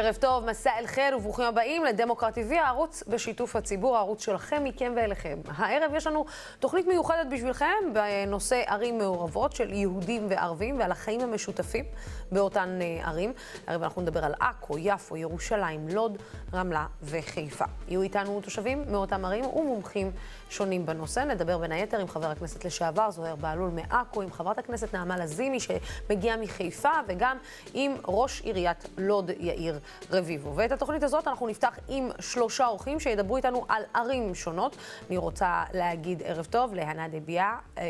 ערב 0.00 0.14
טוב, 0.14 0.44
מסע 0.44 0.70
אל 0.78 0.86
חיר 0.86 1.16
וברוכים 1.16 1.44
הבאים 1.44 1.84
לדמוקרט 1.84 2.38
TV, 2.38 2.54
הערוץ 2.54 3.02
בשיתוף 3.08 3.56
הציבור, 3.56 3.96
הערוץ 3.96 4.24
שלכם, 4.24 4.64
מכם 4.64 4.92
ואליכם. 4.96 5.38
הערב 5.56 5.94
יש 5.94 6.06
לנו 6.06 6.24
תוכנית 6.60 6.86
מיוחדת 6.86 7.26
בשבילכם 7.30 7.66
בנושא 7.92 8.62
ערים 8.66 8.98
מעורבות 8.98 9.52
של 9.52 9.72
יהודים 9.72 10.26
וערבים 10.30 10.78
ועל 10.78 10.92
החיים 10.92 11.20
המשותפים 11.20 11.84
באותן 12.32 12.78
אה, 12.82 13.08
ערים. 13.08 13.32
הערב 13.66 13.82
אנחנו 13.82 14.02
נדבר 14.02 14.24
על 14.24 14.34
עכו, 14.40 14.78
יפו, 14.78 15.16
ירושלים, 15.16 15.88
לוד, 15.88 16.18
רמלה 16.54 16.86
וחיפה. 17.02 17.64
יהיו 17.88 18.02
איתנו 18.02 18.40
תושבים 18.40 18.84
מאותן 18.88 19.24
ערים 19.24 19.44
ומומחים 19.44 20.10
שונים 20.50 20.86
בנושא. 20.86 21.20
נדבר 21.20 21.58
בין 21.58 21.72
היתר 21.72 21.98
עם 21.98 22.08
חבר 22.08 22.30
הכנסת 22.30 22.64
לשעבר 22.64 23.10
זוהיר 23.10 23.36
בהלול 23.36 23.70
מעכו, 23.70 24.22
עם 24.22 24.32
חברת 24.32 24.58
הכנסת 24.58 24.94
נעמה 24.94 25.16
לזימי 25.16 25.58
שמגיעה 25.60 26.36
מחיפה 26.36 26.92
וגם 27.08 27.36
עם 27.74 27.94
ראש 28.08 28.40
עיריית 28.40 28.88
לוד 28.98 29.30
יאיר 29.38 29.78
רביבו. 30.10 30.56
ואת 30.56 30.72
התוכנית 30.72 31.02
הזאת 31.02 31.28
אנחנו 31.28 31.46
נפתח 31.46 31.78
עם 31.88 32.10
שלושה 32.20 32.66
אורחים 32.66 33.00
שידברו 33.00 33.36
איתנו 33.36 33.64
על 33.68 33.82
ערים 33.94 34.34
שונות. 34.34 34.76
אני 35.08 35.16
רוצה 35.16 35.64
להגיד 35.74 36.22
ערב 36.24 36.44
טוב 36.44 36.74
להנה 36.74 37.08
דביה, 37.08 37.56
אה, 37.78 37.84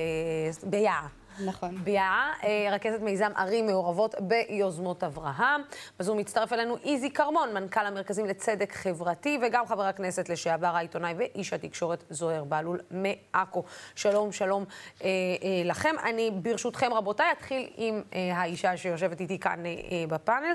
ביה. 0.63 1.18
נכון. 1.45 1.77
ביאה, 1.85 2.33
אה, 2.45 2.69
רכזת 2.73 3.01
מיזם 3.01 3.33
ערים 3.37 3.67
מעורבות 3.67 4.15
ביוזמות 4.21 5.05
אברהם. 5.05 5.61
בזום 5.99 6.19
מצטרף 6.19 6.53
אלינו 6.53 6.77
איזי 6.85 7.11
כרמון, 7.11 7.55
מנכ"ל 7.55 7.87
המרכזים 7.87 8.27
לצדק 8.27 8.73
חברתי, 8.73 9.39
וגם 9.43 9.67
חבר 9.67 9.83
הכנסת 9.83 10.29
לשעבר 10.29 10.67
העיתונאי 10.67 11.15
ואיש 11.17 11.53
התקשורת 11.53 12.05
זוהיר 12.11 12.45
בהלול 12.45 12.81
מעכו. 12.91 13.65
שלום, 13.95 14.33
שלום 14.33 14.65
אה, 15.03 15.09
אה, 15.09 15.63
לכם. 15.65 15.95
אני 16.05 16.31
ברשותכם, 16.31 16.93
רבותיי, 16.93 17.33
אתחיל 17.33 17.69
עם 17.77 18.03
אה, 18.15 18.37
האישה 18.37 18.77
שיושבת 18.77 19.21
איתי 19.21 19.39
כאן 19.39 19.67
אה, 19.67 19.71
אה 19.71 20.05
בפאנל. 20.09 20.55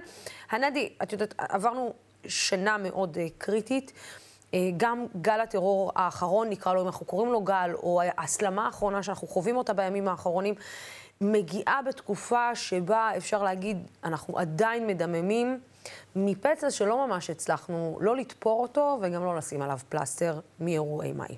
הנדי, 0.50 0.90
את 1.04 1.12
יודעת, 1.12 1.34
עברנו 1.38 1.94
שנה 2.28 2.78
מאוד 2.78 3.18
אה, 3.18 3.28
קריטית. 3.38 3.92
אה, 4.54 4.70
גם 4.78 5.06
גל 5.22 5.40
הטרור 5.42 5.92
האחרון, 5.96 6.50
נקרא 6.50 6.74
לו, 6.74 6.82
אם 6.82 6.86
אנחנו 6.86 7.06
קוראים 7.06 7.32
לו 7.32 7.42
גל, 7.42 7.72
או 7.74 8.02
ההסלמה 8.18 8.66
האחרונה 8.66 9.04
שאנחנו 9.04 9.28
חווים 9.28 9.58
אותה 9.58 9.74
בימים 9.74 10.08
האחרונים, 10.08 10.56
מגיעה 11.22 11.82
בתקופה 11.88 12.56
שבה 12.56 13.12
אפשר 13.18 13.44
להגיד, 13.44 13.78
אנחנו 14.04 14.38
עדיין 14.38 14.88
מדממים 14.88 15.60
מפצע 16.16 16.72
שלא 16.72 17.08
ממש 17.08 17.30
הצלחנו 17.30 17.98
לא 18.02 18.16
לתפור 18.16 18.62
אותו 18.62 19.00
וגם 19.02 19.26
לא 19.26 19.36
לשים 19.36 19.62
עליו 19.62 19.80
פלסטר 19.90 20.40
מאירועי 20.60 21.12
מאי. 21.12 21.38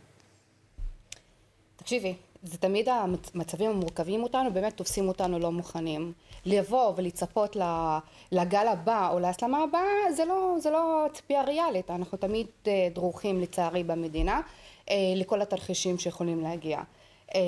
תקשיבי, 1.75 2.15
זה 2.45 2.57
תמיד 2.57 2.89
המצבים 2.89 3.69
המורכבים 3.69 4.23
אותנו, 4.23 4.53
באמת 4.53 4.77
תופסים 4.77 5.07
אותנו 5.07 5.39
לא 5.39 5.51
מוכנים. 5.51 6.13
לבוא 6.45 6.93
ולצפות 6.95 7.57
לגל 8.31 8.67
הבא 8.67 9.09
או 9.11 9.19
להסלמה 9.19 9.63
הבאה, 9.63 10.13
זה 10.15 10.25
לא, 10.25 10.55
זה 10.59 10.71
לא 10.71 11.05
ציפייה 11.13 11.43
ריאלית. 11.43 11.91
אנחנו 11.91 12.17
תמיד 12.17 12.47
אה, 12.67 12.87
דרוכים 12.93 13.41
לצערי 13.41 13.83
במדינה 13.83 14.41
אה, 14.89 14.95
לכל 15.15 15.41
התרחישים 15.41 15.97
שיכולים 15.97 16.41
להגיע. 16.43 16.79
אה, 17.35 17.41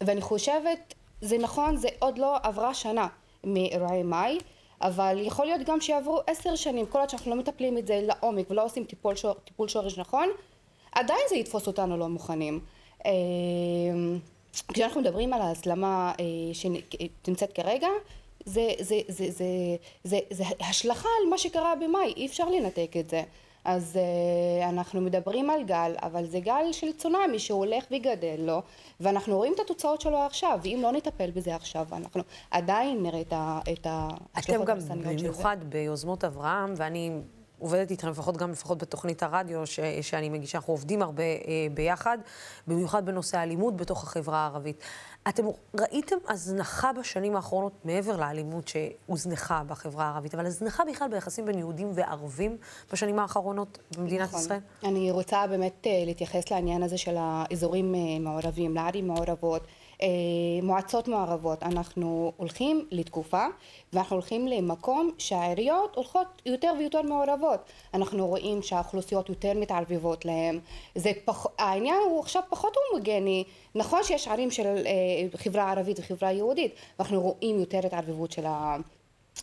ואני 0.00 0.20
חושבת, 0.20 0.94
זה 1.20 1.38
נכון, 1.38 1.76
זה 1.76 1.88
עוד 1.98 2.18
לא 2.18 2.36
עברה 2.42 2.74
שנה 2.74 3.08
מאירועי 3.44 4.02
מאי, 4.02 4.38
אבל 4.80 5.18
יכול 5.20 5.46
להיות 5.46 5.66
גם 5.66 5.80
שיעברו 5.80 6.20
עשר 6.26 6.56
שנים, 6.56 6.86
כל 6.86 6.98
עוד 6.98 7.10
שאנחנו 7.10 7.30
לא 7.30 7.36
מטפלים 7.36 7.78
את 7.78 7.86
זה 7.86 8.00
לעומק 8.02 8.50
ולא 8.50 8.64
עושים 8.64 8.84
טיפול, 8.84 9.16
שור, 9.16 9.34
טיפול 9.34 9.68
שורש 9.68 9.98
נכון, 9.98 10.28
עדיין 10.92 11.20
זה 11.28 11.36
יתפוס 11.36 11.66
אותנו 11.66 11.96
לא 11.96 12.08
מוכנים. 12.08 12.60
כשאנחנו 14.72 15.00
מדברים 15.00 15.32
על 15.32 15.40
ההסלמה 15.42 16.12
אה, 16.20 16.24
שנמצאת 16.54 17.52
כרגע, 17.52 17.88
זה, 18.44 18.68
זה, 18.80 19.00
זה, 19.08 19.30
זה, 19.30 19.46
זה, 20.04 20.18
זה 20.30 20.44
השלכה 20.60 21.08
על 21.22 21.30
מה 21.30 21.38
שקרה 21.38 21.74
במאי, 21.80 22.12
אי 22.16 22.26
אפשר 22.26 22.48
לנתק 22.48 22.90
את 23.00 23.10
זה. 23.10 23.22
אז 23.64 23.98
uh, 23.98 24.68
אנחנו 24.68 25.00
מדברים 25.00 25.50
על 25.50 25.62
גל, 25.62 25.92
אבל 26.02 26.26
זה 26.26 26.40
גל 26.40 26.72
של 26.72 26.92
צונאמי 26.92 27.38
שהולך 27.38 27.84
וגדל 27.90 28.36
לו, 28.38 28.62
ואנחנו 29.00 29.36
רואים 29.36 29.52
את 29.54 29.60
התוצאות 29.60 30.00
שלו 30.00 30.18
עכשיו, 30.18 30.58
ואם 30.62 30.78
לא 30.82 30.92
נטפל 30.92 31.30
בזה 31.30 31.54
עכשיו, 31.54 31.86
אנחנו 31.92 32.22
עדיין 32.50 33.02
נראה 33.02 33.20
את 33.20 33.32
הרסניות 33.86 34.44
של 34.44 34.52
זה. 34.52 34.56
אתם 34.56 34.64
גם 34.64 34.78
במיוחד 35.04 35.56
ביוזמות 35.68 36.24
אברהם, 36.24 36.74
ואני 36.76 37.10
עובדת 37.60 37.90
איתכם, 37.90 38.08
לפחות 38.08 38.36
גם 38.36 38.50
לפחות 38.50 38.78
בתוכנית 38.78 39.22
הרדיו 39.22 39.66
ש, 39.66 39.80
שאני 40.00 40.28
מגישה, 40.28 40.58
אנחנו 40.58 40.72
עובדים 40.72 41.02
הרבה 41.02 41.22
אה, 41.22 41.66
ביחד, 41.74 42.18
במיוחד 42.66 43.06
בנושא 43.06 43.38
האלימות 43.38 43.76
בתוך 43.76 44.02
החברה 44.04 44.38
הערבית. 44.38 44.76
אתם 45.28 45.44
ראיתם 45.80 46.16
הזנחה 46.28 46.92
בשנים 46.92 47.36
האחרונות, 47.36 47.72
מעבר 47.84 48.16
לאלימות 48.16 48.68
שהוזנחה 48.68 49.62
בחברה 49.66 50.04
הערבית, 50.04 50.34
אבל 50.34 50.46
הזנחה 50.46 50.84
בכלל 50.84 51.08
ביחסים 51.08 51.46
בין 51.46 51.58
יהודים 51.58 51.90
וערבים 51.94 52.56
בשנים 52.92 53.18
האחרונות 53.18 53.78
במדינת 53.96 54.28
נכון. 54.28 54.40
ישראל? 54.40 54.60
אני 54.84 55.10
רוצה 55.10 55.46
באמת 55.46 55.86
אה, 55.86 56.02
להתייחס 56.06 56.50
לעניין 56.50 56.82
הזה 56.82 56.98
של 56.98 57.14
האזורים 57.18 57.94
אה, 57.94 58.00
מעורבים, 58.20 58.74
לערים 58.74 59.06
מעורבות. 59.06 59.62
אה, 60.02 60.08
מועצות 60.62 61.08
מעורבות, 61.08 61.62
אנחנו 61.62 62.32
הולכים 62.36 62.86
לתקופה 62.90 63.46
ואנחנו 63.92 64.16
הולכים 64.16 64.48
למקום 64.48 65.10
שהעיריות 65.18 65.96
הולכות 65.96 66.42
יותר 66.46 66.72
ויותר 66.78 67.02
מעורבות. 67.02 67.60
אנחנו 67.94 68.26
רואים 68.26 68.62
שהאוכלוסיות 68.62 69.28
יותר 69.28 69.52
מתערבבות 69.54 70.24
להם. 70.24 70.58
זה 70.94 71.12
פח... 71.24 71.46
העניין 71.58 71.98
הוא 72.10 72.20
עכשיו 72.20 72.42
פחות 72.50 72.76
הומוגני. 72.90 73.44
נכון 73.74 74.04
שיש 74.04 74.28
ערים 74.28 74.50
של 74.50 74.66
אה, 74.66 75.38
חברה 75.38 75.70
ערבית 75.70 75.98
וחברה 75.98 76.32
יהודית, 76.32 76.74
ואנחנו 76.98 77.20
רואים 77.20 77.60
יותר 77.60 77.80
התערבבות 77.86 78.32
של 78.32 78.46
ה... 78.46 78.76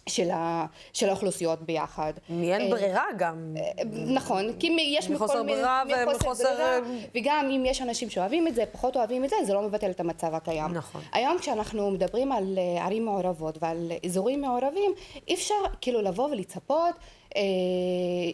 של, 0.09 0.31
ה, 0.31 0.65
של 0.93 1.09
האוכלוסיות 1.09 1.61
ביחד. 1.61 2.13
מאין 2.29 2.61
אה, 2.61 2.69
ברירה 2.69 3.05
גם. 3.17 3.55
אה, 3.57 3.83
נכון, 4.07 4.53
כי 4.59 4.95
יש 4.97 5.09
מחוסר 5.09 5.43
ברירה 5.43 5.83
ומחוסר... 5.89 6.79
וגם 7.15 7.49
אם 7.55 7.63
יש 7.65 7.81
אנשים 7.81 8.09
שאוהבים 8.09 8.47
את 8.47 8.55
זה, 8.55 8.63
פחות 8.71 8.97
אוהבים 8.97 9.23
את 9.25 9.29
זה, 9.29 9.35
זה 9.45 9.53
לא 9.53 9.61
מבטל 9.61 9.91
את 9.91 9.99
המצב 9.99 10.35
הקיים. 10.35 10.73
נכון. 10.73 11.01
היום 11.13 11.37
כשאנחנו 11.39 11.91
מדברים 11.91 12.31
על 12.31 12.57
אה, 12.57 12.85
ערים 12.85 13.05
מעורבות 13.05 13.57
ועל 13.61 13.91
אזורים 14.05 14.41
מעורבים, 14.41 14.91
אי 15.27 15.33
אפשר 15.33 15.55
כאילו 15.81 16.01
לבוא 16.01 16.29
ולצפות 16.29 16.95
אה, 17.35 17.41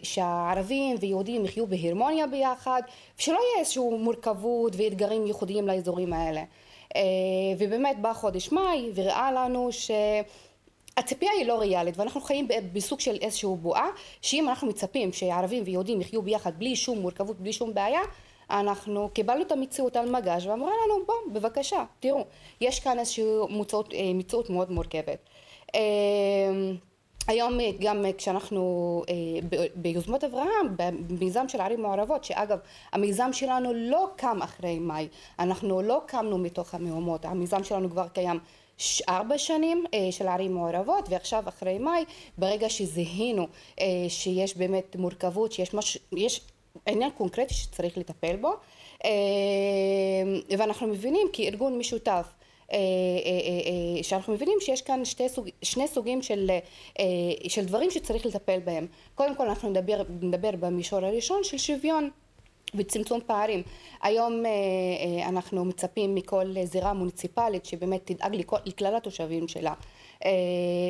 שהערבים 0.02 0.96
ויהודים 1.00 1.44
יחיו 1.44 1.66
בהרמוניה 1.66 2.26
ביחד, 2.26 2.82
ושלא 3.18 3.34
יהיה 3.34 3.60
איזושהי 3.60 3.82
מורכבות 3.98 4.72
ואתגרים 4.76 5.26
ייחודיים 5.26 5.68
לאזורים 5.68 6.12
האלה. 6.12 6.42
אה, 6.96 7.02
ובאמת 7.58 8.00
בא 8.00 8.12
חודש 8.12 8.52
מאי 8.52 8.90
וראה 8.94 9.32
לנו 9.32 9.68
ש... 9.72 9.90
הציפייה 10.96 11.32
היא 11.32 11.46
לא 11.46 11.58
ריאלית 11.58 11.98
ואנחנו 11.98 12.20
חיים 12.20 12.48
בסוג 12.72 13.00
של 13.00 13.16
איזושהי 13.20 13.48
בועה 13.56 13.88
שאם 14.22 14.48
אנחנו 14.48 14.68
מצפים 14.68 15.12
שערבים 15.12 15.62
ויהודים 15.66 16.00
יחיו 16.00 16.22
ביחד 16.22 16.58
בלי 16.58 16.76
שום 16.76 16.98
מורכבות, 16.98 17.40
בלי 17.40 17.52
שום 17.52 17.74
בעיה 17.74 18.00
אנחנו 18.50 19.08
קיבלנו 19.12 19.42
את 19.42 19.52
המציאות 19.52 19.96
על 19.96 20.10
מגש 20.10 20.46
ואמרה 20.46 20.70
לנו 20.84 21.04
בוא 21.06 21.14
בבקשה 21.32 21.84
תראו 22.00 22.24
יש 22.60 22.80
כאן 22.80 22.98
איזושהי 22.98 23.24
מציאות, 23.50 23.94
אה, 23.94 24.12
מציאות 24.14 24.50
מאוד 24.50 24.70
מורכבת. 24.70 25.18
אה, 25.74 25.80
היום 27.26 27.58
גם 27.80 28.04
כשאנחנו 28.18 29.02
אה, 29.08 29.58
ביוזמות 29.74 30.24
אברהם, 30.24 30.76
במיזם 30.76 31.48
של 31.48 31.60
ערים 31.60 31.82
מעורבות, 31.82 32.24
שאגב 32.24 32.58
המיזם 32.92 33.32
שלנו 33.32 33.74
לא 33.74 34.08
קם 34.16 34.42
אחרי 34.42 34.78
מאי, 34.78 35.08
אנחנו 35.38 35.82
לא 35.82 36.02
קמנו 36.06 36.38
מתוך 36.38 36.74
המהומות, 36.74 37.24
המיזם 37.24 37.64
שלנו 37.64 37.90
כבר 37.90 38.08
קיים 38.08 38.38
ארבע 39.08 39.38
שנים 39.38 39.84
אה, 39.94 40.12
של 40.12 40.28
ערים 40.28 40.54
מעורבות 40.54 41.08
ועכשיו 41.08 41.42
אחרי 41.48 41.78
מאי 41.78 42.04
ברגע 42.38 42.68
שזיהינו 42.68 43.46
אה, 43.80 43.86
שיש 44.08 44.56
באמת 44.56 44.96
מורכבות 44.96 45.52
שיש 45.52 45.74
משהו 45.74 46.00
יש 46.16 46.40
עניין 46.86 47.10
קונקרטי 47.10 47.54
שצריך 47.54 47.98
לטפל 47.98 48.36
בו 48.36 48.52
אה, 49.04 49.10
ואנחנו 50.58 50.86
מבינים 50.86 51.26
כארגון 51.32 51.78
משותף 51.78 52.26
שאנחנו 54.02 54.32
מבינים 54.32 54.58
שיש 54.60 54.82
כאן 54.82 55.04
שתי 55.04 55.28
סוג, 55.28 55.48
שני 55.62 55.88
סוגים 55.88 56.22
של, 56.22 56.50
של 57.48 57.64
דברים 57.64 57.90
שצריך 57.90 58.26
לטפל 58.26 58.58
בהם. 58.58 58.86
קודם 59.14 59.34
כל 59.36 59.48
אנחנו 59.48 59.70
נדבר, 59.70 60.02
נדבר 60.20 60.50
במישור 60.60 60.98
הראשון 60.98 61.44
של 61.44 61.58
שוויון 61.58 62.10
וצמצום 62.76 63.20
פערים. 63.26 63.62
היום 64.02 64.46
אה, 64.46 64.50
אה, 64.50 65.28
אנחנו 65.28 65.64
מצפים 65.64 66.14
מכל 66.14 66.54
זירה 66.64 66.92
מוניציפלית 66.92 67.64
שבאמת 67.64 68.00
תדאג 68.04 68.34
לכל, 68.34 68.56
לכלל 68.66 68.96
התושבים 68.96 69.48
שלה. 69.48 69.72
אה, 70.24 70.30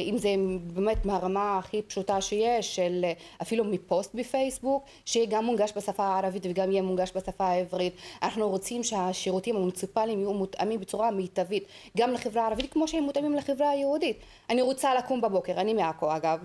אם 0.01 0.19
זה 0.19 0.29
באמת 0.75 1.07
מהרמה 1.07 1.59
הכי 1.59 1.83
פשוטה 1.83 2.21
שיש, 2.21 2.77
של 2.77 3.05
אפילו 3.43 3.65
מפוסט 3.65 4.15
בפייסבוק, 4.15 4.85
שיהיה 5.05 5.27
גם 5.27 5.45
מונגש 5.45 5.73
בשפה 5.77 6.05
הערבית 6.05 6.47
וגם 6.47 6.71
יהיה 6.71 6.83
מונגש 6.83 7.13
בשפה 7.17 7.45
העברית. 7.45 7.95
אנחנו 8.23 8.49
רוצים 8.49 8.83
שהשירותים 8.83 9.57
המוניציפליים 9.57 10.19
יהיו 10.19 10.33
מותאמים 10.33 10.81
בצורה 10.81 11.11
מיטבית, 11.11 11.65
גם 11.97 12.13
לחברה 12.13 12.43
הערבית 12.43 12.73
כמו 12.73 12.89
שהם 12.89 13.05
מותאמים 13.05 13.35
לחברה 13.35 13.71
היהודית. 13.71 14.17
אני 14.51 14.63
רוצה 14.63 14.95
לקום 14.95 15.21
בבוקר, 15.21 15.53
אני 15.53 15.75
מעכו 15.75 16.17
אגב. 16.17 16.39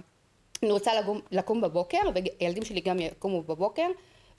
אני 0.63 0.71
רוצה 0.71 1.01
לקום, 1.01 1.19
לקום 1.31 1.61
בבוקר, 1.61 1.97
וילדים 2.39 2.65
שלי 2.65 2.81
גם 2.81 2.99
יקומו 2.99 3.41
בבוקר, 3.41 3.87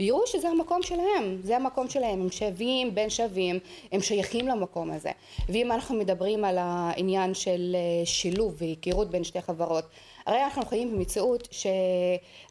ויראו 0.00 0.26
שזה 0.26 0.48
המקום 0.48 0.82
שלהם, 0.82 1.40
זה 1.42 1.56
המקום 1.56 1.88
שלהם, 1.88 2.20
הם 2.20 2.30
שווים 2.30 2.94
בין 2.94 3.10
שווים, 3.10 3.58
הם 3.92 4.00
שייכים 4.00 4.48
למקום 4.48 4.90
הזה. 4.90 5.10
ואם 5.48 5.72
אנחנו 5.72 5.96
מדברים 5.96 6.44
על 6.44 6.56
העניין 6.60 7.34
של 7.34 7.76
אה, 7.76 8.06
שילוב 8.06 8.54
והיכרות 8.58 9.10
בין 9.10 9.24
שתי 9.24 9.40
חברות, 9.40 9.84
הרי 10.26 10.44
אנחנו 10.44 10.66
חיים 10.66 10.92
במציאות 10.92 11.48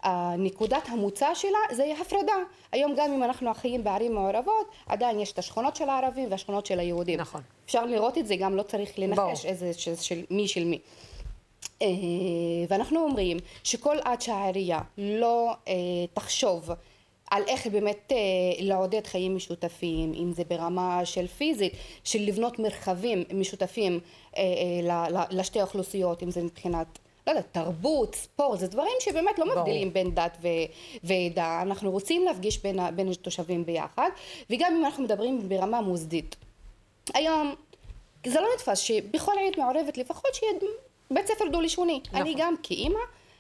שנקודת 0.04 0.90
המוצא 0.90 1.34
שלה 1.34 1.60
זה 1.72 1.94
הפרדה. 2.01 2.34
היום 2.72 2.96
גם 2.98 3.13
אם 3.13 3.24
אנחנו 3.24 3.54
חיים 3.54 3.84
בערים 3.84 4.13
מעורבות, 4.13 4.72
עדיין 4.88 5.19
יש 5.19 5.31
את 5.31 5.40
השכונות 5.40 5.75
של 5.75 5.90
הערבים 5.90 6.31
והשכונות 6.31 6.66
של 6.66 6.80
היהודים. 6.80 7.19
נכון. 7.19 7.42
אפשר 7.66 7.86
לראות 7.86 8.18
את 8.18 8.28
זה, 8.28 8.36
גם 8.36 8.56
לא 8.56 8.63
צריך 8.63 9.00
לנחש 9.00 9.46
איזה 9.46 9.74
של, 9.74 9.96
של 9.96 10.22
מי 10.30 10.48
של 10.48 10.63
מי. 10.63 10.80
אה, 11.81 11.88
ואנחנו 12.69 13.00
אומרים 13.00 13.38
שכל 13.63 13.98
עד 14.04 14.22
שהעירייה 14.22 14.80
לא 14.98 15.51
אה, 15.68 15.74
תחשוב 16.13 16.72
על 17.31 17.44
איך 17.48 17.68
באמת 17.68 18.12
אה, 18.12 18.18
לעודד 18.60 19.08
חיים 19.08 19.36
משותפים, 19.36 20.14
אם 20.14 20.31
זה 20.34 20.44
ברמה 20.44 21.06
של 21.06 21.28
פיזית, 21.28 21.74
של 22.04 22.20
לבנות 22.20 22.60
מרחבים 22.60 23.24
משותפים 23.34 24.00
לשתי 25.31 25.60
האוכלוסיות, 25.60 26.24
אם 26.24 26.31
זה 26.31 26.44
מבחינת 26.44 27.00
לא 27.28 27.31
יודעת, 27.31 27.48
תרבות, 27.52 28.16
ספורט, 28.16 28.60
זה 28.60 28.68
דברים 28.68 28.94
שבאמת 29.00 29.40
לא 29.40 29.46
מבדילים 29.46 29.94
בין 29.94 30.16
דת 30.16 30.38
ו- 30.42 30.48
ועדה, 31.04 31.62
אנחנו 31.62 31.92
רוצים 31.92 32.26
להפגיש 32.26 32.64
בין, 32.64 32.80
בין 32.96 33.12
התושבים 33.12 33.66
ביחד, 33.66 34.10
וגם 34.50 34.75
אם 34.75 34.86
אנחנו 34.86 35.04
מדברים 35.04 35.50
ברמה 35.50 35.82
מוסדית. 35.82 36.36
היום 37.14 37.56
זה 38.28 38.42
לא 38.42 38.48
נתפס 38.56 38.80
שבכל 38.80 39.32
עיר 39.38 39.52
מעורבת 39.58 39.98
לפחות 39.98 40.34
שיהיה 40.34 40.54
בית 41.12 41.28
ספר 41.28 41.46
דו-לשוני. 41.52 42.02
נכון. 42.08 42.22
אני 42.22 42.36
גם 42.38 42.56
כאימא 42.64 43.00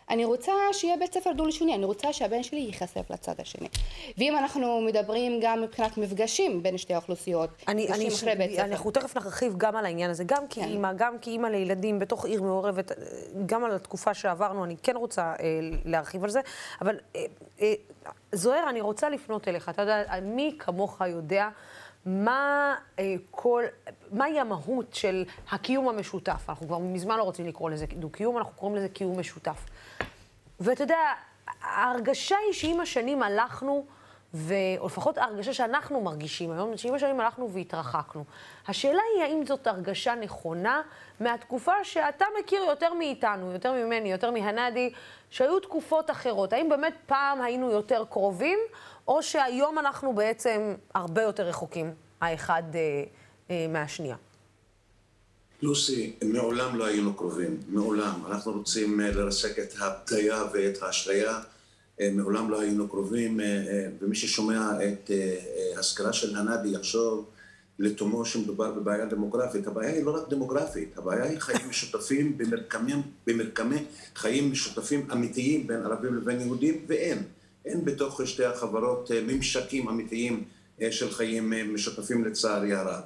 אני 0.09 0.25
רוצה 0.25 0.51
שיהיה 0.71 0.97
בית 0.97 1.13
ספר 1.13 1.31
דו-לשוני, 1.31 1.75
אני 1.75 1.85
רוצה 1.85 2.13
שהבן 2.13 2.43
שלי 2.43 2.59
ייחשף 2.59 3.11
לצד 3.11 3.33
השני. 3.39 3.67
ואם 4.17 4.37
אנחנו 4.37 4.81
מדברים 4.81 5.39
גם 5.41 5.61
מבחינת 5.61 5.97
מפגשים 5.97 6.63
בין 6.63 6.77
שתי 6.77 6.93
האוכלוסיות, 6.93 7.49
אני, 7.67 7.87
אני, 7.87 8.11
ש... 8.11 8.23
אנחנו 8.59 8.91
תכף 8.91 9.15
נרחיב 9.15 9.53
גם 9.57 9.75
על 9.75 9.85
העניין 9.85 10.09
הזה, 10.11 10.23
גם 10.23 10.43
כן. 10.49 10.61
כאימא, 10.61 10.93
גם 10.93 11.15
כאימא 11.21 11.47
לילדים 11.47 11.99
בתוך 11.99 12.25
עיר 12.25 12.41
מעורבת, 12.41 12.91
גם 13.45 13.65
על 13.65 13.71
התקופה 13.75 14.13
שעברנו, 14.13 14.63
אני 14.63 14.75
כן 14.83 14.95
רוצה 14.95 15.21
אה, 15.21 15.59
להרחיב 15.85 16.23
על 16.23 16.29
זה, 16.29 16.41
אבל 16.81 16.95
אה, 17.15 17.25
אה, 17.61 17.73
זוהר, 18.31 18.69
אני 18.69 18.81
רוצה 18.81 19.09
לפנות 19.09 19.47
אליך, 19.47 19.69
אתה 19.69 19.81
יודע, 19.81 20.03
מי 20.21 20.55
כמוך 20.59 21.01
יודע 21.07 21.49
מה 22.05 22.75
אה, 22.99 23.15
כל, 23.31 23.63
מהי 24.11 24.39
המהות 24.39 24.93
של 24.93 25.25
הקיום 25.51 25.89
המשותף? 25.89 26.45
אנחנו 26.49 26.67
כבר 26.67 26.77
מזמן 26.77 27.17
לא 27.17 27.23
רוצים 27.23 27.47
לקרוא 27.47 27.69
לזה 27.69 27.85
דו-קיום, 27.93 28.37
אנחנו 28.37 28.53
קוראים 28.53 28.77
לזה 28.77 28.89
קיום 28.89 29.19
משותף. 29.19 29.65
ואתה 30.59 30.83
יודע, 30.83 30.97
ההרגשה 31.61 32.35
היא 32.45 32.53
שעם 32.53 32.79
השנים 32.79 33.23
הלכנו, 33.23 33.85
ו... 34.33 34.53
או 34.77 34.85
לפחות 34.85 35.17
ההרגשה 35.17 35.53
שאנחנו 35.53 36.01
מרגישים 36.01 36.51
היום, 36.51 36.77
שעם 36.77 36.93
השנים 36.93 37.19
הלכנו 37.19 37.49
והתרחקנו. 37.51 38.23
השאלה 38.67 39.01
היא 39.15 39.23
האם 39.23 39.45
זאת 39.45 39.67
הרגשה 39.67 40.15
נכונה 40.15 40.81
מהתקופה 41.19 41.83
שאתה 41.83 42.25
מכיר 42.39 42.61
יותר 42.63 42.93
מאיתנו, 42.93 43.51
יותר 43.51 43.71
ממני, 43.73 44.11
יותר 44.11 44.31
מהנדי, 44.31 44.93
שהיו 45.29 45.59
תקופות 45.59 46.11
אחרות. 46.11 46.53
האם 46.53 46.69
באמת 46.69 46.93
פעם 47.05 47.41
היינו 47.41 47.71
יותר 47.71 48.03
קרובים, 48.09 48.59
או 49.07 49.23
שהיום 49.23 49.79
אנחנו 49.79 50.13
בעצם 50.13 50.75
הרבה 50.93 51.21
יותר 51.21 51.43
רחוקים, 51.43 51.93
האחד 52.21 52.63
אה, 52.75 53.03
אה, 53.51 53.65
מהשנייה? 53.69 54.15
לוסי, 55.61 56.13
מעולם 56.23 56.75
לא 56.75 56.85
היינו 56.85 57.13
קרובים, 57.13 57.57
מעולם. 57.67 58.19
אנחנו 58.27 58.51
רוצים 58.51 59.01
אה, 59.01 59.11
לרסק 59.11 59.59
את 59.59 59.73
הבדיה 59.79 60.43
ואת 60.53 60.77
האשליה. 60.81 61.39
אה, 62.01 62.09
מעולם 62.13 62.49
לא 62.49 62.61
היינו 62.61 62.87
קרובים, 62.87 63.39
אה, 63.39 63.87
ומי 64.01 64.15
ששומע 64.15 64.71
את 64.83 65.11
הזכרה 65.77 66.13
של 66.13 66.35
הנאדי 66.35 66.69
יחשוב 66.69 67.25
לתומו 67.79 68.25
שמדובר 68.25 68.71
בבעיה 68.71 69.05
דמוגרפית. 69.05 69.67
הבעיה 69.67 69.91
היא 69.91 70.03
לא 70.03 70.15
רק 70.15 70.29
דמוגרפית, 70.29 70.97
הבעיה 70.97 71.23
היא 71.23 71.39
חיים 71.39 71.69
משותפים 71.69 72.37
במרקמי, 72.37 72.93
במרקמי 73.27 73.85
חיים 74.15 74.51
משותפים 74.51 75.07
אמיתיים 75.11 75.67
בין 75.67 75.81
ערבים 75.85 76.15
לבין 76.15 76.41
יהודים, 76.41 76.85
ואין. 76.87 77.23
אין 77.65 77.85
בתוך 77.85 78.21
שתי 78.25 78.45
החברות 78.45 79.11
ממשקים 79.27 79.89
אמיתיים 79.89 80.43
של 80.91 81.11
חיים 81.11 81.53
משותפים 81.73 82.25
לצערי 82.25 82.73
הרב. 82.73 83.01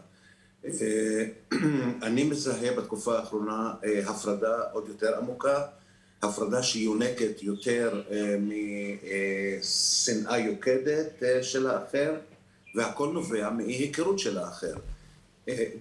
אני 2.07 2.24
מזהה 2.24 2.75
בתקופה 2.75 3.19
האחרונה 3.19 3.74
אה, 3.86 4.10
הפרדה 4.10 4.62
עוד 4.71 4.88
יותר 4.88 5.18
עמוקה, 5.18 5.65
הפרדה 6.21 6.63
שיונקת 6.63 7.44
יותר 7.44 8.01
אה, 8.12 8.38
משנאה 9.60 10.39
יוקדת 10.39 11.24
אה, 11.24 11.44
של 11.44 11.68
האחר, 11.68 12.15
והכל 12.75 13.07
נובע 13.13 13.50
מאי 13.50 13.74
היכרות 13.74 14.19
של 14.19 14.38
האחר. 14.38 14.74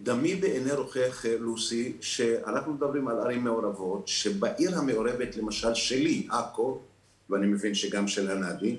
דמי 0.03 0.35
בעיני 0.35 0.73
רוחך, 0.73 1.27
לוסי, 1.41 1.97
שאנחנו 2.01 2.73
מדברים 2.73 3.09
על 3.09 3.21
ערים 3.21 3.45
מעורבות, 3.45 4.09
שבעיר 4.09 4.79
המעורבת, 4.79 5.37
למשל 5.37 5.75
שלי, 5.75 6.27
עכו, 6.31 6.81
ואני 7.31 7.47
מבין 7.47 7.75
שגם 7.75 8.09
של 8.09 8.31
הנאדי, 8.31 8.77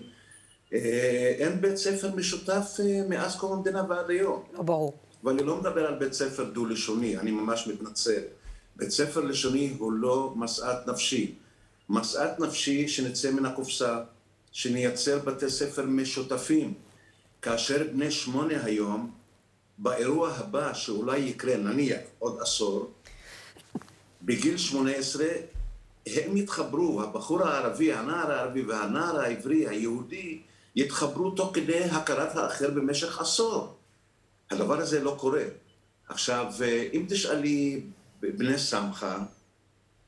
אין 0.72 1.62
בית 1.62 1.78
ספר 1.78 2.16
משותף 2.16 2.80
מאז 3.10 3.36
קום 3.36 3.54
המדינה 3.54 3.84
ועד 3.90 4.10
היום. 4.10 4.44
לא 4.54 4.62
ברור. 4.62 5.03
ואני 5.24 5.44
לא 5.44 5.58
מדבר 5.58 5.88
על 5.88 5.96
בית 5.96 6.14
ספר 6.14 6.44
דו-לשוני, 6.44 7.18
אני 7.18 7.32
ממש 7.32 7.68
מתנצל. 7.68 8.22
בית 8.76 8.90
ספר 8.90 9.22
לשוני 9.22 9.76
הוא 9.78 9.92
לא 9.92 10.34
משאת 10.36 10.88
נפשי. 10.88 11.36
משאת 11.90 12.40
נפשי 12.40 12.88
שנצא 12.88 13.32
מן 13.32 13.46
הקופסה, 13.46 14.00
שנייצר 14.52 15.20
בתי 15.20 15.50
ספר 15.50 15.86
משותפים. 15.86 16.74
כאשר 17.42 17.88
בני 17.94 18.12
שמונה 18.12 18.64
היום, 18.64 19.12
באירוע 19.78 20.32
הבא 20.32 20.74
שאולי 20.74 21.20
יקרה, 21.20 21.58
נניח, 21.58 22.00
עוד 22.20 22.38
עשור, 22.42 22.92
בגיל 24.22 24.58
שמונה 24.58 24.92
עשרה, 24.92 25.30
הם 26.08 26.38
יתחברו, 26.38 27.04
הבחור 27.04 27.44
הערבי, 27.44 27.94
הנער 27.94 28.32
הערבי 28.32 28.62
והנער 28.62 29.20
העברי, 29.20 29.68
היהודי, 29.68 30.42
יתחברו 30.76 31.32
תוך 31.32 31.52
כדי 31.54 31.84
הכרת 31.84 32.36
האחר 32.36 32.72
במשך 32.72 33.22
עשור. 33.22 33.76
הדבר 34.54 34.80
הזה 34.80 35.04
לא 35.04 35.16
קורה. 35.20 35.44
עכשיו, 36.10 36.54
אם 36.94 37.06
תשאלי 37.10 37.82
בני 38.22 38.58
סמכה, 38.58 39.24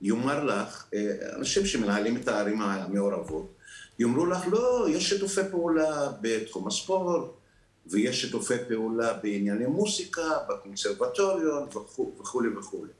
יאמר 0.01 0.43
לך, 0.43 0.85
אנשים 1.35 1.65
שמנהלים 1.65 2.17
את 2.17 2.27
הערים 2.27 2.61
המעורבות, 2.61 3.55
יאמרו 3.99 4.25
לך, 4.25 4.47
לא, 4.51 4.87
יש 4.89 5.09
שיתופי 5.09 5.41
פעולה 5.51 6.11
בתחום 6.21 6.67
הספורט, 6.67 7.31
ויש 7.87 8.21
שיתופי 8.21 8.53
פעולה 8.67 9.13
בענייני 9.13 9.65
מוסיקה, 9.65 10.29
בקונסרבטוריון 10.49 11.67
וכולי 12.19 12.49
וכולי. 12.57 12.91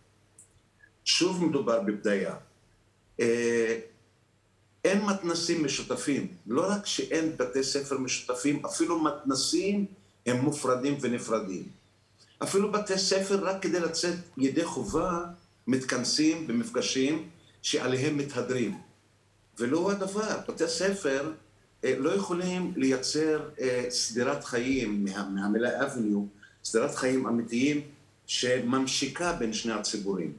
שוב 1.04 1.44
מדובר 1.46 1.82
בבדיה. 1.82 2.36
אה, 3.20 3.80
אין 4.84 5.06
מתנסים 5.06 5.64
משותפים. 5.64 6.28
לא 6.48 6.72
רק 6.72 6.86
שאין 6.86 7.38
בתי 7.38 7.64
ספר 7.64 7.98
משותפים, 7.98 8.66
אפילו 8.66 9.04
מתנסים 9.04 9.86
הם 10.26 10.38
מופרדים 10.38 10.98
ונפרדים. 11.02 11.64
אפילו 12.44 12.72
בתי 12.72 12.98
ספר, 12.98 13.46
רק 13.46 13.62
כדי 13.62 13.80
לצאת 13.80 14.16
ידי 14.38 14.66
חובה, 14.66 15.26
מתכנסים 15.68 16.48
במפגשים 16.48 17.30
שעליהם 17.62 18.18
מתהדרים. 18.18 18.78
ולא 19.60 19.78
הוא 19.78 19.92
הדבר, 19.92 20.40
בתי 20.48 20.68
ספר 20.68 21.32
אה, 21.84 21.96
לא 22.00 22.10
יכולים 22.10 22.74
לייצר 22.76 23.50
אה, 23.62 23.86
סדירת 23.90 24.44
חיים, 24.44 25.06
מה, 25.06 25.30
מהמילה 25.30 25.86
אבניו, 25.86 26.26
סדירת 26.64 26.96
חיים 26.96 27.28
אמיתיים 27.28 27.82
שממשיקה 28.28 29.34
בין 29.34 29.54
שני 29.54 29.74
הציבורים. 29.74 30.34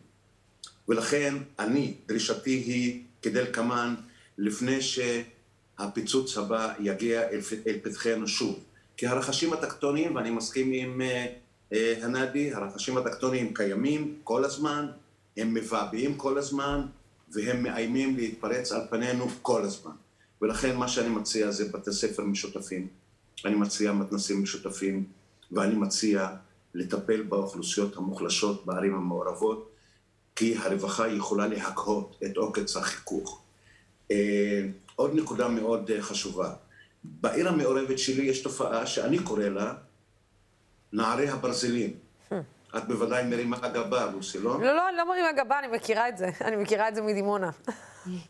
ולכן 0.89 1.35
אני, 1.59 1.95
דרישתי 2.07 2.51
היא 2.51 3.03
כדלקמן, 3.23 3.95
לפני 4.39 4.79
שהפיצוץ 4.83 6.39
הבא 6.39 6.75
יגיע 6.81 7.29
אל, 7.29 7.41
אל 7.67 7.79
פתחנו 7.83 8.29
שוב. 8.29 8.65
כי 8.97 9.07
הרחשים 9.07 9.53
הטקטוניים, 9.53 10.17
ואני 10.17 10.31
מסכים 10.31 10.73
עם 10.73 11.01
אה, 11.01 11.27
אה, 11.73 11.95
הנאדי, 12.03 12.55
הרחשים 12.55 12.97
הטקטוניים 12.97 13.55
קיימים 13.55 14.17
כל 14.25 14.45
הזמן, 14.45 14.87
הם 15.37 15.55
מבעבעים 15.55 16.15
כל 16.17 16.39
הזמן, 16.39 16.87
והם 17.33 17.63
מאיימים 17.63 18.17
להתפרץ 18.17 18.73
על 18.73 18.81
פנינו 18.91 19.29
כל 19.43 19.63
הזמן. 19.63 19.93
ולכן 20.43 20.77
מה 20.77 20.89
שאני 20.89 21.09
מציע 21.09 21.51
זה 21.51 21.69
בתי 21.73 21.93
ספר 21.93 22.25
משותפים, 22.25 22.89
אני 23.45 23.55
מציע 23.55 23.93
מתנסים 23.93 24.43
משותפים, 24.43 25.05
ואני 25.53 25.75
מציע 25.75 26.29
לטפל 26.75 27.23
באוכלוסיות 27.23 27.97
המוחלשות 27.97 28.67
בערים 28.67 28.95
המעורבות, 28.95 29.71
כי 30.37 30.57
הרווחה 30.57 31.09
יכולה 31.09 31.47
להקהות 31.47 32.19
את 32.25 32.37
עוקץ 32.37 32.77
החיכוך. 32.77 33.43
אה, 34.11 34.67
עוד 34.97 35.15
נקודה 35.15 35.49
מאוד 35.49 35.91
חשובה, 36.01 36.55
בעיר 37.21 37.49
המעורבת 37.49 37.99
שלי 37.99 38.23
יש 38.23 38.43
תופעה 38.43 38.87
שאני 38.87 39.19
קורא 39.19 39.45
לה 39.45 39.75
נערי 40.93 41.29
הברזלים. 41.29 41.97
את 42.77 42.89
בוודאי 42.89 43.25
מרימה 43.25 43.69
גבה, 43.69 44.11
לוסי, 44.11 44.39
לא? 44.39 44.61
לא, 44.61 44.77
לא, 44.77 44.89
אני 44.89 44.97
לא 44.97 45.09
מרימה 45.09 45.33
גבה, 45.33 45.59
אני 45.59 45.77
מכירה 45.77 46.09
את 46.09 46.17
זה. 46.17 46.31
אני 46.47 46.57
מכירה 46.57 46.89
את 46.89 46.95
זה 46.95 47.03
מדימונה. 47.03 47.51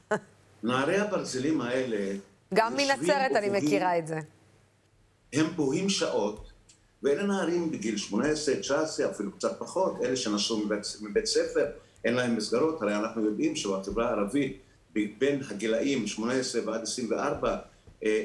נערי 0.63 0.99
הברזלים 0.99 1.61
האלה... 1.61 2.17
גם 2.55 2.77
מנצרת 2.77 3.33
אני 3.37 3.59
מכירה 3.59 3.99
את 3.99 4.07
זה. 4.07 4.19
הם 5.33 5.47
בוהים 5.57 5.89
שעות, 5.89 6.53
ואלה 7.03 7.23
נערים 7.23 7.71
בגיל 7.71 7.97
18, 7.97 8.57
19, 8.57 9.11
אפילו 9.11 9.33
קצת 9.33 9.59
פחות, 9.59 9.97
אלה 10.03 10.17
שנסעו 10.17 10.59
מבית, 10.59 10.83
מבית 11.01 11.27
ספר, 11.27 11.67
אין 12.05 12.15
להם 12.15 12.37
מסגרות, 12.37 12.83
הרי 12.83 12.97
אנחנו 12.97 13.25
יודעים 13.25 13.57
שבחברה 13.57 14.09
הערבית, 14.09 14.59
בין 14.95 15.41
הגילאים 15.51 16.07
18 16.07 16.63
ועד 16.67 16.83
24, 16.83 17.49
אה, 17.51 17.59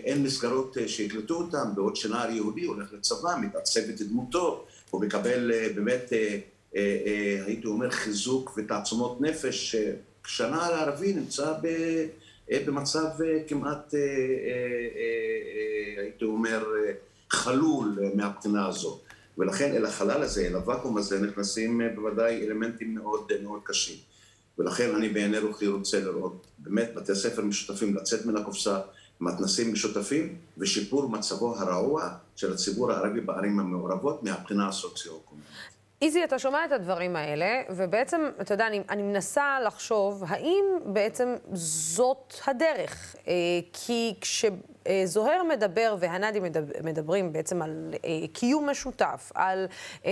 אין 0.03 0.23
מסגרות 0.23 0.77
אה, 0.77 0.87
שיקלטו 0.87 1.33
אותם, 1.35 1.75
בעוד 1.75 1.95
שנער 1.95 2.31
יהודי 2.31 2.65
הולך 2.65 2.93
לצבא, 2.93 3.35
מתעצב 3.41 3.79
את 3.79 4.01
דמותו, 4.01 4.65
הוא 4.89 5.01
מקבל 5.01 5.51
אה, 5.51 5.67
באמת, 5.75 6.13
הייתי 7.45 7.67
אומר, 7.67 7.89
חיזוק 7.89 8.57
ותעצומות 8.57 9.21
נפש, 9.21 9.75
כשנער 10.23 10.73
ערבי 10.73 11.13
נמצא 11.13 11.53
במצב 12.49 13.05
כמעט, 13.47 13.93
הייתי 15.97 16.25
אומר, 16.25 16.65
חלול 17.29 17.99
מהבחינה 18.15 18.67
הזו. 18.67 18.99
ולכן 19.37 19.75
אל 19.75 19.85
החלל 19.85 20.21
הזה, 20.21 20.47
אל 20.47 20.55
הוואקום 20.55 20.97
הזה, 20.97 21.19
נכנסים 21.19 21.81
בוודאי 21.95 22.47
אלמנטים 22.47 22.95
מאוד 22.95 23.31
מאוד 23.43 23.61
קשים. 23.63 23.95
ולכן 24.57 24.95
אני 24.95 25.09
בעיני 25.09 25.39
רוחי 25.39 25.67
רוצה 25.67 25.99
לראות 25.99 26.47
באמת 26.57 26.91
בתי 26.95 27.15
ספר 27.15 27.41
משותפים, 27.41 27.95
לצאת 27.95 28.25
מן 28.25 28.37
הקופסה, 28.37 28.79
מתנסים 29.21 29.73
משותפים 29.73 30.35
ושיפור 30.57 31.09
מצבו 31.09 31.55
הרעוע 31.57 32.09
של 32.35 32.53
הציבור 32.53 32.91
הערבי 32.91 33.21
בערים 33.21 33.59
המעורבות 33.59 34.23
מהבחינה 34.23 34.67
הסוציו-אקונומית. 34.67 35.51
איזי, 36.01 36.23
אתה 36.23 36.39
שומע 36.39 36.65
את 36.65 36.71
הדברים 36.71 37.15
האלה, 37.15 37.61
ובעצם, 37.69 38.21
אתה 38.41 38.53
יודע, 38.53 38.67
אני, 38.67 38.81
אני 38.89 39.01
מנסה 39.01 39.59
לחשוב, 39.65 40.23
האם 40.27 40.65
בעצם 40.85 41.35
זאת 41.53 42.33
הדרך? 42.47 43.15
אה, 43.27 43.33
כי 43.73 44.13
כשזוהר 44.21 45.43
מדבר 45.43 45.95
והנדי 45.99 46.39
מדברים 46.83 47.33
בעצם 47.33 47.61
על 47.61 47.93
אה, 48.05 48.27
קיום 48.33 48.69
משותף, 48.69 49.31
על 49.35 49.67
אה, 50.05 50.11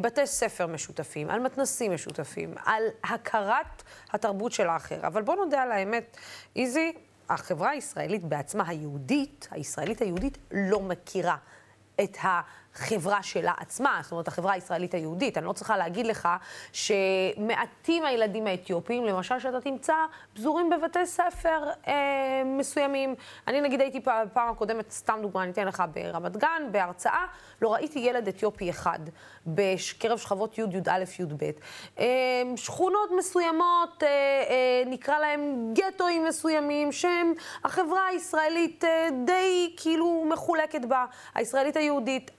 בתי 0.00 0.26
ספר 0.26 0.66
משותפים, 0.66 1.30
על 1.30 1.40
מתנסים 1.40 1.92
משותפים, 1.92 2.54
על 2.64 2.82
הכרת 3.04 3.82
התרבות 4.12 4.52
של 4.52 4.66
האחר. 4.66 5.06
אבל 5.06 5.22
בוא 5.22 5.34
נודה 5.34 5.62
על 5.62 5.72
האמת, 5.72 6.16
איזי, 6.56 6.92
החברה 7.28 7.70
הישראלית 7.70 8.24
בעצמה, 8.24 8.68
היהודית, 8.68 9.48
הישראלית 9.50 10.02
היהודית, 10.02 10.38
לא 10.50 10.80
מכירה 10.80 11.36
את 12.00 12.16
החברה 12.74 13.22
שלה 13.22 13.52
עצמה, 13.58 14.00
זאת 14.02 14.12
אומרת, 14.12 14.28
החברה 14.28 14.52
הישראלית 14.52 14.94
היהודית. 14.94 15.38
אני 15.38 15.46
לא 15.46 15.52
צריכה 15.52 15.76
להגיד 15.76 16.06
לך 16.06 16.28
שמעטים 16.72 18.04
הילדים 18.04 18.46
האתיופים, 18.46 19.04
למשל, 19.04 19.38
שאתה 19.38 19.60
תמצא 19.60 19.94
פזורים 20.34 20.70
בבתי 20.70 21.06
ספר 21.06 21.70
אה, 21.88 22.42
מסוימים. 22.44 23.14
אני 23.48 23.60
נגיד 23.60 23.80
הייתי 23.80 24.00
פעם 24.32 24.48
הקודמת, 24.50 24.90
סתם 24.90 25.18
דוגמה, 25.22 25.42
אני 25.42 25.52
אתן 25.52 25.66
לך 25.66 25.82
ברמת 25.94 26.36
גן, 26.36 26.62
בהרצאה, 26.70 27.26
לא 27.62 27.72
ראיתי 27.72 27.98
ילד 27.98 28.28
אתיופי 28.28 28.70
אחד 28.70 28.98
בקרב 29.46 30.18
שכבות 30.18 30.58
י', 30.58 30.62
י"א, 30.62 31.04
י"ב. 31.18 31.50
אה, 31.98 32.04
שכונות 32.56 33.10
מסוימות, 33.18 34.02
אה, 34.02 34.08
אה, 34.08 34.82
נקרא 34.86 35.18
להם 35.18 35.72
גטואים 35.74 36.24
מסוימים, 36.24 36.92
שהם 36.92 37.32
החברה 37.64 38.06
הישראלית 38.06 38.84
אה, 38.84 39.08
די 39.24 39.74
כאילו 39.76 40.24
מחולקת 40.28 40.84
בה, 40.84 41.04
הישראלית 41.34 41.76
היהודית. 41.76 42.30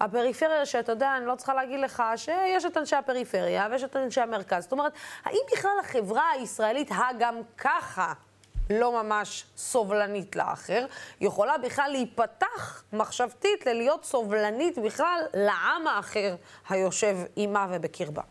הפריפריה, 0.00 0.66
שאתה 0.66 0.92
יודע, 0.92 1.16
אני 1.16 1.26
לא 1.26 1.34
צריכה 1.34 1.54
להגיד 1.54 1.80
לך 1.80 2.02
שיש 2.16 2.64
את 2.64 2.76
אנשי 2.76 2.96
הפריפריה 2.96 3.68
ויש 3.70 3.84
את 3.84 3.96
אנשי 3.96 4.20
המרכז. 4.20 4.62
זאת 4.62 4.72
אומרת, 4.72 4.92
האם 5.24 5.40
בכלל 5.52 5.78
החברה 5.80 6.30
הישראלית 6.30 6.90
הגם 6.90 7.34
ככה 7.58 8.12
לא 8.70 9.02
ממש 9.02 9.44
סובלנית 9.56 10.36
לאחר, 10.36 10.86
יכולה 11.20 11.58
בכלל 11.58 11.90
להיפתח 11.92 12.84
מחשבתית 12.92 13.66
ללהיות 13.66 14.04
סובלנית 14.04 14.78
בכלל 14.78 15.20
לעם 15.34 15.86
האחר 15.86 16.34
היושב 16.68 17.16
עימה 17.34 17.66
ובקרבה? 17.70 18.22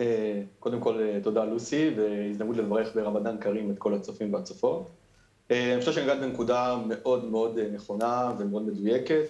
אה, 0.00 0.42
קודם 0.60 0.80
כל, 0.80 1.00
אה, 1.00 1.18
תודה 1.22 1.44
לוסי, 1.44 1.94
והזדמנות 1.96 2.56
לברך 2.56 2.94
ברמדאן 2.94 3.40
כרים 3.40 3.70
את 3.70 3.78
כל 3.78 3.94
הצופים 3.94 4.34
והצופות. 4.34 4.99
אה, 5.50 5.72
אני 5.72 5.80
חושב 5.80 5.92
שנגעת 5.92 6.20
בנקודה 6.20 6.76
מאוד 6.86 7.24
מאוד 7.24 7.58
נכונה 7.58 8.32
ומאוד 8.38 8.62
מדויקת. 8.62 9.28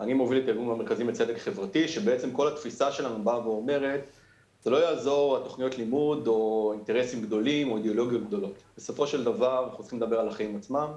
אני 0.00 0.14
מוביל 0.14 0.42
את 0.44 0.48
ארגון 0.48 0.70
המרכזים 0.70 1.08
לצדק 1.08 1.38
חברתי, 1.38 1.88
שבעצם 1.88 2.32
כל 2.32 2.48
התפיסה 2.48 2.92
שלנו 2.92 3.24
באה 3.24 3.48
ואומרת, 3.48 4.00
זה 4.62 4.70
לא 4.70 4.76
יעזור 4.76 5.36
התוכניות 5.36 5.78
לימוד 5.78 6.26
או 6.26 6.72
אינטרסים 6.72 7.22
גדולים 7.22 7.70
או 7.70 7.76
אידיאולוגיות 7.76 8.26
גדולות. 8.26 8.54
בסופו 8.76 9.06
של 9.06 9.24
דבר, 9.24 9.64
אנחנו 9.64 9.82
צריכים 9.82 10.02
לדבר 10.02 10.20
על 10.20 10.28
החיים 10.28 10.56
עצמם. 10.56 10.88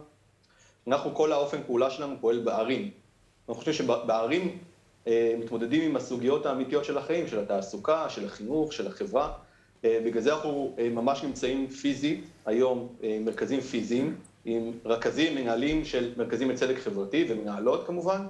אנחנו, 0.88 1.16
כל 1.16 1.32
האופן 1.32 1.58
פעולה 1.66 1.90
שלנו 1.90 2.16
פועל 2.22 2.40
בערים. 2.40 2.92
אנחנו 3.50 3.56
חושבים 3.56 3.74
שבערים 3.74 4.58
אה, 5.08 5.36
מתמודדים 5.40 5.90
עם 5.90 5.96
הסוגיות 5.96 6.46
האמיתיות 6.46 6.86
של 6.86 6.98
החיים, 6.98 7.28
של 7.28 7.40
התעסוקה, 7.40 8.10
של 8.10 8.26
החינוך, 8.26 8.74
של 8.74 8.88
החברה. 8.88 9.34
אה, 9.86 10.00
בגלל 10.06 10.22
זה 10.22 10.34
אנחנו 10.34 10.76
אה, 10.80 10.90
ממש 10.90 11.24
נמצאים 11.24 11.68
פיזית, 11.68 12.24
היום 12.46 12.96
מרכזים 13.22 13.62
פיזיים, 13.62 14.16
עם 14.46 14.72
רכזים, 14.86 15.36
מנהלים 15.36 15.86
של 15.86 16.14
מרכזים 16.18 16.50
לצדק 16.50 16.78
חברתי 16.78 17.26
ומנהלות 17.30 17.88
כמובן, 17.88 18.26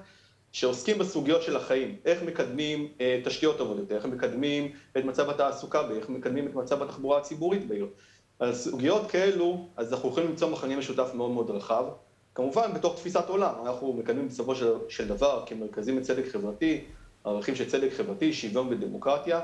שעוסקים 0.51 0.98
בסוגיות 0.98 1.42
של 1.42 1.56
החיים, 1.56 1.96
איך 2.06 2.24
מקדמים 2.24 2.88
אה, 3.01 3.22
תשתיות 3.25 3.58
טובות 3.58 3.77
יותר, 3.77 3.96
איך 3.96 4.06
מקדמים 4.06 4.72
את 4.98 5.06
מצב 5.06 5.30
התעסוקה 5.30 5.82
ואיך 5.89 6.10
מקדמים 6.10 6.48
את 6.48 6.56
מצב 6.56 6.84
התחבורה 6.84 7.18
הציבורית 7.18 7.68
בעיר. 7.68 7.88
על 8.39 8.56
סוגיות 8.56 9.12
כאלו, 9.12 9.68
אז 9.77 9.94
אנחנו 9.94 10.10
יכולים 10.10 10.30
למצוא 10.30 10.50
מחנה 10.50 10.75
משותף 10.75 11.12
מאוד 11.13 11.32
מאוד 11.32 11.50
רחב, 11.50 11.86
כמובן 12.36 12.74
בתוך 12.74 12.96
תפיסת 12.96 13.30
עולם, 13.30 13.54
אנחנו 13.66 13.94
מקדמים 13.94 14.27
בסופו 14.27 14.56
של, 14.56 14.74
של 14.89 15.08
דבר 15.08 15.44
כמרכזים 15.46 15.98
לצדק 15.98 16.27
חברתי, 16.27 16.84
ערכים 17.24 17.56
של 17.56 17.70
צדק 17.70 17.89
חברתי, 17.94 18.34
שוויון 18.34 18.68
ודמוקרטיה. 18.68 19.42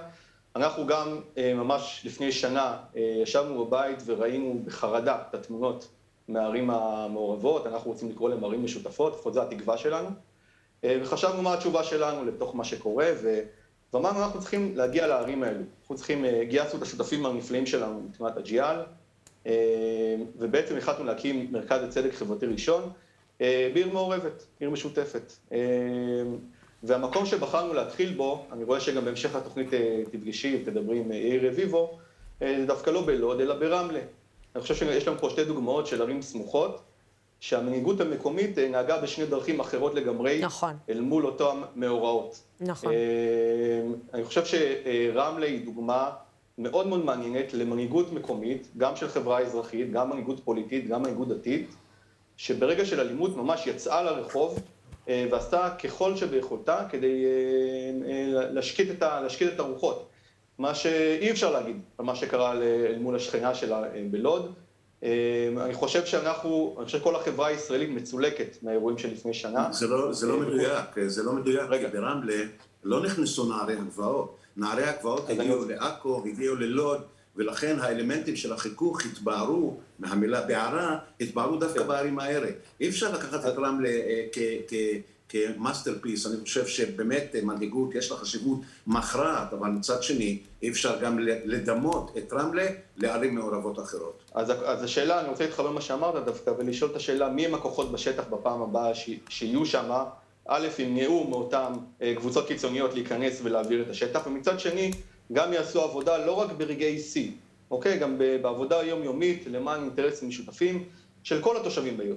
אנחנו 0.56 0.88
גם 0.88 1.20
אה, 1.38 1.54
ממש 1.54 2.02
לפני 2.06 2.32
שנה 2.32 2.78
אה, 2.96 3.02
ישבנו 3.02 3.66
בבית 3.66 4.00
וראינו 4.06 4.62
בחרדה 4.66 5.18
את 5.30 5.36
התמונות 5.36 5.88
מהערים 6.28 6.70
המעורבות, 6.70 7.68
אנחנו 7.68 7.92
רוצים 7.92 8.10
לקרוא 8.10 8.30
להן 8.30 8.44
ערים 8.44 8.64
משותפות, 8.64 9.14
לפחות 9.14 9.34
זו 9.34 9.42
התקווה 9.42 9.78
שלנו. 9.78 10.10
אה, 10.84 10.98
וחשבנו 11.02 11.42
מה 11.42 11.54
התשובה 11.54 11.84
שלנו 11.84 12.26
לתוך 12.26 12.56
מה 12.56 12.64
שקורה, 12.64 13.12
ואמרנו 13.94 14.24
אנחנו 14.24 14.40
צריכים 14.40 14.78
להגיע 14.78 15.08
לערים 15.08 15.44
האלו. 15.44 15.60
אנחנו 15.82 15.96
צריכים, 15.96 16.26
גייסנו 16.50 16.78
את 16.78 16.84
השותפים 16.84 17.26
הנפלאים 17.26 17.66
שלנו 17.66 18.02
מתנועת 18.02 18.38
הג'יאל, 18.38 18.78
ובעצם 20.36 20.78
החלטנו 20.78 21.06
להקים 21.06 21.48
מרכז 21.52 21.84
לצדק 21.84 22.14
חברתי 22.14 22.46
ראשון 22.46 22.90
בעיר 23.40 23.94
מעורבת, 23.94 24.46
עיר 24.60 24.70
משותפת. 24.70 25.34
והמקום 26.84 27.26
שבחרנו 27.26 27.74
להתחיל 27.74 28.14
בו, 28.14 28.46
אני 28.52 28.64
רואה 28.64 28.80
שגם 28.80 29.06
בהמשך 29.06 29.36
התוכנית 29.36 29.70
תפגשי, 30.12 30.64
תדברי 30.66 31.00
עם 31.00 31.12
יאיר 31.12 31.48
רביבו, 31.48 31.98
זה 32.40 32.64
דווקא 32.68 32.90
לא 32.90 33.06
בלוד, 33.06 33.42
אלא 33.42 33.56
ברמלה. 33.56 34.00
אני 34.56 34.62
חושב 34.62 34.76
שיש 34.76 35.08
לנו 35.08 35.18
פה 35.18 35.30
שתי 35.30 35.46
דוגמאות 35.46 35.88
של 35.88 36.02
ערים 36.02 36.22
סמוכות, 36.22 36.82
שהמנהיגות 37.40 38.02
המקומית 38.02 38.58
אה, 38.58 38.70
נהגה 38.70 39.02
בשני 39.02 39.26
דרכים 39.26 39.60
אחרות 39.60 39.94
לגמרי, 39.94 40.42
נכון. 40.42 40.74
אל 40.90 41.02
מול 41.02 41.26
אותם 41.26 41.62
מאורעות. 41.76 42.42
נכון. 42.62 42.94
אה, 42.94 43.82
אני 44.14 44.24
חושב 44.24 44.44
שרמלה 44.46 45.46
היא 45.46 45.66
דוגמה 45.66 46.12
מאוד 46.58 46.88
מאוד 46.88 47.06
מעניינת 47.06 47.54
למנהיגות 47.54 48.14
מקומית, 48.14 48.68
גם 48.78 48.96
של 48.96 49.08
חברה 49.08 49.40
אזרחית, 49.40 49.92
גם 49.92 50.10
מנהיגות 50.10 50.40
פוליטית, 50.44 50.88
גם 50.88 51.02
מנהיגות 51.02 51.28
דתית, 51.28 51.76
שברגע 52.38 52.86
של 52.86 53.00
אלימות 53.00 53.38
ממש 53.38 53.68
יצאה 53.68 54.04
לרחוב 54.04 54.56
אה, 54.56 54.62
ועשתה 55.08 55.70
ככל 55.84 56.16
שביכולתה 56.16 56.86
כדי 56.90 57.26
להשקיט 58.30 58.92
את, 58.92 59.02
להשקיט 59.02 59.54
את 59.54 59.60
הרוחות. 59.60 60.10
מה 60.58 60.76
שאי 60.76 61.32
אפשר 61.32 61.52
להגיד 61.52 61.82
על 61.98 62.06
מה 62.06 62.16
שקרה 62.16 62.52
אל 62.52 63.00
מול 63.00 63.16
השכנה 63.16 63.56
שלה 63.56 63.82
בלוד. 64.12 64.54
אני 65.62 65.74
חושב 65.74 66.06
שאנחנו, 66.06 66.76
אני 66.78 66.86
חושב 66.86 67.00
שכל 67.00 67.16
החברה 67.16 67.48
הישראלית 67.48 67.90
מצולקת 67.90 68.58
מהאירועים 68.62 68.98
של 68.98 69.12
לפני 69.12 69.34
שנה. 69.34 69.68
זה 69.72 69.88
לא, 69.88 70.14
זה 70.14 70.28
לא 70.28 70.34
אה, 70.34 70.40
מדויק, 70.40 71.08
זה 71.08 71.24
לא 71.24 71.34
מדויק, 71.34 71.70
רגע. 71.70 71.90
כי 71.90 71.98
ברמלה 71.98 72.44
לא 72.84 73.04
נכנסו 73.04 73.50
נערי 73.50 73.74
הגבעות. 73.74 74.38
נערי 74.58 74.84
הגבעות 74.84 75.30
הגיעו. 75.30 75.66
לעכו, 75.66 76.24
הגיעו 76.26 76.56
ללוד, 76.56 77.02
ולכן 77.36 77.80
האלמנטים 77.80 78.36
של 78.36 78.54
החיכוך 78.54 79.06
התבהרו, 79.06 79.78
מהמילה 80.00 80.42
בערה, 80.42 80.98
התבהרו 81.22 81.58
דווקא 81.58 81.80
כן. 81.80 81.88
בערים 81.88 82.20
האלה. 82.20 82.50
אי 82.82 82.90
אפשר 82.90 83.12
לקחת 83.12 83.46
את 83.46 83.58
רמלה 83.58 83.90
אה. 83.90 84.26
כ 85.34 85.47
masterpiece, 85.47 86.28
אני 86.28 86.36
חושב 86.44 86.68
שבאמת 86.68 87.36
מנהיגות 87.44 87.96
יש 87.96 88.12
לה 88.12 88.18
חשיבות 88.18 88.60
מכרעת, 88.88 89.54
אבל 89.54 89.70
מצד 89.70 90.04
שני 90.04 90.40
אי 90.62 90.70
אפשר 90.70 91.00
גם 91.02 91.20
לדמות 91.20 92.18
את 92.18 92.34
רמלה 92.34 92.68
לערים 92.98 93.36
מעורבות 93.36 93.80
אחרות. 93.80 94.24
אז, 94.34 94.52
אז 94.66 94.84
השאלה, 94.84 95.20
אני 95.20 95.30
רוצה 95.30 95.46
להתחבר 95.46 95.70
למה 95.70 95.82
שאמרת 95.82 96.26
דווקא, 96.26 96.50
ולשאול 96.58 96.92
את 96.92 96.96
השאלה 96.96 97.30
מי 97.30 97.46
הם 97.46 97.54
הכוחות 97.54 97.92
בשטח 97.92 98.24
בפעם 98.30 98.62
הבאה 98.62 98.96
ש, 98.96 99.10
שיהיו 99.30 99.66
שם, 99.66 100.04
א', 100.48 100.68
ימנעו 100.80 101.28
מאותן 101.30 101.74
אה, 102.02 102.14
קבוצות 102.16 102.48
קיצוניות 102.48 102.94
להיכנס 102.94 103.40
ולהעביר 103.44 103.82
את 103.82 103.90
השטח, 103.90 104.28
ומצד 104.28 104.60
שני, 104.60 104.92
גם 105.34 105.54
יעשו 105.54 105.82
עבודה 105.82 106.26
לא 106.26 106.32
רק 106.32 106.52
ברגעי 106.52 107.00
שיא, 107.00 107.32
אוקיי? 107.72 108.00
גם 108.00 108.18
בעבודה 108.42 108.84
יומיומית 108.84 109.44
למען 109.48 109.82
אינטרסים 109.84 110.30
משותפים 110.30 110.84
של 111.24 111.42
כל 111.42 111.58
התושבים 111.58 111.98
בעיר. 111.98 112.16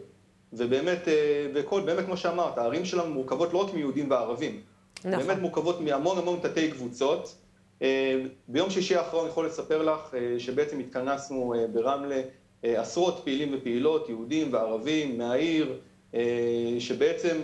ובאמת, 0.53 1.09
אה, 1.09 1.47
וכל, 1.55 1.81
באמת 1.81 2.05
כמו 2.05 2.17
שאמרת, 2.17 2.59
הערים 2.59 2.85
שלנו 2.85 3.11
מורכבות 3.11 3.53
לא 3.53 3.59
רק 3.59 3.75
מיהודים 3.75 4.11
וערבים. 4.11 4.61
נכון. 5.05 5.27
באמת 5.27 5.39
מורכבות 5.41 5.81
מהמון 5.81 6.19
המון 6.19 6.39
תתי 6.43 6.71
קבוצות. 6.71 7.35
אה, 7.83 8.23
ביום 8.49 8.71
שישי 8.71 8.97
האחרון 8.97 9.23
אני 9.23 9.31
יכול 9.31 9.47
לספר 9.47 9.83
לך 9.83 10.15
שבעצם 10.39 10.79
התכנסנו 10.79 11.55
ברמלה 11.73 12.21
עשרות 12.63 13.21
פעילים 13.25 13.55
ופעילות, 13.55 14.09
יהודים 14.09 14.53
וערבים 14.53 15.19
מהעיר, 15.19 15.79
שבעצם 16.79 17.37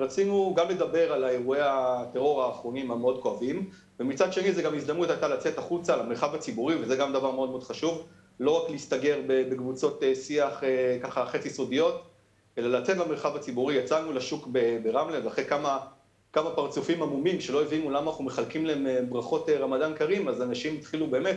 רצינו 0.00 0.54
גם 0.56 0.68
לדבר 0.68 1.12
על 1.12 1.24
אירועי 1.24 1.60
הטרור 1.62 2.42
האחרונים 2.42 2.90
המאוד 2.90 3.22
כואבים, 3.22 3.70
ומצד 4.00 4.32
שני 4.32 4.52
זו 4.52 4.62
גם 4.62 4.74
הזדמנות 4.74 5.10
הייתה 5.10 5.28
לצאת 5.28 5.58
החוצה 5.58 5.96
למרחב 5.96 6.34
הציבורי, 6.34 6.74
וזה 6.74 6.96
גם 6.96 7.12
דבר 7.12 7.30
מאוד 7.30 7.50
מאוד 7.50 7.62
חשוב, 7.62 8.06
לא 8.40 8.62
רק 8.62 8.70
להסתגר 8.70 9.20
בקבוצות 9.26 10.02
שיח 10.14 10.62
ככה 11.02 11.26
חצי 11.26 11.50
סודיות, 11.50 12.02
אלא 12.58 12.78
לצאת 12.78 12.96
למרחב 12.96 13.36
הציבורי. 13.36 13.74
יצאנו 13.74 14.12
לשוק 14.12 14.48
ברמלה, 14.82 15.24
ואחרי 15.24 15.44
כמה, 15.44 15.78
כמה 16.32 16.50
פרצופים 16.50 17.02
עמומים 17.02 17.40
שלא 17.40 17.62
הבינו 17.62 17.90
למה 17.90 18.10
אנחנו 18.10 18.24
מחלקים 18.24 18.66
להם 18.66 18.86
אה, 18.86 19.02
ברכות 19.08 19.48
אה, 19.48 19.58
רמדאן 19.58 19.92
כרים, 19.96 20.28
אז 20.28 20.42
אנשים 20.42 20.74
התחילו 20.74 21.06
באמת 21.06 21.36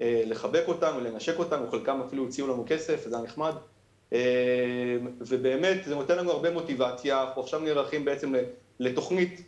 אה, 0.00 0.22
לחבק 0.26 0.64
אותנו, 0.68 1.00
לנשק 1.00 1.38
אותנו, 1.38 1.70
חלקם 1.70 2.00
אפילו 2.06 2.26
הציעו 2.26 2.48
לנו 2.48 2.64
כסף, 2.68 3.08
זה 3.08 3.16
היה 3.16 3.24
נחמד. 3.24 3.54
ובאמת, 5.20 5.84
זה 5.84 5.94
נותן 5.94 6.18
לנו 6.18 6.30
הרבה 6.30 6.50
מוטיבציה. 6.50 7.22
אנחנו 7.22 7.42
עכשיו 7.42 7.60
נערכים 7.60 8.04
בעצם 8.04 8.32
לתוכנית 8.78 9.42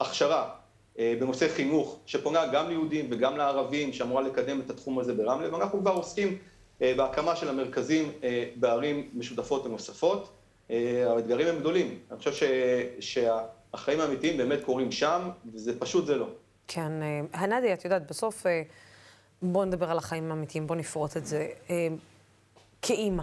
הכשרה 0.00 0.50
בנושא 0.98 1.48
חינוך, 1.48 1.98
שפונה 2.06 2.46
גם 2.46 2.68
ליהודים 2.68 3.06
וגם 3.10 3.36
לערבים, 3.36 3.92
שאמורה 3.92 4.22
לקדם 4.22 4.60
את 4.60 4.70
התחום 4.70 4.98
הזה 4.98 5.14
ברמלה, 5.14 5.54
ואנחנו 5.54 5.80
כבר 5.80 5.90
עוסקים 5.90 6.38
בהקמה 6.80 7.36
של 7.36 7.48
המרכזים 7.48 8.12
בערים 8.56 9.10
משותפות 9.14 9.66
ונוספות. 9.66 10.36
אה, 10.70 11.12
האתגרים 11.12 11.46
הם 11.46 11.58
גדולים. 11.58 11.98
אני 12.10 12.18
חושב 12.18 12.32
ש... 12.32 12.42
שהחיים 13.00 14.00
האמיתיים 14.00 14.36
באמת 14.36 14.64
קורים 14.64 14.92
שם, 14.92 15.30
וזה 15.52 15.80
פשוט 15.80 16.06
זה 16.06 16.16
לא. 16.16 16.28
כן, 16.68 17.02
אה, 17.02 17.20
הנדי, 17.32 17.72
את 17.72 17.84
יודעת, 17.84 18.10
בסוף, 18.10 18.46
אה, 18.46 18.62
בואו 19.42 19.64
נדבר 19.64 19.90
על 19.90 19.98
החיים 19.98 20.30
האמיתיים, 20.30 20.66
בואו 20.66 20.78
נפרוט 20.78 21.16
את 21.16 21.26
זה. 21.26 21.48
כאימא, 22.82 23.22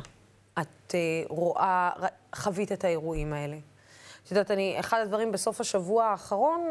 את 0.62 0.96
רואה, 1.30 1.90
חווית 2.36 2.72
את 2.72 2.84
האירועים 2.84 3.34
האלה. 3.34 3.58
את 4.24 4.32
יודעת, 4.32 4.52
אני, 4.52 4.80
אחד 4.80 5.00
הדברים 5.00 5.32
בסוף 5.32 5.62
השבוע 5.62 6.06
האחרון 6.06 6.62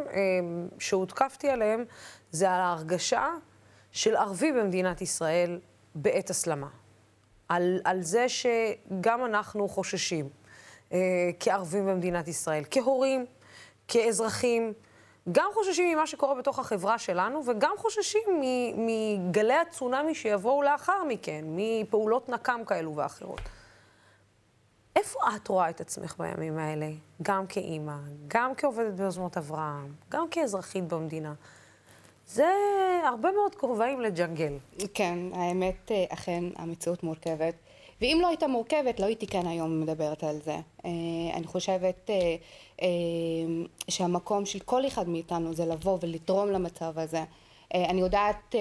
שהותקפתי 0.78 1.48
עליהם, 1.48 1.84
זה 2.30 2.50
על 2.50 2.60
ההרגשה 2.60 3.28
של 3.92 4.16
ערבי 4.16 4.52
במדינת 4.52 5.00
ישראל 5.00 5.60
בעת 5.94 6.30
הסלמה. 6.30 6.68
על, 7.48 7.80
על 7.84 8.02
זה 8.02 8.26
שגם 8.28 9.24
אנחנו 9.24 9.68
חוששים. 9.68 10.28
אה, 10.92 10.98
כערבים 11.40 11.86
במדינת 11.86 12.28
ישראל, 12.28 12.64
כהורים, 12.70 13.26
כאזרחים, 13.88 14.72
גם 15.32 15.50
חוששים 15.54 15.96
ממה 15.96 16.06
שקורה 16.06 16.34
בתוך 16.34 16.58
החברה 16.58 16.98
שלנו, 16.98 17.42
וגם 17.46 17.74
חוששים 17.76 18.22
מגלי 18.76 19.54
הצונאמי 19.54 20.14
שיבואו 20.14 20.62
לאחר 20.62 21.04
מכן, 21.08 21.44
מפעולות 21.46 22.28
נקם 22.28 22.60
כאלו 22.66 22.96
ואחרות. 22.96 23.40
איפה 24.96 25.18
את 25.36 25.48
רואה 25.48 25.70
את 25.70 25.80
עצמך 25.80 26.14
בימים 26.18 26.58
האלה? 26.58 26.90
גם 27.22 27.46
כאימא, 27.46 27.96
גם 28.28 28.54
כעובדת 28.54 28.94
ביוזמות 28.94 29.36
אברהם, 29.36 29.92
גם 30.10 30.28
כאזרחית 30.30 30.88
במדינה. 30.88 31.34
זה 32.26 32.52
הרבה 33.04 33.32
מאוד 33.32 33.54
כובעים 33.54 34.00
לג'נגל. 34.00 34.52
כן, 34.94 35.18
האמת, 35.32 35.90
אה, 35.90 36.04
אכן, 36.08 36.44
המציאות 36.56 37.02
מורכבת. 37.02 37.54
ואם 38.00 38.18
לא 38.22 38.28
הייתה 38.28 38.46
מורכבת, 38.46 39.00
לא 39.00 39.06
הייתי 39.06 39.26
כאן 39.26 39.46
היום 39.46 39.80
מדברת 39.80 40.24
על 40.24 40.38
זה. 40.44 40.56
אה, 40.84 40.90
אני 41.34 41.46
חושבת 41.46 42.10
אה, 42.80 42.86
שהמקום 43.88 44.46
של 44.46 44.58
כל 44.58 44.86
אחד 44.86 45.08
מאיתנו 45.08 45.54
זה 45.54 45.66
לבוא 45.66 45.98
ולתרום 46.00 46.48
למצב 46.48 46.98
הזה. 46.98 47.24
אני 47.74 48.00
יודעת 48.00 48.54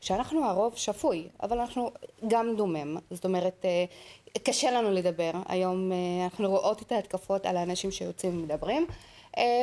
שאנחנו 0.00 0.44
הרוב 0.44 0.76
שפוי, 0.76 1.28
אבל 1.42 1.58
אנחנו 1.58 1.90
גם 2.28 2.56
דומם. 2.56 2.96
זאת 3.10 3.24
אומרת, 3.24 3.64
קשה 4.42 4.70
לנו 4.70 4.90
לדבר. 4.90 5.30
היום 5.48 5.92
אנחנו 6.24 6.50
רואות 6.50 6.82
את 6.82 6.92
ההתקפות 6.92 7.46
על 7.46 7.56
האנשים 7.56 7.90
שיוצאים 7.90 8.38
ומדברים, 8.38 8.86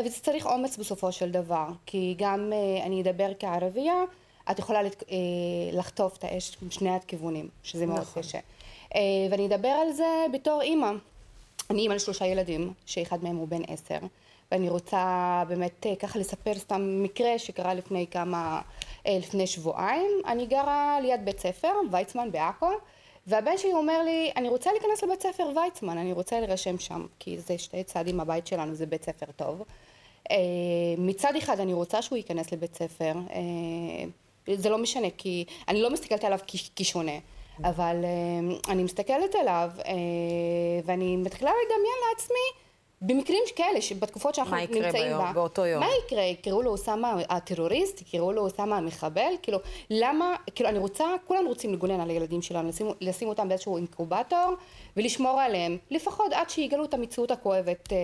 וזה 0.05 0.19
צריך 0.21 0.45
אומץ 0.45 0.77
בסופו 0.77 1.11
של 1.11 1.31
דבר. 1.31 1.67
כי 1.85 2.15
גם 2.17 2.53
אני 2.85 3.01
אדבר 3.01 3.31
כערבייה, 3.39 4.03
את 4.51 4.59
יכולה 4.59 4.79
לחטוף 5.73 6.17
את 6.17 6.23
האש 6.23 6.57
משני 6.61 6.89
הכיוונים, 6.89 7.49
שזה 7.63 7.85
מאוד 7.85 7.99
נכון. 7.99 8.23
קשה. 8.23 8.39
אה, 8.95 9.01
ואני 9.31 9.45
אדבר 9.47 9.67
על 9.67 9.91
זה 9.91 10.25
בתור 10.33 10.61
אימא. 10.61 10.91
אני 11.69 11.81
אימא 11.81 11.93
לשלושה 11.93 12.25
ילדים, 12.25 12.73
שאחד 12.85 13.23
מהם 13.23 13.35
הוא 13.35 13.47
בן 13.47 13.61
עשר, 13.67 13.97
ואני 14.51 14.69
רוצה 14.69 15.43
באמת 15.47 15.85
אה, 15.85 15.95
ככה 15.95 16.19
לספר 16.19 16.53
סתם 16.53 17.03
מקרה 17.03 17.39
שקרה 17.39 17.73
לפני 17.73 18.05
כמה, 18.11 18.61
אה, 19.07 19.17
לפני 19.19 19.47
שבועיים. 19.47 20.11
אני 20.27 20.45
גרה 20.45 20.99
ליד 21.01 21.25
בית 21.25 21.39
ספר, 21.39 21.73
ויצמן 21.91 22.31
בעכו, 22.31 22.69
והבן 23.27 23.57
שלי 23.57 23.73
אומר 23.73 24.03
לי, 24.03 24.31
אני 24.35 24.49
רוצה 24.49 24.71
להיכנס 24.71 25.03
לבית 25.03 25.21
ספר 25.21 25.49
ויצמן, 25.55 25.97
אני 25.97 26.13
רוצה 26.13 26.39
להירשם 26.39 26.79
שם, 26.79 27.05
כי 27.19 27.37
זה 27.39 27.57
שתי 27.57 27.83
צעדים 27.83 28.17
מהבית 28.17 28.47
שלנו, 28.47 28.75
זה 28.75 28.85
בית 28.85 29.03
ספר 29.03 29.25
טוב. 29.35 29.63
מצד 30.97 31.35
אחד 31.37 31.59
אני 31.59 31.73
רוצה 31.73 32.01
שהוא 32.01 32.17
ייכנס 32.17 32.51
לבית 32.51 32.75
ספר, 32.75 33.13
זה 34.55 34.69
לא 34.69 34.77
משנה, 34.77 35.07
כי 35.17 35.45
אני 35.67 35.81
לא 35.81 35.89
מסתכלת 35.89 36.23
עליו 36.23 36.39
כשונה. 36.75 37.19
אבל 37.63 37.95
אה, 38.03 38.71
אני 38.73 38.83
מסתכלת 38.83 39.35
עליו 39.35 39.69
אה, 39.77 39.93
ואני 40.85 41.17
מתחילה 41.17 41.51
לדמיין 41.51 41.95
לעצמי 42.09 42.66
במקרים 43.01 43.43
כאלה, 43.55 43.81
שבתקופות 43.81 44.35
שאנחנו 44.35 44.55
נמצאים 44.55 44.81
בה... 44.81 44.91
מה 44.91 44.97
יקרה 44.97 45.19
ביום, 45.19 45.33
באותו 45.33 45.65
יום? 45.65 45.79
מה 45.79 45.87
יקרה? 46.05 46.23
יקראו 46.23 46.61
לו 46.61 46.71
אוסאמה 46.71 47.15
הטרוריסט? 47.29 48.01
יקראו 48.01 48.31
לו 48.31 48.41
אוסאמה 48.41 48.77
המחבל? 48.77 49.31
כאילו, 49.41 49.59
למה... 49.89 50.35
כאילו, 50.55 50.69
אני 50.69 50.79
רוצה, 50.79 51.05
כולנו 51.25 51.49
רוצים 51.49 51.73
לגונן 51.73 51.99
על 51.99 52.09
הילדים 52.09 52.41
שלנו, 52.41 52.69
לשים, 52.69 52.87
לשים 53.01 53.27
אותם 53.27 53.49
באיזשהו 53.49 53.77
אינקובטור 53.77 54.53
ולשמור 54.97 55.41
עליהם, 55.41 55.77
לפחות 55.91 56.33
עד 56.33 56.49
שיגלו 56.49 56.85
את 56.85 56.93
המציאות 56.93 57.31
הכואבת 57.31 57.93
אה, 57.93 57.97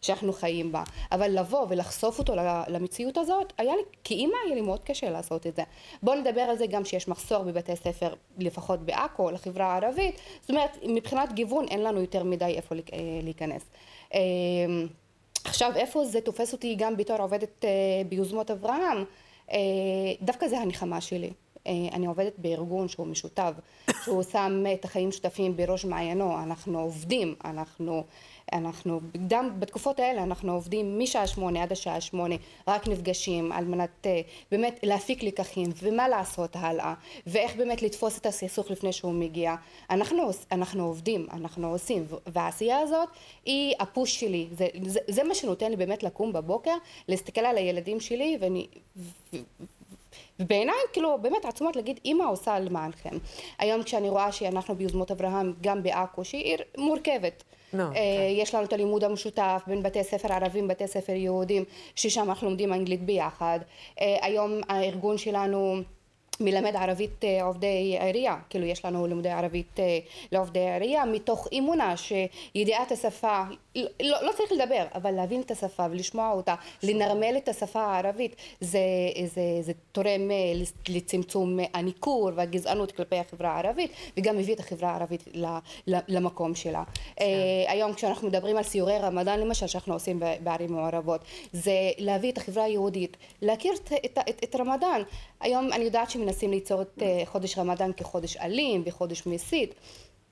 שאנחנו 0.00 0.32
חיים 0.32 0.72
בה. 0.72 0.82
אבל 1.12 1.38
לבוא 1.38 1.66
ולחשוף 1.68 2.18
אותו 2.18 2.34
למציאות 2.68 3.18
הזאת, 3.18 3.52
היה 3.58 3.76
לי, 3.76 3.82
כאימא 4.04 4.36
היה 4.46 4.54
לי 4.54 4.60
מאוד 4.60 4.84
קשה 4.84 5.10
לעשות 5.10 5.46
את 5.46 5.56
זה. 5.56 5.62
בואו 6.02 6.16
נדבר 6.20 6.40
על 6.40 6.58
זה 6.58 6.66
גם 6.66 6.84
שיש 6.84 7.08
מחסור 7.08 7.42
בבתי 7.42 7.76
ספר, 7.76 8.14
לפחות 8.38 8.80
בעכו, 8.80 9.30
לחברה 9.30 9.66
הערבית. 9.66 10.20
זאת 10.40 10.50
אומרת, 10.50 10.78
מבחינת 10.82 11.32
גיוון 11.32 11.68
אין 11.68 11.82
לנו 11.82 12.00
יותר 12.00 12.24
מדי 12.24 12.44
איפה 12.44 12.74
אה, 12.74 12.98
להיכנס. 13.22 13.62
אמ, 14.14 14.86
עכשיו 15.44 15.72
איפה 15.76 16.04
זה 16.04 16.20
תופס 16.20 16.52
אותי 16.52 16.74
גם 16.78 16.96
בתור 16.96 17.16
עובדת 17.16 17.64
אה, 17.64 17.70
ביוזמות 18.08 18.50
אברהם, 18.50 19.04
אה, 19.52 19.58
דווקא 20.22 20.48
זה 20.48 20.58
הנחמה 20.58 21.00
שלי. 21.00 21.30
אה, 21.66 21.72
אני 21.92 22.06
עובדת 22.06 22.32
בארגון 22.38 22.88
שהוא 22.88 23.06
משותף, 23.06 23.52
שהוא 24.04 24.22
שם 24.22 24.64
את 24.74 24.84
החיים 24.84 25.12
שותפים 25.12 25.56
בראש 25.56 25.84
מעיינו, 25.84 26.42
אנחנו 26.42 26.80
עובדים, 26.80 27.34
אנחנו 27.44 28.04
אנחנו 28.52 29.00
גם 29.28 29.60
בתקופות 29.60 30.00
האלה 30.00 30.22
אנחנו 30.22 30.52
עובדים 30.52 30.98
משעה 30.98 31.26
שמונה 31.26 31.62
עד 31.62 31.72
השעה 31.72 32.00
שמונה 32.00 32.34
רק 32.68 32.88
נפגשים 32.88 33.52
על 33.52 33.64
מנת 33.64 34.06
אה, 34.06 34.20
באמת 34.50 34.80
להפיק 34.82 35.22
לקחים 35.22 35.66
ומה 35.82 36.08
לעשות 36.08 36.56
הלאה 36.56 36.94
ואיך 37.26 37.56
באמת 37.56 37.82
לתפוס 37.82 38.18
את 38.18 38.26
הסכסוך 38.26 38.70
לפני 38.70 38.92
שהוא 38.92 39.12
מגיע. 39.12 39.54
אנחנו, 39.90 40.30
אנחנו 40.52 40.84
עובדים 40.86 41.26
אנחנו 41.32 41.70
עושים 41.70 42.06
והעשייה 42.26 42.78
הזאת 42.78 43.08
היא 43.44 43.74
הפוש 43.80 44.20
שלי. 44.20 44.48
זה, 44.52 44.66
זה, 44.86 45.00
זה 45.08 45.24
מה 45.24 45.34
שנותן 45.34 45.70
לי 45.70 45.76
באמת 45.76 46.02
לקום 46.02 46.32
בבוקר 46.32 46.74
להסתכל 47.08 47.40
על 47.40 47.56
הילדים 47.56 48.00
שלי 48.00 48.38
ואני 48.40 48.66
ובעיניי 50.40 50.74
כאילו 50.92 51.18
באמת 51.22 51.44
עצומות 51.44 51.76
להגיד 51.76 52.00
אמא 52.04 52.24
עושה 52.24 52.58
למענכם. 52.58 53.18
היום 53.58 53.82
כשאני 53.82 54.08
רואה 54.08 54.32
שאנחנו 54.32 54.74
ביוזמות 54.74 55.10
אברהם 55.10 55.54
גם 55.60 55.82
בעכו 55.82 56.24
שהיא 56.24 56.42
עיר 56.44 56.58
מורכבת 56.78 57.44
No, 57.74 57.78
אה, 57.78 57.88
okay. 57.90 57.94
כן. 57.94 58.42
יש 58.42 58.54
לנו 58.54 58.64
את 58.64 58.72
הלימוד 58.72 59.04
המשותף 59.04 59.62
בין 59.66 59.82
בתי 59.82 60.04
ספר 60.04 60.32
ערבים 60.32 60.64
ובתי 60.64 60.86
ספר 60.86 61.12
יהודים 61.12 61.64
ששם 61.94 62.28
אנחנו 62.28 62.48
לומדים 62.48 62.72
אנגלית 62.72 63.02
ביחד 63.02 63.58
אה, 64.00 64.16
היום 64.22 64.60
הארגון 64.68 65.18
שלנו 65.18 65.82
מלמד 66.40 66.76
ערבית 66.76 67.24
אה, 67.24 67.44
עובדי 67.44 67.98
עירייה, 68.00 68.36
כאילו 68.50 68.66
יש 68.66 68.84
לנו 68.84 69.06
לימודי 69.06 69.30
ערבית 69.30 69.80
אה, 69.80 69.98
לעובדי 70.32 70.70
עירייה 70.70 71.04
מתוך 71.04 71.48
אמונה 71.58 71.94
שידיעת 71.96 72.92
השפה, 72.92 73.42
לא, 73.76 74.22
לא 74.22 74.32
צריך 74.36 74.52
לדבר, 74.52 74.84
אבל 74.94 75.10
להבין 75.10 75.40
את 75.40 75.50
השפה 75.50 75.86
ולשמוע 75.90 76.32
אותה, 76.32 76.54
לנרמל 76.82 77.34
את 77.36 77.48
השפה 77.48 77.80
הערבית, 77.80 78.36
זה, 78.60 78.78
זה, 79.24 79.42
זה 79.60 79.72
תורם 79.92 80.30
אה, 80.30 80.62
לצמצום 80.88 81.58
הניכור 81.74 82.30
והגזענות 82.34 82.92
כלפי 82.92 83.16
החברה 83.16 83.50
הערבית 83.50 83.90
וגם 84.16 84.38
מביא 84.38 84.54
את 84.54 84.60
החברה 84.60 84.90
הערבית 84.90 85.24
למקום 85.86 86.54
שלה. 86.54 86.82
כן. 87.16 87.24
היום 87.68 87.94
כשאנחנו 87.94 88.28
מדברים 88.28 88.56
על 88.56 88.62
סיורי 88.62 88.98
רמדאן 88.98 89.40
למשל 89.40 89.66
שאנחנו 89.66 89.94
עושים 89.94 90.22
בערים 90.42 90.72
מעורבות, 90.72 91.20
זה 91.52 91.72
להביא 91.98 92.32
את 92.32 92.38
החברה 92.38 92.64
היהודית, 92.64 93.16
להכיר 93.42 93.72
את, 93.74 93.92
את, 94.04 94.18
את, 94.28 94.44
את 94.44 94.56
רמדאן. 94.56 95.02
היום 95.40 95.72
אני 95.72 95.84
יודעת 95.84 96.10
שמנסים 96.24 96.50
ליצור 96.50 96.82
את 96.82 97.02
אה, 97.02 97.22
חודש 97.26 97.58
רמדאן 97.58 97.90
כחודש 97.96 98.36
אלים 98.36 98.82
וחודש 98.86 99.26
מסית 99.26 99.74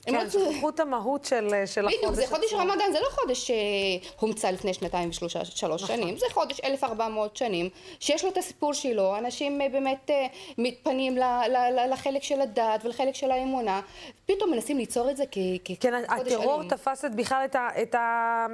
כן, 0.07 0.31
שכחו 0.31 0.69
את 0.69 0.81
המהות 0.81 1.25
של, 1.25 1.49
של 1.67 1.87
החודש 1.87 1.99
בדיוק, 1.99 2.15
זה 2.15 2.27
חודש. 2.27 2.53
רמדאן, 2.53 2.93
זה 2.93 2.99
לא 3.01 3.09
חודש 3.11 3.51
שהומצא 4.19 4.51
לפני 4.51 4.75
שנתיים 4.75 5.09
ושלוש 5.09 5.37
נכון. 5.37 5.79
שנים, 5.79 6.17
זה 6.19 6.27
חודש 6.33 6.61
1400 6.65 7.37
שנים, 7.37 7.69
שיש 8.01 8.25
לו 8.25 8.31
את 8.31 8.37
הסיפור 8.37 8.75
שלו, 8.75 9.19
אנשים 9.19 9.61
אה, 9.61 9.69
באמת 9.69 10.11
אה, 10.11 10.27
מתפנים 10.59 11.17
ל- 11.17 11.21
ל- 11.49 11.79
ל- 11.79 11.93
לחלק 11.93 12.23
של 12.23 12.41
הדת 12.41 12.85
ולחלק 12.85 13.15
של 13.15 13.31
האמונה, 13.31 13.81
פתאום 14.27 14.51
מנסים 14.51 14.79
ליצור 14.79 15.11
את 15.11 15.17
זה 15.17 15.25
כ- 15.31 15.39
כחודש 15.65 15.79
כן. 15.81 15.95
הטרור 16.09 16.63
תפס 16.69 17.05
את 17.05 17.15
בכלל 17.15 17.43
את, 17.45 17.55
ה, 17.57 17.69
את, 17.83 17.95
ה, 17.95 18.47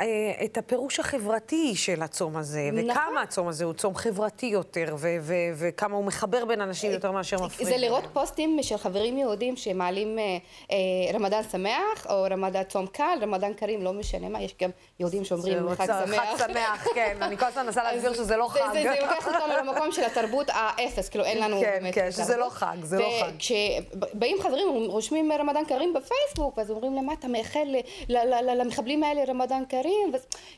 אה, 0.00 0.04
את 0.44 0.58
הפירוש 0.58 1.00
החברתי 1.00 1.76
של 1.76 2.02
הצום 2.02 2.36
הזה, 2.36 2.70
נכון. 2.72 2.90
וכמה 2.90 3.22
הצום 3.22 3.48
הזה 3.48 3.64
הוא 3.64 3.72
צום 3.72 3.94
חברתי 3.94 4.46
יותר, 4.46 4.96
ו, 4.98 5.08
ו, 5.20 5.34
וכמה 5.56 5.96
הוא 5.96 6.04
מחבר 6.04 6.44
בין 6.44 6.60
אנשים 6.60 6.90
יותר 6.90 7.10
מאשר 7.10 7.36
מפריד. 7.44 7.68
זה 7.68 7.76
לראות. 7.76 8.04
פוסטים 8.12 8.58
של 8.62 8.76
חברים 8.76 9.18
יהודים 9.18 9.56
שמעלים 9.56 10.18
אה, 10.18 10.24
אה, 10.70 10.76
רמדאן 11.14 11.42
שמח, 11.52 12.06
או 12.10 12.26
רמדאן 12.30 12.62
צום 12.62 12.86
קל, 12.86 13.18
רמדאן 13.22 13.52
קרים, 13.52 13.82
לא 13.82 13.92
משנה 13.92 14.28
מה, 14.28 14.42
יש 14.42 14.54
גם 14.62 14.70
יהודים 15.00 15.24
שאומרים 15.24 15.74
חג 15.74 15.86
שמח. 15.86 16.40
חג 16.40 16.48
שמח, 16.48 16.86
כן, 16.94 17.16
אני 17.20 17.36
כל 17.36 17.46
הזמן 17.46 17.66
מנסה 17.66 17.82
להסביר 17.82 18.14
שזה 18.14 18.36
לא 18.36 18.48
חג. 18.48 18.60
זה, 18.72 18.94
לוקח 19.00 19.26
אותנו 19.26 19.56
למקום 19.58 19.92
של 19.92 20.04
התרבות 20.04 20.46
האפס, 20.50 21.08
כאילו 21.08 21.24
אין 21.24 21.38
לנו 21.38 21.60
כן, 21.60 21.78
באמת 21.80 21.94
כן, 21.94 22.10
שזה 22.10 22.22
תרבות. 22.22 22.38
לא 22.38 22.50
חג, 22.50 22.76
זה 22.82 22.98
לא 22.98 23.10
חג. 23.22 23.30
וכשבאים 23.36 24.36
חברים, 24.42 24.68
רושמים 24.86 25.32
רמדאן 25.32 25.64
קרים 25.64 25.94
בפייסבוק, 25.94 26.58
ואז 26.58 26.70
אומרים 26.70 26.94
להם, 26.94 27.06
מה 27.06 27.12
אתה 27.12 27.28
מאחל 27.28 27.66
למחבלים 28.42 29.02
האלה 29.02 29.24
רמדאן 29.28 29.62
קרים? 29.68 30.12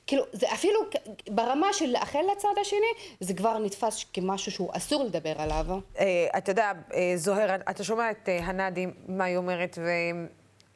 כאילו, 0.06 0.24
זה 0.32 0.46
אפילו 0.52 0.80
ברמה 1.28 1.72
של 1.72 1.86
לאחל 1.86 2.22
לצד 2.32 2.48
השני, 2.60 3.16
זה 3.20 3.34
כבר 3.34 3.58
נתפס 3.58 4.04
כמשהו 4.12 4.52
שהוא 4.52 4.70
אסור 4.72 5.04
לדבר 5.04 5.32
עליו. 5.36 5.66
אה, 5.98 6.26
אתה 6.38 6.50
יודע, 6.50 6.72
אה, 6.94 7.12
זוהר, 7.16 7.54
אתה 7.54 7.84
שומע 7.84 8.10
את 8.10 8.28
אה, 8.28 8.38
הנאדי, 8.42 8.86
מה 9.08 9.24
היא 9.24 9.36
אומרת, 9.36 9.78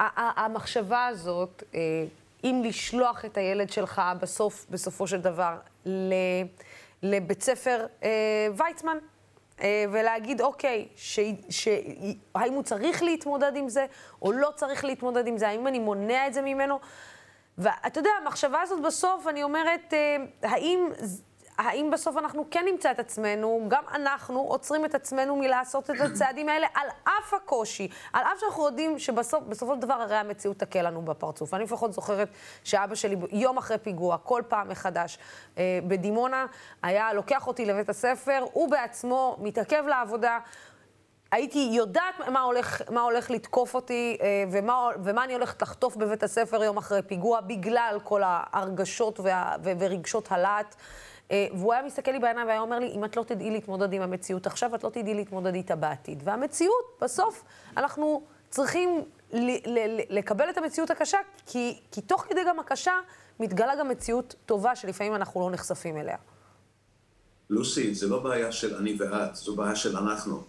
והמחשבה 0.03 1.07
הזאת, 1.07 1.63
אה, 1.75 1.81
אם 2.45 2.63
לשלוח 2.65 3.25
את 3.25 3.37
הילד 3.37 3.71
שלך 3.71 4.03
בסוף, 4.21 4.67
בסופו 4.71 5.07
של 5.07 5.21
דבר, 5.21 5.57
לבית 7.03 7.43
ספר 7.43 7.87
אה, 8.03 8.09
ויצמן, 8.57 8.99
אה, 9.63 9.85
ולהגיד, 9.93 10.41
אוקיי, 10.41 10.89
ש, 10.97 11.21
ש, 11.51 11.69
האם 12.35 12.53
הוא 12.53 12.63
צריך 12.63 13.03
להתמודד 13.03 13.57
עם 13.57 13.69
זה, 13.69 13.87
או 14.23 14.33
לא 14.33 14.51
צריך 14.55 14.85
להתמודד 14.85 15.27
עם 15.27 15.39
זה, 15.39 15.49
האם 15.49 15.67
אני 15.67 15.79
מונע 15.79 16.27
את 16.27 16.35
זה 16.35 16.43
ממנו? 16.43 16.79
ואתה 17.59 18.01
יודע, 18.01 18.11
המחשבה 18.23 18.61
הזאת 18.61 18.83
בסוף, 18.83 19.27
אני 19.27 19.43
אומרת, 19.43 19.95
האם, 20.43 20.89
האם 21.63 21.91
בסוף 21.91 22.17
אנחנו 22.17 22.45
כן 22.51 22.65
נמצא 22.65 22.91
את 22.91 22.99
עצמנו, 22.99 23.65
גם 23.69 23.85
אנחנו 23.95 24.41
עוצרים 24.41 24.85
את 24.85 24.95
עצמנו 24.95 25.37
מלעשות 25.37 25.91
את 25.91 26.01
הצעדים 26.01 26.49
האלה, 26.49 26.67
על 26.75 26.89
אף 27.05 27.35
הקושי, 27.35 27.89
על 28.13 28.23
אף 28.23 28.41
שאנחנו 28.41 28.67
יודעים 28.67 28.99
שבסופו 28.99 29.75
של 29.75 29.81
דבר 29.81 29.95
הרי 29.95 30.17
המציאות 30.17 30.59
תכה 30.59 30.83
לנו 30.83 31.03
בפרצוף. 31.03 31.55
אני 31.55 31.65
לפחות 31.65 31.93
זוכרת 31.93 32.29
שאבא 32.65 32.95
שלי, 32.95 33.17
יום 33.33 33.59
אחרי 33.59 33.79
פיגוע, 33.79 34.19
כל 34.19 34.43
פעם 34.49 34.69
מחדש, 34.69 35.19
אה, 35.59 35.79
בדימונה, 35.89 36.47
היה 36.83 37.13
לוקח 37.13 37.47
אותי 37.47 37.65
לבית 37.65 37.89
הספר, 37.89 38.45
הוא 38.53 38.71
בעצמו 38.71 39.37
מתעכב 39.41 39.85
לעבודה. 39.89 40.39
הייתי 41.33 41.69
יודעת 41.73 42.15
מה 42.33 42.41
הולך, 42.41 42.83
מה 42.91 43.01
הולך 43.01 43.31
לתקוף 43.31 43.75
אותי 43.75 44.19
אה, 44.21 44.45
ומה, 44.53 44.89
ומה 45.05 45.25
אני 45.25 45.33
הולכת 45.33 45.63
לחטוף 45.63 45.97
בבית 45.97 46.23
הספר 46.23 46.65
יום 46.65 46.77
אחרי 46.77 47.03
פיגוע, 47.03 47.41
בגלל 47.41 47.99
כל 48.05 48.23
ההרגשות 48.25 49.21
וה, 49.21 49.57
ורגשות 49.63 50.33
הלהט. 50.33 50.75
אה, 51.33 51.47
והוא 51.55 51.73
היה 51.73 51.83
מסתכל 51.83 52.11
לי 52.11 52.19
בעיניים 52.19 52.47
והיה 52.47 52.61
אומר 52.61 52.79
לי, 52.79 52.93
אם 52.95 53.05
את 53.05 53.17
לא 53.17 53.23
תדעי 53.23 53.51
להתמודד 53.51 53.93
עם 53.93 54.03
המציאות 54.03 54.47
עכשיו, 54.47 54.75
את 54.75 54.85
לא 54.85 54.91
תדעי 54.91 55.15
להתמודד 55.15 55.55
איתה 55.55 55.77
בעתיד. 55.77 56.23
והמציאות, 56.25 56.99
בסוף, 57.03 57.45
אנחנו 57.77 58.23
צריכים 58.51 59.05
לקבל 60.11 60.51
את 60.51 60.59
המציאות 60.59 60.91
הקשה, 60.91 61.19
כי, 61.47 61.79
כי 61.93 62.01
תוך 62.01 62.25
כדי 62.29 62.41
גם 62.49 62.59
הקשה, 62.59 62.93
מתגלה 63.41 63.77
גם 63.79 63.89
מציאות 63.89 64.35
טובה 64.47 64.77
שלפעמים 64.77 65.15
אנחנו 65.15 65.41
לא 65.41 65.51
נחשפים 65.51 65.97
אליה. 65.97 66.17
לוסי, 67.51 67.95
זה 67.95 68.09
לא 68.09 68.19
בעיה 68.19 68.53
של 68.53 68.77
אני 68.77 68.97
ואת, 68.99 69.35
זו 69.35 69.57
בעיה 69.57 69.77
של 69.77 69.97
אנחנו. 69.97 70.43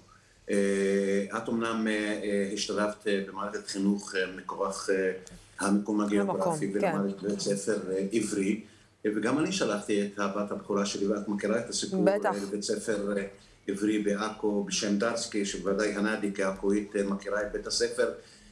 אה, 0.49 1.25
את 1.37 1.49
אמנם 1.49 1.87
אה, 1.87 2.49
השתלבת 2.53 3.07
במערכת 3.27 3.67
חינוך 3.67 4.15
אה, 4.15 5.11
המקום 5.59 6.01
הגיאוגרפי 6.01 6.73
כן. 6.73 6.95
ולמדת 6.95 7.21
בבית 7.21 7.39
ספר 7.39 7.77
עברי, 8.11 8.63
וגם 9.05 9.39
אני 9.39 9.51
שלחתי 9.51 10.01
את 10.05 10.19
הבת 10.19 10.51
הבכורה 10.51 10.85
שלי, 10.85 11.07
ואת 11.07 11.27
מכירה 11.27 11.59
את 11.59 11.69
הסיפור, 11.69 12.05
בטח. 12.05 12.29
אה, 12.35 12.39
לבית 12.43 12.63
ספר 12.63 13.17
אה, 13.17 13.23
עברי 13.67 13.99
בעכו 13.99 14.63
בשם 14.63 14.97
דרסקי, 14.97 15.45
שבוודאי 15.45 15.93
הנאדי 15.93 16.31
כעכואית 16.35 16.95
אה, 16.95 17.03
מכירה 17.03 17.41
את 17.41 17.51
בית 17.51 17.67
הספר 17.67 18.11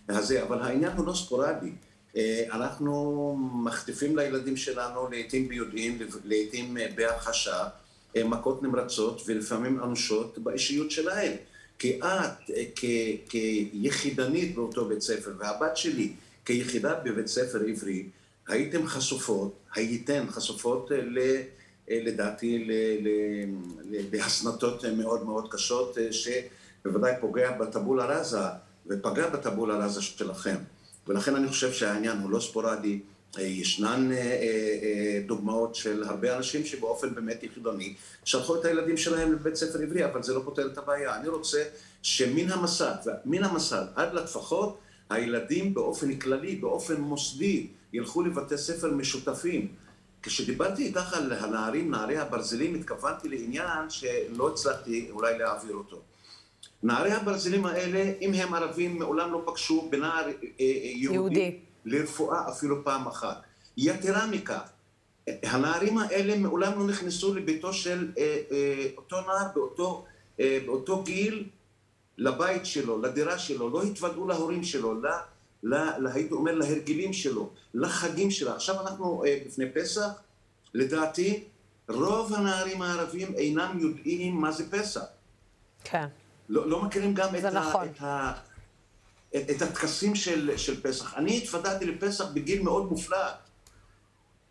הזה, 0.10 0.44
אבל 0.44 0.60
העניין 0.62 0.92
הוא 0.98 1.08
לא 1.08 1.14
ספורדי. 1.14 1.72
אה, 2.18 2.44
אנחנו 2.52 3.36
מחטיפים 3.64 4.18
לילדים 4.18 4.58
שלנו 4.58 5.10
לעיתים 5.10 5.48
ביודעין, 5.48 5.98
לעיתים 6.26 6.78
אה, 6.78 6.88
בהכחשה, 6.96 7.64
אה, 8.16 8.24
מכות 8.24 8.64
נמרצות 8.64 9.22
ולפעמים 9.28 9.80
אנושות 9.84 10.38
באישיות 10.38 10.92
שלהם. 10.92 11.32
כי 11.80 12.00
את 12.00 12.04
אה, 12.04 12.30
כ- 12.76 13.30
כיחידנית 13.30 14.56
באותו 14.56 14.86
בית 14.86 15.02
ספר, 15.02 15.32
והבת 15.40 15.78
שלי 15.78 16.12
כיחידה 16.46 16.94
בבית 17.04 17.28
ספר 17.28 17.60
עברי, 17.70 18.06
הייתם 18.47 18.88
חשופות, 18.88 19.60
הייתן 19.75 20.25
חשופות 20.30 20.91
אה, 20.91 20.97
ל... 21.01 21.17
אה, 21.89 21.99
לדעתי 22.06 22.67
להסנטות 24.12 24.86
מאוד 24.86 25.25
מאוד 25.25 25.47
קשות, 25.51 25.97
אה, 25.97 26.08
שבוודאי 26.12 27.13
פוגע 27.19 27.51
בטבולה 27.51 28.06
ראזה, 28.06 28.38
ופגע 28.88 29.30
בטבולה 29.30 29.86
ראזה 29.86 30.01
שלכם. 30.01 30.56
ולכן 31.08 31.36
אני 31.36 31.47
חושב 31.47 31.73
שהעניין 31.73 32.17
הוא 32.17 32.32
לא 32.32 32.39
ספורדי, 32.39 32.99
ישנן 33.38 34.10
דוגמאות 35.25 35.75
של 35.75 36.04
הרבה 36.04 36.38
אנשים 36.38 36.65
שבאופן 36.65 37.15
באמת 37.15 37.43
יחידני 37.43 37.93
שלחו 38.25 38.56
את 38.56 38.65
הילדים 38.65 38.97
שלהם 38.97 39.34
לבית 39.34 39.56
ספר 39.56 39.80
עברי, 39.82 40.06
אבל 40.06 40.23
זה 40.23 40.34
לא 40.34 40.41
פותר 40.45 40.67
את 40.67 40.77
הבעיה. 40.77 41.15
אני 41.15 41.27
רוצה 41.27 41.63
שמן 42.01 42.51
המסד, 42.51 42.95
מן 43.25 43.43
המסד 43.43 43.86
עד 43.95 44.13
לטפחות, 44.13 44.80
הילדים 45.12 45.74
באופן 45.74 46.15
כללי, 46.15 46.56
באופן 46.56 47.02
מוסדי, 47.02 47.67
ילכו 47.93 48.21
לבתי 48.21 48.58
ספר 48.58 48.93
משותפים. 48.93 49.67
כשדיברתי 50.24 50.84
איתך 50.84 51.13
על 51.13 51.32
הנערים, 51.34 51.91
נערי 51.91 52.17
הברזלים, 52.17 52.76
התכוונתי 52.76 53.30
לעניין 53.30 53.89
שלא 53.89 54.50
הצלחתי 54.54 55.08
אולי 55.12 55.38
להעביר 55.38 55.76
אותו. 55.76 56.02
נערי 56.84 57.12
הברזלים 57.12 57.65
האלה, 57.65 58.12
אם 58.21 58.34
הם 58.34 58.54
ערבים, 58.54 59.00
מעולם 59.00 59.32
לא 59.32 59.43
פגשו 59.45 59.88
בנער 59.89 60.26
אה, 60.26 60.32
אה, 60.60 60.65
יהודי, 60.84 61.15
יהודי. 61.15 61.60
לרפואה 61.86 62.50
אפילו 62.50 62.84
פעם 62.84 63.08
אחת. 63.08 63.41
יתרה 63.78 64.28
מכך, 64.28 64.62
הנערים 65.28 65.97
האלה 65.97 66.38
מעולם 66.38 66.80
לא 66.80 66.88
נכנסו 66.88 67.34
לביתו 67.34 67.74
של 67.74 68.12
אה, 68.17 68.38
אה, 68.52 68.88
אותו 68.97 69.21
נער 69.21 69.47
באותו, 69.56 70.06
אה, 70.39 70.60
באותו 70.65 71.04
גיל, 71.04 71.43
לבית 72.17 72.65
שלו, 72.65 73.02
לדירה 73.02 73.39
שלו, 73.39 73.69
לא 73.69 73.84
התוודעו 73.84 74.28
להורים 74.28 74.63
שלו, 74.63 75.02
ל, 75.02 75.08
ל, 75.63 75.76
ל, 75.76 76.08
הייתי 76.08 76.34
אומר 76.34 76.56
להרגלים 76.56 77.13
שלו, 77.13 77.50
לחגים 77.74 78.32
שלו. 78.32 78.52
עכשיו 78.52 78.82
אנחנו 78.82 79.24
אה, 79.26 79.39
לפני 79.45 79.65
פסח, 79.74 80.10
לדעתי, 80.74 81.43
רוב 81.89 82.34
הנערים 82.34 82.82
הערבים 82.82 83.36
אינם 83.36 83.80
יודעים 83.80 84.36
מה 84.36 84.52
זה 84.52 84.71
פסח. 84.71 85.04
כן. 85.84 86.08
לא, 86.50 86.69
לא 86.69 86.82
מכירים 86.82 87.13
גם 87.13 87.36
את, 87.36 87.43
נכון. 87.43 87.88
ה, 87.88 87.91
את, 87.91 88.02
ה, 88.02 88.34
את, 89.36 89.50
את 89.50 89.62
הטקסים 89.62 90.15
של, 90.15 90.58
של 90.58 90.82
פסח. 90.82 91.13
אני 91.13 91.38
התוודעתי 91.38 91.86
לפסח 91.86 92.26
בגיל 92.34 92.62
מאוד 92.62 92.89
מופלג. 92.89 93.34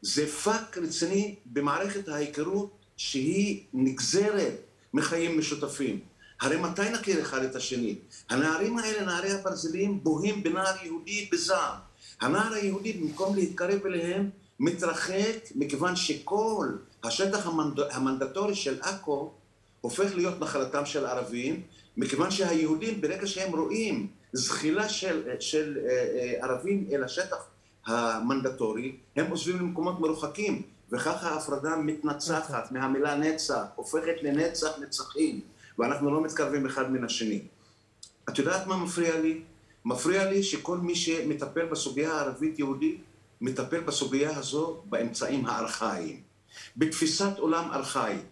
זה 0.02 0.26
פאק 0.26 0.78
רציני 0.78 1.36
במערכת 1.46 2.08
ההיכרות 2.08 2.70
שהיא 2.96 3.64
נגזרת 3.72 4.54
מחיים 4.94 5.38
משותפים. 5.38 6.00
הרי 6.40 6.56
מתי 6.56 6.90
נכיר 6.90 7.20
אחד 7.20 7.42
את 7.42 7.56
השני? 7.56 7.98
הנערים 8.30 8.78
האלה, 8.78 9.04
נערי 9.04 9.32
הברזלים, 9.32 10.04
בוהים 10.04 10.42
בנער 10.42 10.74
יהודי 10.84 11.28
בזעם. 11.32 11.76
הנער 12.20 12.52
היהודי, 12.52 12.92
במקום 12.92 13.34
להתקרב 13.36 13.86
אליהם, 13.86 14.30
מתרחק 14.60 15.36
מכיוון 15.54 15.96
שכל 15.96 16.68
השטח 17.04 17.46
המנד... 17.46 17.80
המנדטורי 17.90 18.54
של 18.54 18.78
עכו 18.82 19.32
הופך 19.80 20.14
להיות 20.14 20.40
נחלתם 20.40 20.86
של 20.86 21.06
ערבים, 21.06 21.62
מכיוון 21.96 22.30
שהיהודים, 22.30 23.00
ברגע 23.00 23.26
שהם 23.26 23.56
רואים 23.56 24.06
זחילה 24.32 24.88
של, 24.88 25.22
של 25.40 25.78
אה, 25.84 25.90
אה, 25.90 26.34
ערבים 26.46 26.88
אל 26.92 27.04
השטח 27.04 27.36
המנדטורי, 27.86 28.96
הם 29.16 29.30
עוזבים 29.30 29.56
למקומות 29.58 30.00
מרוחקים, 30.00 30.62
וככה 30.92 31.28
ההפרדה 31.28 31.76
מתנצחת 31.76 32.72
מהמילה 32.72 33.14
נצח, 33.14 33.62
הופכת 33.74 34.22
לנצח 34.22 34.78
נצחים, 34.82 35.40
ואנחנו 35.80 36.14
לא 36.14 36.22
מתקרבים 36.22 36.66
אחד 36.66 36.92
מן 36.92 37.04
השני. 37.04 37.40
את 38.28 38.38
יודעת 38.38 38.66
מה 38.66 38.76
מפריע 38.76 39.20
לי? 39.20 39.40
מפריע 39.84 40.30
לי 40.30 40.42
שכל 40.42 40.78
מי 40.78 40.94
שמטפל 40.94 41.66
בסוגיה 41.66 42.12
הערבית-יהודית, 42.12 43.00
מטפל 43.40 43.80
בסוגיה 43.80 44.38
הזו 44.38 44.82
באמצעים 44.84 45.46
הארכאיים, 45.46 46.20
בתפיסת 46.76 47.38
עולם 47.38 47.70
ארכאית. 47.72 48.22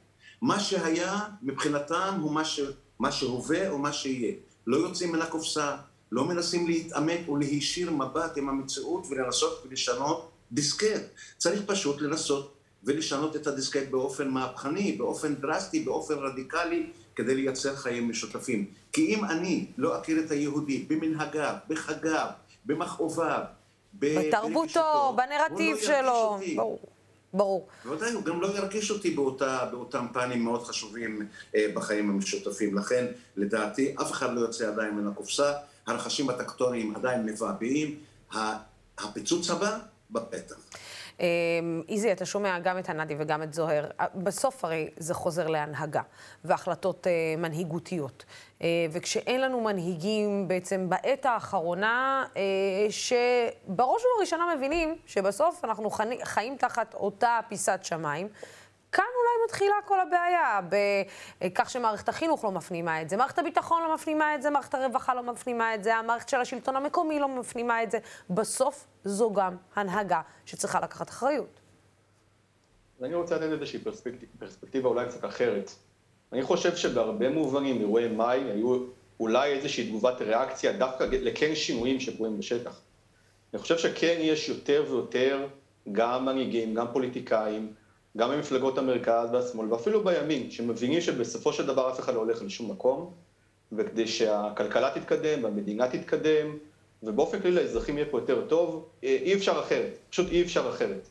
מה 0.43 0.61
שהיה 0.61 1.21
מבחינתם 1.43 2.19
הוא 2.21 2.33
מה, 2.33 2.45
ש... 2.45 2.61
מה 2.99 3.13
שהווה 3.13 3.71
או 3.71 3.79
מה 3.79 3.93
שיהיה. 3.93 4.35
לא 4.67 4.77
יוצאים 4.77 5.13
מן 5.13 5.23
הקופסה, 5.23 5.77
לא 6.13 6.25
מנסים 6.25 6.67
להתעמת 6.67 7.29
ולהישיר 7.29 7.91
מבט 7.91 8.37
עם 8.37 8.49
המציאות 8.49 9.07
ולנסות 9.11 9.63
ולשנות 9.65 10.31
דיסקט. 10.53 11.03
צריך 11.39 11.63
פשוט 11.67 12.01
לנסות 12.01 12.55
ולשנות 12.85 13.37
את 13.37 13.47
הדיסקט 13.47 13.91
באופן 13.91 14.29
מהפכני, 14.29 14.93
באופן 14.93 15.35
דרסטי, 15.35 15.81
באופן 15.81 16.15
רדיקלי, 16.15 16.91
כדי 17.19 17.35
לייצר 17.35 17.77
חיים 17.77 18.09
משותפים. 18.09 18.67
כי 18.93 19.15
אם 19.15 19.25
אני 19.25 19.67
לא 19.79 20.01
אכיר 20.01 20.21
את 20.25 20.31
היהודי 20.31 20.85
במנהגיו, 20.89 21.55
בחגיו, 21.69 22.27
במכאוביו, 22.65 23.41
בתרבותו, 23.95 25.17
בנרטיב 25.17 25.77
לא 25.77 25.83
שלו, 25.83 26.39
ברור. 26.57 26.81
ברור. 27.33 27.69
בוודאי, 27.85 28.13
הוא 28.13 28.23
גם 28.23 28.41
לא 28.41 28.47
ירגיש 28.57 28.91
אותי 28.91 29.11
באותה, 29.11 29.69
באותם 29.71 30.07
פנים 30.13 30.45
מאוד 30.45 30.63
חשובים 30.63 31.27
אה, 31.55 31.67
בחיים 31.75 32.11
המשותפים. 32.11 32.79
לכן, 32.79 33.07
לדעתי, 33.37 33.95
אף 34.01 34.13
אחד 34.13 34.35
לא 34.35 34.41
יוצא 34.41 34.69
עדיין 34.69 34.95
מן 34.95 35.07
הקופסה, 35.07 35.53
הרכשים 35.87 36.31
הטקטוניים 36.31 36.97
עדיין 36.97 37.27
מבעבעים, 37.27 37.99
הפיצוץ 38.99 39.51
הבא 39.51 39.79
בפתח. 40.11 40.57
אמ, 41.21 41.83
איזי, 41.89 42.13
אתה 42.13 42.27
שומע 42.27 42.59
גם 42.59 42.79
את 42.79 42.89
הנדי 42.89 43.15
וגם 43.19 43.43
את 43.43 43.55
זוהר. 43.55 43.85
בסוף 44.15 44.65
הרי 44.65 44.91
זה 44.97 45.15
חוזר 45.15 45.47
להנהגה 45.47 46.03
והחלטות 46.45 47.07
אה, 47.07 47.35
מנהיגותיות. 47.39 48.25
אה, 48.63 48.87
וכשאין 48.91 49.41
לנו 49.41 49.61
מנהיגים 49.61 50.49
בעצם 50.49 50.89
בעת 50.89 51.27
האחרונה, 51.27 52.25
אה, 52.37 52.43
שבראש 52.91 54.03
ובראשונה 54.15 54.55
מבינים 54.57 54.97
שבסוף 55.07 55.65
אנחנו 55.65 55.91
חיים 56.23 56.57
תחת 56.57 56.95
אותה 56.95 57.41
פיסת 57.49 57.81
שמיים, 57.83 58.29
כאן 58.93 59.05
אולי 59.05 59.45
מתחילה 59.47 59.75
כל 59.85 60.01
הבעיה, 60.01 60.61
בכך 61.41 61.71
שמערכת 61.71 62.09
החינוך 62.09 62.45
לא 62.45 62.51
מפנימה 62.51 63.03
את 63.03 63.09
זה, 63.09 63.17
מערכת 63.17 63.39
הביטחון 63.39 63.83
לא 63.83 63.95
מפנימה 63.95 64.35
את 64.35 64.43
זה, 64.43 64.51
מערכת 64.51 64.75
הרווחה 64.75 65.15
לא 65.15 65.23
מפנימה 65.23 65.75
את 65.75 65.85
זה, 65.85 65.97
המערכת 65.97 66.29
של 66.29 66.41
השלטון 66.41 66.77
המקומי 66.77 67.21
לא 67.21 67.29
מפנימה 67.29 67.83
את 67.83 67.91
זה. 67.91 67.99
בסוף 68.31 68.87
זו 69.05 69.33
גם 69.33 69.57
הנהגה 69.77 70.21
שצריכה 70.47 70.81
לקחת 70.81 71.11
אחריות. 71.11 71.61
אני 73.03 73.15
רוצה 73.15 73.37
לתת 73.37 73.53
איזושהי 73.53 73.79
פרספקטיבה, 73.79 74.33
פרספקטיבה 74.39 74.89
אולי 74.89 75.07
קצת 75.07 75.25
אחרת. 75.25 75.71
אני 76.33 76.43
חושב 76.43 76.77
שבהרבה 76.77 77.29
מובנים 77.31 77.81
אירועי 77.81 78.09
מאי 78.09 78.41
היו 78.41 78.85
אולי 79.21 79.53
איזושהי 79.53 79.89
תגובת 79.89 80.21
ריאקציה 80.21 80.73
דווקא 80.73 81.05
לכן 81.05 81.55
שינויים 81.55 82.01
שקורים 82.01 82.39
בשטח. 82.39 82.81
אני 83.53 83.63
חושב 83.63 83.79
שכן 83.79 84.17
יש 84.21 84.49
יותר 84.49 84.85
ויותר 84.89 85.47
גם 85.93 86.25
מנהיגים, 86.25 86.75
גם 86.75 86.87
פוליטיקאים, 86.93 87.73
גם 88.19 88.31
במפלגות 88.31 88.79
המרכז 88.79 89.29
והשמאל, 89.33 89.73
ואפילו 89.73 90.05
בימין, 90.05 90.51
שמבינים 90.51 91.01
שבסופו 91.01 91.53
של 91.53 91.67
דבר 91.67 91.91
אף 91.91 92.01
אחד 92.01 92.15
לא 92.15 92.19
הולך 92.19 92.43
לשום 92.43 92.71
מקום, 92.71 93.11
וכדי 93.73 94.07
שהכלכלה 94.07 94.91
תתקדם 94.95 95.45
והמדינה 95.45 95.89
תתקדם, 95.89 96.57
ובאופן 97.03 97.41
כללי 97.41 97.55
לאזרחים 97.55 97.99
יהיה 97.99 98.07
פה 98.11 98.19
יותר 98.19 98.47
טוב, 98.49 98.89
אה, 99.05 99.17
אי 99.23 99.35
אפשר 99.35 99.61
אחרת, 99.61 99.99
פשוט 100.11 100.31
אי 100.31 100.43
אפשר 100.43 100.71
אחרת. 100.71 101.09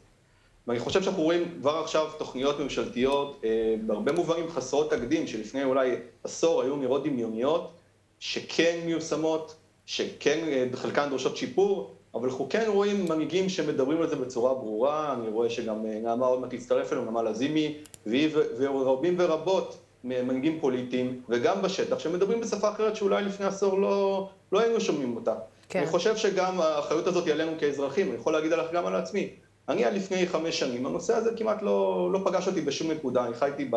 ואני 0.67 0.79
חושב 0.79 1.03
שאנחנו 1.03 1.23
רואים 1.23 1.57
כבר 1.59 1.77
עכשיו 1.77 2.09
תוכניות 2.17 2.59
ממשלתיות, 2.59 3.41
אה, 3.43 3.75
בהרבה 3.85 4.11
מובנים 4.11 4.49
חסרות 4.49 4.89
תקדים, 4.89 5.27
שלפני 5.27 5.63
אולי 5.63 5.95
עשור 6.23 6.61
היו 6.61 6.75
נראות 6.75 7.03
דמיוניות, 7.03 7.71
שכן 8.19 8.79
מיושמות, 8.85 9.55
שכן 9.85 10.39
אה, 10.47 10.65
בחלקן 10.71 11.09
דורשות 11.09 11.37
שיפור, 11.37 11.95
אבל 12.17 12.29
אנחנו 12.29 12.47
כן 12.49 12.65
רואים 12.67 13.05
מנהיגים 13.09 13.49
שמדברים 13.49 14.01
על 14.01 14.09
זה 14.09 14.15
בצורה 14.15 14.53
ברורה, 14.53 15.13
אני 15.13 15.29
רואה 15.29 15.49
שגם 15.49 15.85
אה, 15.85 15.99
נעמה 16.03 16.25
עוד 16.25 16.39
מעט 16.39 16.53
תצטרף 16.53 16.93
אלינו, 16.93 17.05
נעמה 17.05 17.23
לזימי, 17.23 17.77
והיא 18.05 18.29
ורבים 18.57 19.15
ורבות 19.17 19.77
מנהיגים 20.03 20.59
פוליטיים, 20.59 21.21
וגם 21.29 21.61
בשטח, 21.61 21.99
שמדברים 21.99 22.41
בשפה 22.41 22.69
אחרת 22.69 22.95
שאולי 22.95 23.23
לפני 23.23 23.45
עשור 23.45 23.79
לא, 23.79 24.29
לא 24.51 24.59
היינו 24.59 24.81
שומעים 24.81 25.15
אותה. 25.15 25.35
כן. 25.69 25.79
אני 25.79 25.87
חושב 25.87 26.17
שגם 26.17 26.61
האחריות 26.61 27.07
הזאת 27.07 27.25
היא 27.25 27.33
עלינו 27.33 27.51
כאזרחים, 27.59 28.07
אני 28.07 28.15
יכול 28.15 28.33
להגיד 28.33 28.53
עליך 28.53 28.71
גם 28.73 28.85
על 28.85 28.95
עצמי. 28.95 29.29
אני 29.69 29.85
עד 29.85 29.93
לפני 29.93 30.27
חמש 30.27 30.59
שנים, 30.59 30.85
הנושא 30.85 31.15
הזה 31.15 31.31
כמעט 31.37 31.61
לא, 31.61 32.09
לא 32.13 32.19
פגש 32.25 32.47
אותי 32.47 32.61
בשום 32.61 32.91
נקודה, 32.91 33.25
אני 33.25 33.33
חייתי 33.33 33.71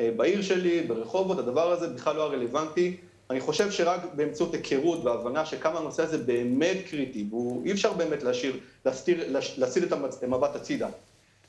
אה, 0.00 0.10
בעיר 0.16 0.42
שלי, 0.42 0.82
ברחובות, 0.82 1.38
הדבר 1.38 1.72
הזה 1.72 1.88
בכלל 1.88 2.16
לא 2.16 2.22
הרלוונטי. 2.22 2.96
אני 3.30 3.40
חושב 3.40 3.70
שרק 3.70 4.00
באמצעות 4.14 4.54
היכרות 4.54 5.04
והבנה 5.04 5.46
שכמה 5.46 5.78
הנושא 5.78 6.02
הזה 6.02 6.18
באמת 6.18 6.76
קריטי, 6.90 7.26
ואי 7.32 7.72
אפשר 7.72 7.92
באמת 7.92 8.22
להשאיר, 8.22 8.56
להסתיר, 8.84 9.24
להסיט 9.56 9.84
את 9.84 10.22
המבט 10.22 10.56
הצידה. 10.56 10.88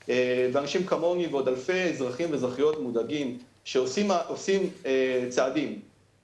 אה, 0.10 0.50
ואנשים 0.54 0.84
כמוני 0.84 1.28
ועוד 1.28 1.48
אלפי 1.48 1.84
אזרחים 1.84 2.32
ואזרחיות 2.32 2.80
מודאגים, 2.82 3.38
שעושים 3.64 4.12
אה, 4.86 5.26
צעדים, 5.30 5.80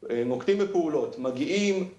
אה, 0.10 0.24
נוקטים 0.26 0.58
בפעולות, 0.58 1.20
מגיעים 1.20 1.90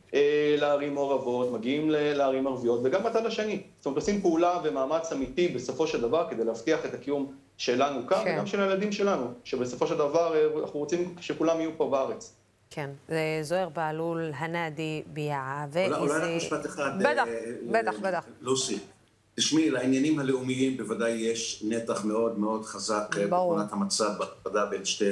לערים 0.58 0.94
מעורבות, 0.94 1.52
מגיעים 1.52 1.90
לערים 1.90 2.46
ערביות, 2.46 2.80
וגם 2.84 3.02
בצד 3.02 3.26
השני. 3.26 3.60
זאת 3.78 3.86
אומרת, 3.86 3.98
עושים 3.98 4.20
פעולה 4.20 4.60
ומאמץ 4.64 5.12
אמיתי 5.12 5.48
בסופו 5.48 5.86
של 5.86 6.00
דבר 6.00 6.26
כדי 6.30 6.44
להבטיח 6.44 6.86
את 6.86 6.94
הקיום 6.94 7.32
שלנו 7.56 8.06
כאן, 8.06 8.24
כן. 8.24 8.34
וגם 8.34 8.46
של 8.46 8.60
הילדים 8.60 8.92
שלנו, 8.92 9.26
שבסופו 9.44 9.86
של 9.86 9.94
דבר 9.94 10.34
אנחנו 10.62 10.80
רוצים 10.80 11.14
שכולם 11.20 11.60
יהיו 11.60 11.70
פה 11.76 11.88
בארץ. 11.90 12.37
כן, 12.70 12.90
זה 13.08 13.40
זוהר 13.42 13.68
בהלול, 13.68 14.30
הנאדי, 14.34 15.02
ביעה 15.06 15.66
ואיזי... 15.72 15.94
אולי 15.94 16.14
רק 16.14 16.36
משפט 16.36 16.66
אחד. 16.66 16.90
בטח, 16.98 17.24
בטח, 17.70 17.98
בטח. 18.02 18.24
לוסי, 18.40 18.78
תשמעי, 19.34 19.70
לעניינים 19.70 20.18
הלאומיים 20.18 20.76
בוודאי 20.76 21.10
יש 21.10 21.62
נתח 21.68 22.04
מאוד 22.04 22.38
מאוד 22.38 22.64
חזק 22.64 23.16
בתמונת 23.16 23.72
המצב 23.72 24.10
בהפרדה 24.18 24.66
בין 24.66 24.84
שתי 24.84 25.10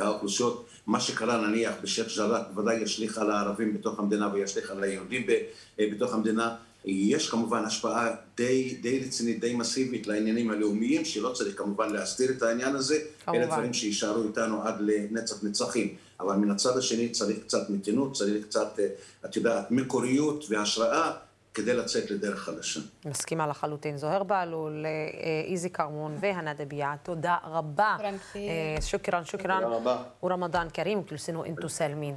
האוכלוסיות. 0.00 0.66
מה 0.86 1.00
שקרה 1.00 1.46
נניח 1.46 1.72
בשייח' 1.82 2.16
ג'ראח 2.16 2.42
בוודאי 2.54 2.76
ישליך 2.76 3.18
על 3.18 3.30
הערבים 3.30 3.74
בתוך 3.74 3.98
המדינה 3.98 4.28
וישליך 4.32 4.70
על 4.70 4.82
היהודים 4.82 5.26
בתוך 5.78 6.14
המדינה. 6.14 6.56
יש 6.84 7.30
כמובן 7.30 7.64
השפעה 7.64 8.10
די, 8.36 8.78
די 8.80 9.04
רצינית, 9.06 9.40
די 9.40 9.54
מסיבית 9.54 10.06
לעניינים 10.06 10.50
הלאומיים, 10.50 11.04
שלא 11.04 11.32
צריך 11.32 11.58
כמובן 11.58 11.90
להסתיר 11.92 12.30
את 12.30 12.42
העניין 12.42 12.76
הזה, 12.76 12.98
כמובן. 13.24 13.40
אלה 13.40 13.46
דברים 13.46 13.72
שיישארו 13.72 14.22
איתנו 14.22 14.62
עד 14.62 14.74
לנצח 14.80 15.44
נצחים. 15.44 15.94
אבל 16.20 16.36
מן 16.36 16.50
הצד 16.50 16.78
השני 16.78 17.08
צריך 17.08 17.38
קצת 17.38 17.70
מתינות, 17.70 18.12
צריך 18.12 18.44
קצת, 18.44 18.78
אה, 18.78 18.86
את 19.24 19.36
יודעת, 19.36 19.70
מקוריות 19.70 20.44
והשראה. 20.48 21.12
כדי 21.54 21.74
לצאת 21.74 22.10
לדרך 22.10 22.38
חדשה. 22.38 22.80
מסכימה 23.04 23.46
לחלוטין. 23.46 23.96
זוהר 23.96 24.22
בהלול, 24.22 24.86
אה, 24.86 24.90
איזי 25.50 25.70
כרמון 25.70 26.16
והנה 26.20 26.54
דביעה, 26.54 26.96
תודה 27.02 27.36
רבה. 27.44 27.96
שוקרן, 28.80 29.24
שוקרן. 29.24 29.60
תודה 29.62 29.76
רבה. 29.76 30.02
ורמדאן 30.22 30.66
כרים, 30.72 31.02
כלסינו 31.02 31.44
אינטו 31.44 31.68
סלמין. 31.68 32.14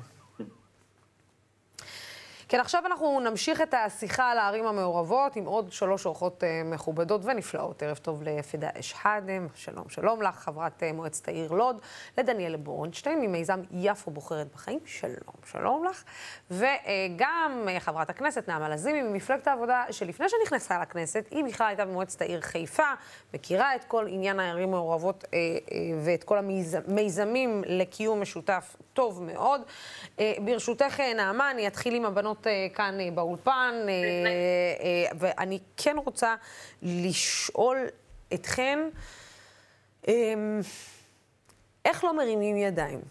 כן, 2.49 2.59
עכשיו 2.59 2.83
אנחנו 2.85 3.19
נמשיך 3.19 3.61
את 3.61 3.73
השיחה 3.73 4.31
על 4.31 4.37
הערים 4.37 4.67
המעורבות 4.67 5.35
עם 5.35 5.45
עוד 5.45 5.71
שלוש 5.71 6.05
אורחות 6.05 6.43
uh, 6.43 6.45
מכובדות 6.65 7.21
ונפלאות. 7.23 7.83
ערב 7.83 7.97
טוב 7.97 8.23
לפדה 8.23 8.69
אשחאדם, 8.79 9.47
שלום, 9.55 9.89
שלום 9.89 10.21
לך, 10.21 10.35
חברת 10.35 10.83
uh, 10.83 10.93
מועצת 10.93 11.27
העיר 11.27 11.51
לוד, 11.51 11.81
לדניאל 12.17 12.55
ברונשטיין 12.55 13.21
ממיזם 13.21 13.61
יפו 13.71 14.11
בוחרת 14.11 14.47
בחיים, 14.53 14.79
שלום, 14.85 15.35
שלום 15.45 15.85
לך, 15.85 16.03
וגם 16.51 17.67
uh, 17.67 17.79
חברת 17.79 18.09
הכנסת 18.09 18.47
נעמה 18.47 18.69
לזימי 18.69 19.01
ממפלגת 19.01 19.47
העבודה, 19.47 19.83
שלפני 19.91 20.25
שנכנסה 20.29 20.81
לכנסת, 20.81 21.25
היא 21.31 21.43
בכלל 21.43 21.67
הייתה 21.67 21.85
במועצת 21.85 22.21
העיר 22.21 22.41
חיפה, 22.41 22.91
מכירה 23.33 23.75
את 23.75 23.83
כל 23.83 24.05
עניין 24.07 24.39
הערים 24.39 24.67
המעורבות 24.67 25.23
ואת 26.03 26.23
כל 26.23 26.37
המיזמים 26.37 27.63
לקיום 27.65 28.21
משותף 28.21 28.75
טוב 28.93 29.23
מאוד. 29.23 29.61
ברשותך, 30.45 30.99
נעמה, 30.99 31.51
אני 31.51 31.67
אתחיל 31.67 31.95
עם 31.95 32.05
הבנות 32.05 32.36
לענות 32.37 32.47
אה, 32.47 32.67
כאן 32.73 32.99
אה, 32.99 33.11
באולפן, 33.11 33.75
אה, 33.89 35.17
ואני 35.19 35.59
כן 35.77 35.95
רוצה 36.05 36.35
לשאול 36.81 37.77
אתכן, 38.33 38.79
אמ, 40.07 40.59
איך 41.85 42.03
לא 42.03 42.17
מרימים 42.17 42.57
ידיים? 42.57 43.01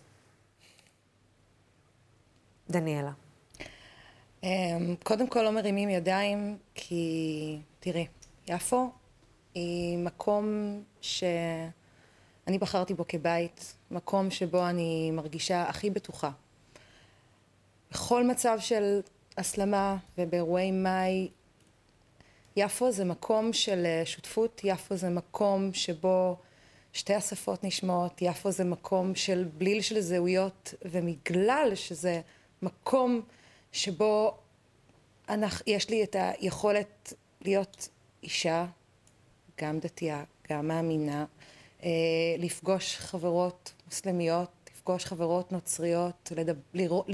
דניאלה. 2.70 3.12
אמ, 4.42 4.94
קודם 5.02 5.26
כל 5.26 5.42
לא 5.42 5.50
מרימים 5.50 5.88
ידיים 5.88 6.58
כי, 6.74 7.58
תראי, 7.80 8.06
יפו 8.48 8.90
היא 9.54 9.98
מקום 9.98 10.46
שאני 11.00 12.58
בחרתי 12.60 12.94
בו 12.94 13.04
כבית, 13.08 13.74
מקום 13.90 14.30
שבו 14.30 14.66
אני 14.66 15.10
מרגישה 15.10 15.62
הכי 15.62 15.90
בטוחה. 15.90 16.30
בכל 17.90 18.24
מצב 18.24 18.58
של 18.60 19.00
הסלמה 19.36 19.96
ובאירועי 20.18 20.70
מאי. 20.70 21.28
יפו 22.56 22.92
זה 22.92 23.04
מקום 23.04 23.52
של 23.52 23.82
אה, 23.86 24.02
שותפות, 24.04 24.60
יפו 24.64 24.96
זה 24.96 25.10
מקום 25.10 25.72
שבו 25.72 26.36
שתי 26.92 27.14
השפות 27.14 27.64
נשמעות, 27.64 28.22
יפו 28.22 28.50
זה 28.50 28.64
מקום 28.64 29.14
של 29.14 29.48
בליל 29.58 29.80
של 29.80 30.00
זהויות 30.00 30.74
ומגלל 30.84 31.72
שזה 31.74 32.20
מקום 32.62 33.20
שבו 33.72 34.38
אנחנו, 35.28 35.64
יש 35.66 35.90
לי 35.90 36.04
את 36.04 36.16
היכולת 36.18 37.12
להיות 37.40 37.88
אישה, 38.22 38.66
גם 39.60 39.78
דתייה, 39.78 40.24
גם 40.50 40.68
מאמינה, 40.68 41.24
אה, 41.82 41.88
לפגוש 42.38 42.96
חברות 42.96 43.72
מוסלמיות, 43.86 44.50
לפגוש 44.74 45.04
חברות 45.04 45.52
נוצריות, 45.52 46.32
לדבר, 46.36 46.60
לראות, 46.74 47.06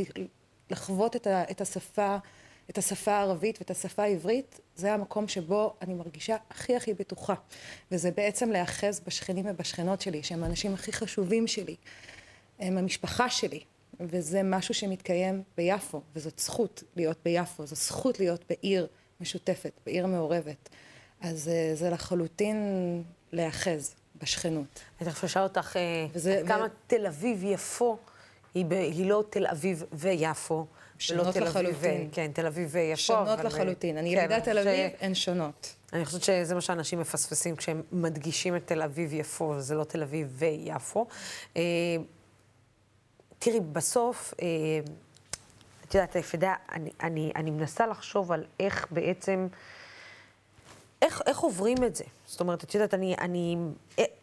לחוות 0.73 1.17
את, 1.17 1.27
ה, 1.27 1.43
את 1.51 1.61
השפה 1.61 2.17
את 2.71 2.79
השפה 2.79 3.13
הערבית 3.13 3.59
ואת 3.59 3.71
השפה 3.71 4.03
העברית, 4.03 4.61
זה 4.77 4.95
המקום 4.95 5.29
שבו 5.29 5.75
אני 5.83 5.95
מרגישה 5.95 6.37
הכי 6.51 6.77
הכי 6.77 6.95
בטוחה. 6.95 7.35
וזה 7.91 8.11
בעצם 8.11 8.51
להיאחז 8.51 9.01
בשכנים 9.07 9.47
ובשכנות 9.49 10.01
שלי, 10.01 10.23
שהם 10.23 10.45
האנשים 10.45 10.75
הכי 10.75 10.93
חשובים 10.93 11.47
שלי. 11.47 11.77
הם 12.59 12.79
המשפחה 12.79 13.31
שלי, 13.31 13.61
וזה 14.01 14.43
משהו 14.43 14.75
שמתקיים 14.75 15.43
ביפו, 15.57 16.01
וזאת 16.15 16.39
זכות 16.39 16.83
להיות 16.97 17.19
ביפו, 17.25 17.67
זו 17.67 17.77
זכות 17.77 18.21
להיות 18.21 18.45
בעיר 18.49 18.87
משותפת, 19.21 19.73
בעיר 19.87 20.07
מעורבת. 20.07 20.69
אז 21.21 21.49
אה, 21.49 21.75
זה 21.75 21.91
לחלוטין 21.91 22.57
להיאחז 23.33 23.95
בשכנות. 24.23 24.81
אני 25.01 25.11
אשאל 25.25 25.43
אותך 25.43 25.77
אה, 25.77 26.07
וזה, 26.13 26.43
כמה 26.47 26.65
ו... 26.65 26.69
תל 26.87 27.07
אביב-יפו 27.07 27.99
היא, 28.55 28.65
ב... 28.65 28.73
היא 28.73 29.07
לא 29.07 29.25
תל 29.31 29.47
אביב 29.47 29.85
ויפו. 29.93 30.67
שונות 30.99 31.37
לחלוטין. 31.37 32.09
ו... 32.11 32.15
כן, 32.15 32.31
תל 32.33 32.47
אביב 32.47 32.69
ויפו. 32.73 33.03
שונות 33.03 33.39
לחלוטין. 33.45 33.97
ו... 33.97 33.99
אני 33.99 34.15
כן, 34.15 34.25
ילידת 34.25 34.45
תל 34.45 34.59
אביב, 34.59 34.91
ש... 34.91 35.03
הן 35.03 35.15
שונות. 35.15 35.75
אני 35.93 36.05
חושבת 36.05 36.23
שזה 36.23 36.55
מה 36.55 36.61
שאנשים 36.61 37.01
מפספסים 37.01 37.57
כשהם 37.57 37.83
מדגישים 37.93 38.57
את 38.57 38.67
תל 38.67 38.83
אביב-יפו, 38.83 39.61
זה 39.61 39.75
לא 39.75 39.85
תל 39.85 40.03
אביב 40.03 40.29
ויפו. 40.31 41.07
אה, 41.57 41.63
תראי, 43.39 43.61
בסוף, 43.61 44.35
אה, 44.43 44.47
את 45.89 45.95
יודעת, 45.95 46.17
יפדה, 46.17 46.55
אני, 46.73 46.91
אני, 47.03 47.33
אני 47.37 47.51
מנסה 47.51 47.87
לחשוב 47.87 48.33
על 48.33 48.45
איך 48.61 48.87
בעצם... 48.91 49.49
איך, 51.03 51.23
איך 51.27 51.39
עוברים 51.39 51.85
את 51.87 51.97
זה? 51.97 52.05
זאת 52.27 52.41
אומרת, 52.41 52.65
את 52.65 52.75
יודעת, 52.75 52.95
אני, 52.95 53.15
אני, 53.21 53.57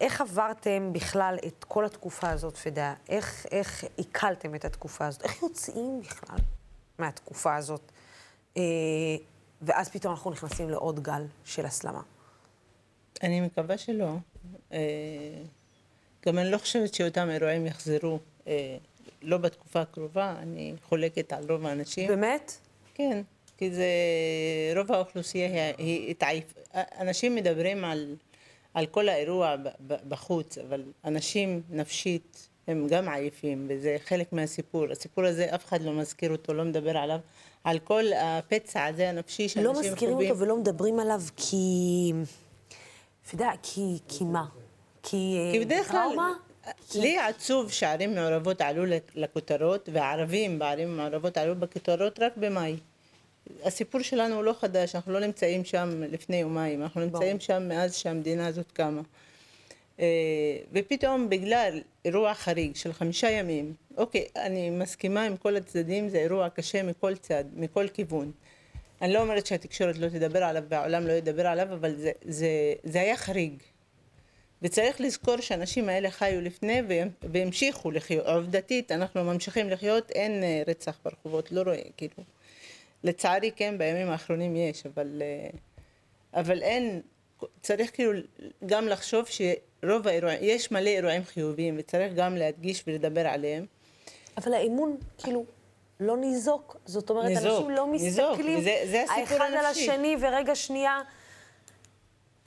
איך 0.02 0.22
עברתם 0.22 0.94
בכלל 0.94 1.38
את 1.48 1.64
כל 1.64 1.86
התקופה 1.86 2.30
הזאת, 2.30 2.58
פדה? 2.58 2.94
איך, 3.10 3.46
איך 3.52 3.84
עיכלתם 3.98 4.56
את 4.56 4.66
התקופה 4.66 5.08
הזאת? 5.08 5.24
איך 5.24 5.44
יוצאים 5.44 6.02
בכלל 6.02 6.38
מהתקופה 7.00 7.56
הזאת? 7.56 7.92
אה, 8.58 8.64
ואז 9.62 9.90
פתאום 9.90 10.14
אנחנו 10.14 10.32
נכנסים 10.32 10.70
לעוד 10.70 11.00
גל 11.00 11.26
של 11.46 11.66
הסלמה. 11.66 12.02
אני 13.24 13.42
מקווה 13.42 13.78
שלא. 13.78 14.10
אה, 14.74 14.80
גם 16.26 16.38
אני 16.38 16.52
לא 16.52 16.58
חושבת 16.58 16.94
שאותם 16.94 17.30
אירועים 17.30 17.66
יחזרו, 17.66 18.20
אה, 18.48 18.78
לא 19.22 19.38
בתקופה 19.38 19.82
הקרובה, 19.82 20.36
אני 20.40 20.74
חולקת 20.84 21.34
על 21.34 21.52
רוב 21.52 21.66
האנשים. 21.66 22.08
באמת? 22.08 22.58
כן. 22.94 23.22
כי 23.58 23.72
זה, 23.72 23.86
רוב 24.76 24.92
האוכלוסייה 24.92 25.74
היא 25.78 26.12
התעייף, 26.12 26.54
אנשים 26.76 27.36
מדברים 27.36 27.86
על, 27.86 28.16
על 28.74 28.86
כל 28.86 29.10
האירוע 29.10 29.56
בחוץ, 29.88 30.58
אבל 30.58 30.84
אנשים 31.06 31.62
נפשית 31.70 32.50
הם 32.68 32.88
גם 32.90 33.10
עייפים, 33.10 33.68
וזה 33.70 33.98
חלק 34.06 34.34
מהסיפור. 34.34 34.92
הסיפור 34.92 35.26
הזה, 35.26 35.56
אף 35.56 35.66
אחד 35.66 35.82
לא 35.82 35.94
מזכיר 35.94 36.32
אותו, 36.32 36.54
לא 36.54 36.64
מדבר 36.64 36.98
עליו, 36.98 37.20
על 37.64 37.80
כל 37.80 38.04
הפצע 38.16 38.86
הזה 38.86 39.10
הנפשי 39.10 39.50
שאנשים 39.50 39.74
חווים. 39.74 39.86
לא 39.86 39.92
מזכירים 39.92 40.14
חובים. 40.14 40.30
אותו 40.30 40.42
ולא 40.42 40.58
מדברים 40.58 41.00
עליו 41.00 41.22
כי... 41.38 42.14
אתה 43.26 43.36
יודע, 43.36 43.52
כי, 43.64 43.98
כי 44.08 44.24
מה? 44.24 44.46
כי, 45.04 45.50
כי 45.52 45.60
בדרך 45.60 45.92
כלל, 45.92 46.10
לי 46.96 47.18
עצוב 47.18 47.72
שערים 47.72 48.16
מעורבות 48.16 48.62
עלו 48.62 48.84
לכותרות, 49.16 49.90
והערבים 49.94 50.60
בערים 50.60 50.98
מעורבות 50.98 51.38
עלו 51.38 51.56
בכותרות 51.56 52.20
רק 52.20 52.38
במאי. 52.38 52.78
הסיפור 53.64 54.02
שלנו 54.02 54.36
הוא 54.36 54.44
לא 54.44 54.56
חדש, 54.60 54.96
אנחנו 54.96 55.14
לא 55.14 55.20
נמצאים 55.20 55.66
שם 55.66 56.04
לפני 56.12 56.38
יומיים, 56.38 56.84
אנחנו 56.84 57.02
נמצאים 57.02 57.38
בוא. 57.38 57.46
שם 57.46 57.68
מאז 57.68 57.96
שהמדינה 57.96 58.48
הזאת 58.48 58.72
קמה. 58.72 59.02
אה, 60.00 60.06
ופתאום 60.74 61.30
בגלל 61.30 61.82
אירוע 62.06 62.34
חריג 62.34 62.76
של 62.76 62.94
חמישה 62.94 63.30
ימים, 63.30 63.74
אוקיי, 63.98 64.26
אני 64.36 64.70
מסכימה 64.70 65.24
עם 65.24 65.38
כל 65.38 65.56
הצדדים, 65.56 66.10
זה 66.10 66.18
אירוע 66.18 66.50
קשה 66.50 66.84
מכל 66.84 67.16
צד, 67.16 67.44
מכל 67.56 67.88
כיוון. 67.88 68.32
אני 69.02 69.14
לא 69.14 69.22
אומרת 69.22 69.46
שהתקשורת 69.46 69.98
לא 69.98 70.10
תדבר 70.10 70.44
עליו 70.44 70.64
והעולם 70.70 71.08
לא 71.08 71.12
ידבר 71.12 71.48
עליו, 71.48 71.74
אבל 71.74 71.96
זה, 71.96 72.12
זה, 72.22 72.48
זה 72.84 73.02
היה 73.02 73.18
חריג. 73.18 73.54
וצריך 74.62 75.02
לזכור 75.02 75.38
שהאנשים 75.38 75.90
האלה 75.90 76.12
חיו 76.12 76.42
לפני 76.42 76.82
והמשיכו 77.24 77.92
לחיות. 77.92 78.26
עובדתית, 78.26 78.92
אנחנו 78.92 79.24
ממשיכים 79.24 79.70
לחיות, 79.70 80.12
אין 80.12 80.44
אה, 80.44 80.64
רצח 80.68 81.00
ברחובות, 81.06 81.52
לא 81.52 81.62
רואה, 81.62 81.82
כאילו. 81.98 82.24
לצערי 83.04 83.52
כן, 83.52 83.78
בימים 83.78 84.10
האחרונים 84.10 84.56
יש, 84.56 84.86
אבל, 84.86 85.22
אה, 85.22 85.50
אבל 86.42 86.62
אין, 86.62 87.02
צריך 87.62 87.96
כאילו 87.96 88.12
גם 88.66 88.88
לחשוב 88.88 89.26
שרוב 89.26 90.08
האירועים, 90.08 90.40
יש 90.42 90.72
מלא 90.72 90.90
אירועים 90.90 91.24
חיוביים 91.24 91.76
וצריך 91.80 92.14
גם 92.14 92.36
להדגיש 92.36 92.84
ולדבר 92.88 93.28
עליהם. 93.28 93.66
אבל 94.38 94.54
האמון, 94.54 94.98
כאילו, 95.18 95.46
לא 96.00 96.18
ניזוק. 96.18 96.78
זאת 96.86 97.10
אומרת, 97.10 97.26
ניזוק, 97.26 97.46
אנשים 97.46 97.70
לא 97.70 97.88
מסתכלים 97.88 98.56
ניזוק, 98.56 98.64
זה, 98.64 98.92
זה 98.92 99.04
האחד 99.10 99.36
הנפשי. 99.36 99.58
על 99.58 99.66
השני, 99.66 100.16
ורגע 100.20 100.56
שנייה, 100.56 101.02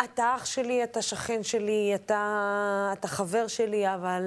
אתה 0.05 0.35
אח 0.37 0.45
שלי, 0.45 0.85
אתה 0.85 1.03
שכן 1.03 1.43
שלי, 1.43 1.93
אתה, 1.95 2.93
אתה 2.93 3.09
חבר 3.09 3.47
שלי, 3.47 3.95
אבל 3.95 4.23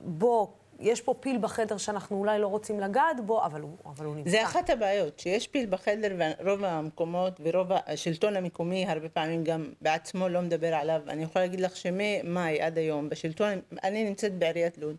בוא, 0.00 0.46
יש 0.78 1.00
פה 1.00 1.14
פיל 1.20 1.38
בחדר 1.38 1.76
שאנחנו 1.76 2.16
אולי 2.16 2.38
לא 2.38 2.46
רוצים 2.46 2.80
לגעת 2.80 3.20
בו, 3.20 3.44
אבל 3.44 3.60
הוא, 3.60 3.76
אבל 3.86 4.06
הוא 4.06 4.16
נמצא. 4.16 4.30
זה 4.30 4.44
אחת 4.44 4.70
הבעיות, 4.70 5.18
שיש 5.18 5.48
פיל 5.48 5.66
בחדר 5.70 6.16
ורוב 6.18 6.64
המקומות 6.64 7.40
ורוב 7.44 7.66
השלטון 7.86 8.36
המקומי 8.36 8.86
הרבה 8.88 9.08
פעמים 9.08 9.44
גם 9.44 9.72
בעצמו 9.80 10.28
לא 10.28 10.42
מדבר 10.42 10.74
עליו. 10.74 11.00
אני 11.08 11.22
יכולה 11.22 11.44
להגיד 11.44 11.60
לך 11.60 11.76
שממאי 11.76 12.60
עד 12.60 12.78
היום 12.78 13.08
בשלטון, 13.08 13.60
אני 13.84 14.04
נמצאת 14.04 14.38
בעיריית 14.38 14.78
לוד. 14.78 14.96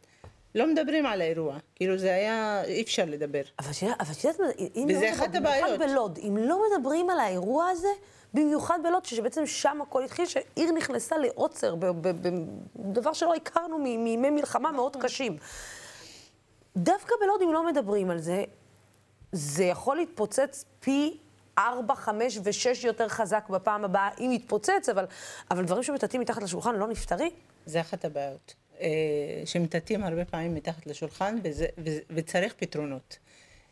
לא 0.55 0.67
מדברים 0.73 1.05
על 1.05 1.21
האירוע, 1.21 1.57
כאילו 1.75 1.97
זה 1.97 2.13
היה, 2.13 2.63
אי 2.63 2.81
אפשר 2.81 3.05
לדבר. 3.07 3.41
אבל 3.59 3.69
את 4.11 4.23
יודעת, 4.23 4.39
אם 4.75 4.87
לא. 5.67 5.77
בלוד, 5.77 6.19
אם 6.23 6.37
לא 6.37 6.61
מדברים 6.77 7.09
על 7.09 7.19
האירוע 7.19 7.67
הזה, 7.69 7.87
במיוחד 8.33 8.79
בלוד, 8.83 9.05
שבעצם 9.05 9.45
שם 9.45 9.81
הכל 9.81 10.03
התחיל, 10.03 10.25
שעיר 10.25 10.71
נכנסה 10.71 11.17
לעוצר, 11.17 11.75
בדבר 12.75 13.13
שלא 13.13 13.33
הכרנו 13.35 13.77
מימי 13.79 14.29
מלחמה 14.29 14.71
מאוד 14.71 14.95
קשים. 14.95 15.37
דווקא 16.77 17.15
בלוד, 17.21 17.41
אם 17.41 17.53
לא 17.53 17.67
מדברים 17.67 18.09
על 18.09 18.19
זה, 18.19 18.43
זה 19.31 19.63
יכול 19.63 19.97
להתפוצץ 19.97 20.65
פי 20.79 21.17
ארבע, 21.57 21.95
חמש 21.95 22.39
ושש 22.43 22.83
יותר 22.83 23.07
חזק 23.07 23.49
בפעם 23.49 23.85
הבאה, 23.85 24.09
אם 24.19 24.31
יתפוצץ, 24.31 24.89
אבל, 24.91 25.05
אבל 25.51 25.65
דברים 25.65 25.83
שמטאטאים 25.83 26.21
מתחת 26.21 26.43
לשולחן 26.43 26.75
לא 26.75 26.87
נפתרים. 26.87 27.31
זה 27.65 27.81
אחת 27.81 28.05
הבעיות. 28.05 28.53
אה, 28.81 28.87
שמטאטאים 29.45 30.03
הרבה 30.03 30.25
פעמים 30.25 30.55
מתחת 30.55 30.87
לשולחן, 30.87 31.37
וזה, 31.43 31.65
וצריך 32.09 32.53
פתרונות. 32.57 33.17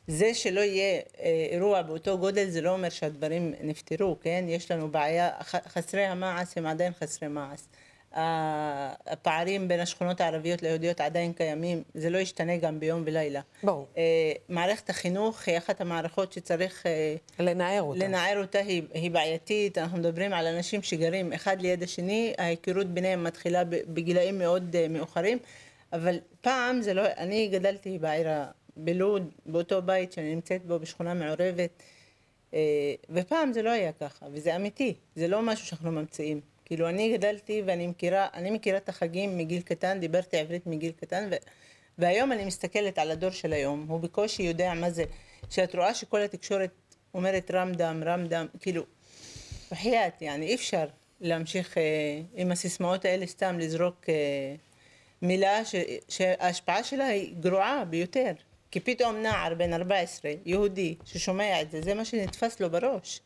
זה 0.07 0.33
שלא 0.33 0.61
יהיה 0.61 1.01
אה, 1.19 1.47
אירוע 1.51 1.81
באותו 1.81 2.17
גודל 2.17 2.49
זה 2.49 2.61
לא 2.61 2.71
אומר 2.71 2.89
שהדברים 2.89 3.53
נפתרו, 3.61 4.17
כן? 4.21 4.45
יש 4.47 4.71
לנו 4.71 4.91
בעיה, 4.91 5.29
חסרי 5.43 6.05
המעש 6.05 6.57
הם 6.57 6.65
עדיין 6.65 6.93
חסרי 6.93 7.29
מעש. 7.29 7.59
הפערים 9.07 9.67
בין 9.67 9.79
השכונות 9.79 10.21
הערביות 10.21 10.61
ליהודיות 10.61 11.01
עדיין 11.01 11.33
קיימים, 11.33 11.83
זה 11.93 12.09
לא 12.09 12.17
ישתנה 12.17 12.57
גם 12.57 12.79
ביום 12.79 13.03
ולילה. 13.05 13.41
ברור. 13.63 13.87
אה, 13.97 14.31
מערכת 14.49 14.89
החינוך 14.89 15.47
היא 15.47 15.57
אחת 15.57 15.81
המערכות 15.81 16.33
שצריך... 16.33 16.85
אה, 16.85 17.15
לנער 17.39 17.81
אותה. 17.81 17.99
לנער 17.99 18.41
אותה 18.41 18.59
היא, 18.59 18.83
היא 18.93 19.11
בעייתית, 19.11 19.77
אנחנו 19.77 19.97
מדברים 19.97 20.33
על 20.33 20.47
אנשים 20.47 20.81
שגרים 20.81 21.33
אחד 21.33 21.61
ליד 21.61 21.83
השני, 21.83 22.33
ההיכרות 22.37 22.87
ביניהם 22.87 23.23
מתחילה 23.23 23.63
בגילאים 23.65 24.39
מאוד 24.39 24.75
מאוחרים, 24.89 25.37
אבל 25.93 26.19
פעם 26.41 26.81
זה 26.81 26.93
לא, 26.93 27.01
אני 27.17 27.47
גדלתי 27.47 27.97
בעיר 27.99 28.27
בלוד, 28.77 29.31
באותו 29.45 29.81
בית 29.81 30.11
שאני 30.11 30.35
נמצאת 30.35 30.65
בו, 30.65 30.79
בשכונה 30.79 31.13
מעורבת, 31.13 31.83
אה, 32.53 32.93
ופעם 33.09 33.53
זה 33.53 33.61
לא 33.61 33.69
היה 33.69 33.91
ככה, 33.91 34.25
וזה 34.31 34.55
אמיתי, 34.55 34.93
זה 35.15 35.27
לא 35.27 35.41
משהו 35.41 35.65
שאנחנו 35.65 35.91
ממציאים. 35.91 36.41
כאילו, 36.65 36.89
אני 36.89 37.17
גדלתי 37.17 37.61
ואני 37.65 37.87
מכירה, 37.87 38.27
אני 38.33 38.51
מכירה 38.51 38.77
את 38.77 38.89
החגים 38.89 39.37
מגיל 39.37 39.61
קטן, 39.61 39.99
דיברתי 39.99 40.37
עברית 40.37 40.67
מגיל 40.67 40.91
קטן, 40.91 41.27
ו, 41.31 41.35
והיום 41.97 42.31
אני 42.31 42.45
מסתכלת 42.45 42.97
על 42.97 43.11
הדור 43.11 43.29
של 43.29 43.53
היום, 43.53 43.85
הוא 43.89 43.99
בקושי 43.99 44.43
יודע 44.43 44.73
מה 44.73 44.89
זה, 44.89 45.03
שאת 45.49 45.75
רואה 45.75 45.93
שכל 45.93 46.21
התקשורת 46.21 46.71
אומרת 47.13 47.51
רמדם, 47.51 48.03
רמדם, 48.05 48.45
כאילו, 48.59 48.83
בחייאת, 49.71 50.21
יעני, 50.21 50.45
אי 50.45 50.55
אפשר 50.55 50.85
להמשיך 51.21 51.77
אה, 51.77 51.83
עם 52.35 52.51
הסיסמאות 52.51 53.05
האלה 53.05 53.27
סתם 53.27 53.59
לזרוק 53.59 54.05
אה, 54.09 54.55
מילה 55.21 55.65
ש, 55.65 55.75
שההשפעה 56.09 56.83
שלה 56.83 57.05
היא 57.05 57.35
גרועה 57.39 57.85
ביותר. 57.85 58.31
כי 58.71 58.79
פתאום 58.79 59.15
נער 59.15 59.53
בן 59.53 59.73
14, 59.73 60.31
יהודי, 60.45 60.95
ששומע 61.05 61.61
את 61.61 61.71
זה, 61.71 61.81
זה 61.81 61.93
מה 61.93 62.05
שנתפס 62.05 62.59
לו 62.59 62.69
בראש. 62.69 63.21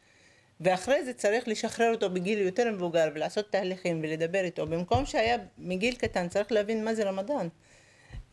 ואחרי 0.62 1.06
זה 1.06 1.14
צריך 1.14 1.48
לשחרר 1.48 1.92
אותו 1.92 2.10
בגיל 2.10 2.40
יותר 2.40 2.72
מבוגר 2.72 3.10
ולעשות 3.16 3.52
תהליכים 3.52 4.00
ולדבר 4.04 4.44
איתו, 4.44 4.68
במקום 4.68 5.06
שהיה 5.06 5.38
מגיל 5.58 5.96
קטן 5.96 6.30
צריך 6.30 6.52
להבין 6.52 6.86
מה 6.86 6.96
זה 6.96 7.04
רמדאן. 7.04 7.48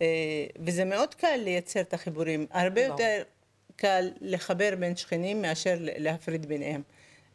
אה, 0.03 0.07
וזה 0.57 0.85
מאוד 0.85 1.15
קל 1.15 1.37
לייצר 1.37 1.81
את 1.81 1.95
החיבורים, 1.95 2.47
הרבה 2.51 2.85
יותר 2.85 3.23
קל 3.77 4.11
לחבר 4.21 4.75
בין 4.79 4.97
שכנים 4.97 5.43
מאשר 5.43 5.77
להפריד 5.81 6.47
ביניהם. 6.47 6.83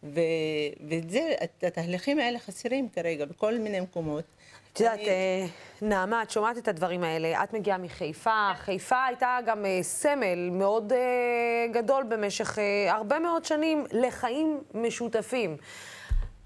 וזה, 0.04 1.34
התהליכים 1.62 2.20
האלה 2.20 2.40
חסרים 2.40 2.90
כרגע 2.90 3.26
בכל 3.26 3.58
מיני 3.58 3.80
מקומות. 3.80 4.24
את 4.74 4.80
יודעת, 4.80 5.00
אה, 5.00 5.46
נעמה, 5.82 6.24
את 6.24 6.32
שומעת 6.32 6.58
את 6.58 6.68
הדברים 6.68 7.04
האלה. 7.04 7.44
את 7.44 7.54
מגיעה 7.54 7.78
מחיפה. 7.78 8.52
חיפה 8.56 9.06
הייתה 9.06 9.38
גם 9.46 9.66
אה, 9.66 9.80
סמל 9.84 10.50
מאוד 10.52 10.94
אה, 10.94 11.68
גדול 11.72 12.04
במשך 12.04 12.58
הרבה 12.90 13.20
מאוד 13.20 13.46
שנים 13.46 13.86
לחיים 13.92 14.62
משותפים. 14.74 15.58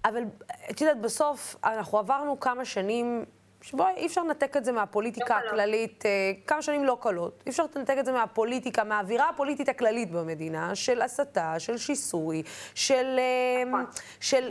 אבל 0.06 0.24
את 0.72 0.82
יודעת, 0.82 1.02
בסוף 1.02 1.56
אנחנו 1.64 1.98
עברנו 1.98 2.40
כמה 2.40 2.66
שנים 2.66 3.26
שבו 3.62 3.88
אי 3.98 4.06
אפשר 4.06 4.24
לנתק 4.24 4.58
את 4.58 4.66
זה 4.66 4.72
מהפוליטיקה 4.72 5.40
לא 5.42 5.48
הכללית, 5.48 6.04
כמה 6.48 6.62
שנים 6.62 6.86
לא 6.86 6.98
קלות. 7.02 7.44
אי 7.46 7.52
אפשר 7.52 7.66
לנתק 7.76 7.96
את 8.00 8.06
זה 8.06 8.12
מהפוליטיקה, 8.12 8.84
מהאווירה 8.84 9.30
הפוליטית 9.30 9.70
הכללית 9.70 10.12
במדינה, 10.12 10.76
של 10.76 11.02
הסתה, 11.02 11.60
של 11.60 11.78
שיסוי, 11.78 12.44
של, 12.76 13.20
נכון. 13.68 13.86
של 14.20 14.50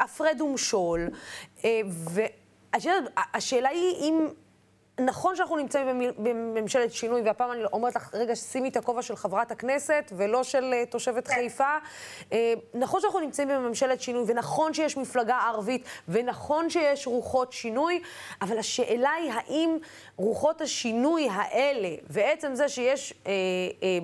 הפרד 0.00 0.40
ומשול. 0.40 1.10
השאלה 3.34 3.68
היא 3.68 3.94
אם... 3.96 4.28
נכון 4.98 5.36
שאנחנו 5.36 5.56
נמצאים 5.56 6.00
בממשלת 6.18 6.92
שינוי, 6.92 7.22
והפעם 7.22 7.52
אני 7.52 7.64
אומרת 7.72 7.96
לך, 7.96 8.14
רגע, 8.14 8.36
שימי 8.36 8.68
את 8.68 8.76
הכובע 8.76 9.02
של 9.02 9.16
חברת 9.16 9.50
הכנסת 9.50 10.12
ולא 10.16 10.42
של 10.42 10.74
uh, 10.74 10.90
תושבת 10.90 11.28
כן. 11.28 11.34
חיפה. 11.34 11.76
Uh, 12.20 12.34
נכון 12.74 13.00
שאנחנו 13.00 13.20
נמצאים 13.20 13.48
בממשלת 13.48 14.00
שינוי, 14.00 14.24
ונכון 14.26 14.74
שיש 14.74 14.96
מפלגה 14.96 15.36
ערבית, 15.36 15.84
ונכון 16.08 16.70
שיש 16.70 17.06
רוחות 17.06 17.52
שינוי, 17.52 18.02
אבל 18.42 18.58
השאלה 18.58 19.10
היא 19.10 19.32
האם 19.32 19.76
רוחות 20.16 20.60
השינוי 20.60 21.28
האלה, 21.32 21.94
ועצם 22.10 22.54
זה 22.54 22.68
שיש 22.68 23.12
uh, 23.12 23.24
uh, 23.24 23.30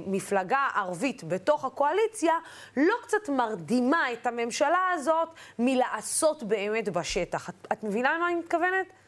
מפלגה 0.07 0.69
ערבית 0.75 1.25
בתוך 1.25 1.65
הקואליציה, 1.65 2.35
לא 2.77 2.95
קצת 3.03 3.29
מרדימה 3.29 4.13
את 4.13 4.27
הממשלה 4.27 4.91
הזאת 4.95 5.29
מלעשות 5.59 6.43
באמת 6.43 6.89
בשטח. 6.89 7.49
את, 7.49 7.55
את 7.73 7.85
מבינה 7.85 8.15
למה 8.15 8.27
אני 8.27 8.35
מתכוונת? 8.35 9.04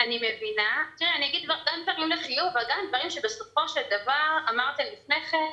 אני 0.00 0.16
מבינה, 0.18 0.84
תראי, 0.98 1.10
אני 1.16 1.28
אגיד 1.28 1.48
גם 1.48 1.82
דברים 1.82 2.10
לחיוב, 2.10 2.48
אבל 2.52 2.62
גם 2.68 2.78
דברים 2.88 3.10
שבסופו 3.10 3.68
של 3.68 3.80
דבר, 3.90 4.38
אמרתם 4.50 4.84
לפני 4.92 5.20
כן, 5.30 5.50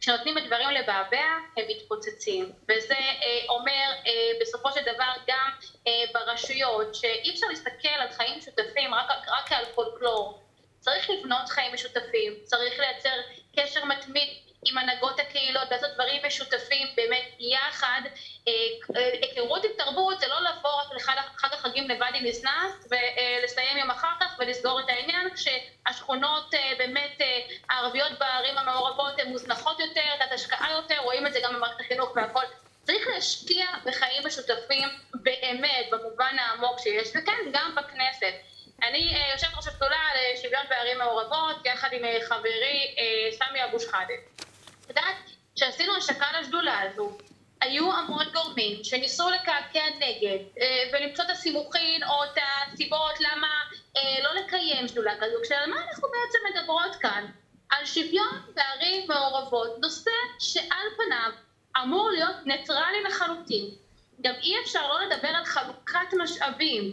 כשנותנים 0.00 0.38
את 0.38 0.46
דברים 0.46 0.68
לבעבע, 0.68 1.26
הם 1.56 1.64
מתפוצצים. 1.68 2.52
וזה 2.68 2.94
אה, 2.94 3.40
אומר 3.48 3.92
אה, 4.06 4.12
בסופו 4.40 4.72
של 4.72 4.80
דבר 4.82 5.12
גם 5.26 5.50
אה, 5.86 6.04
ברשויות, 6.14 6.94
שאי 6.94 7.30
אפשר 7.30 7.46
להסתכל 7.46 7.88
על 7.88 8.08
חיים 8.10 8.38
משותפים 8.38 8.94
רק, 8.94 9.10
רק 9.28 9.52
על 9.52 9.64
פולקלור. 9.74 10.40
צריך 10.80 11.10
לבנות 11.10 11.48
חיים 11.48 11.74
משותפים, 11.74 12.32
צריך 12.44 12.78
לייצר 12.78 13.16
קשר 13.56 13.84
מתמיד 13.84 14.28
עם 14.66 14.78
הנהגות 14.78 15.20
הקהילות, 15.20 15.70
לעשות 15.70 15.90
דברים 15.94 16.22
משותפים 16.26 16.88
באמת 16.96 17.24
יחד. 17.38 18.00
אה, 18.48 18.52
אה, 18.96 19.10
היכרות 19.22 19.64
עם 19.64 19.70
תרבות 19.78 20.20
זה 20.20 20.26
לא 20.28 20.40
לבוא 20.40 20.70
רק 20.70 20.92
לחג 20.96 21.52
החגים 21.52 21.88
לבד 21.88 22.10
עם 22.14 22.24
מסנס 22.24 22.88
ולסיים 22.90 23.78
יום 23.78 23.90
אחר 23.90 24.12
כך 24.20 24.36
ולסגור 24.38 24.80
את 24.80 24.88
העניין, 24.88 25.28
כשהשכונות 25.34 26.54
אה, 26.54 26.72
באמת 26.78 27.20
הערביות 27.70 28.12
בערים 28.18 28.58
המעורבות 28.58 29.18
הן 29.18 29.28
מוזנחות 29.28 29.80
יותר, 29.80 30.16
תת 30.18 30.32
השקעה 30.32 30.72
יותר, 30.72 30.98
רואים 30.98 31.26
את 31.26 31.32
זה 31.32 31.40
גם 31.44 31.54
במערכת 31.54 31.80
החינוך 31.80 32.12
והכל. 32.16 32.44
צריך 32.82 33.06
להשקיע 33.14 33.66
בחיים 33.84 34.26
משותפים 34.26 34.88
באמת, 35.14 35.86
במובן 35.90 36.36
העמוק 36.38 36.78
שיש, 36.78 37.08
וכן, 37.08 37.50
גם 37.52 37.74
בכנסת. 37.74 38.34
אני 38.82 39.16
יושבת 39.32 39.54
ראש 39.56 39.66
השדולה 39.66 40.10
לשוויון 40.14 40.62
בערים 40.68 40.98
מעורבות, 40.98 41.56
יחד 41.66 41.88
עם 41.92 42.02
חברי 42.28 42.94
סמי 43.38 43.64
אבו 43.64 43.80
שחאדה. 43.80 44.14
יודעת, 44.96 45.30
כשעשינו 45.54 45.96
השקה 45.96 46.26
לשדולה 46.40 46.80
הזו, 46.80 47.18
היו 47.60 47.92
המון 47.92 48.26
גורמים 48.32 48.84
שניסו 48.84 49.30
לקעקע 49.30 49.84
נגד 49.96 50.38
אה, 50.60 50.90
ולמצוא 50.92 51.24
את 51.24 51.30
הסימוכין 51.30 52.04
או 52.04 52.24
את 52.24 52.38
הסיבות 52.38 53.20
למה 53.20 53.48
אה, 53.96 54.02
לא 54.22 54.40
לקיים 54.40 54.88
שדולה 54.88 55.12
כזו, 55.16 55.36
כשעל 55.42 55.70
מה 55.70 55.76
אנחנו 55.88 56.08
בעצם 56.08 56.38
מדברות 56.50 56.96
כאן? 56.96 57.26
על 57.70 57.86
שוויון 57.86 58.42
בערים 58.54 59.08
מעורבות, 59.08 59.78
נושא 59.80 60.10
שעל 60.38 60.86
פניו 60.96 61.32
אמור 61.82 62.10
להיות 62.10 62.36
ניטרלי 62.46 63.02
לחלוטין. 63.02 63.64
גם 64.20 64.34
אי 64.42 64.60
אפשר 64.64 64.88
לא 64.88 65.00
לדבר 65.00 65.28
על 65.28 65.44
חלוקת 65.44 66.14
משאבים 66.22 66.92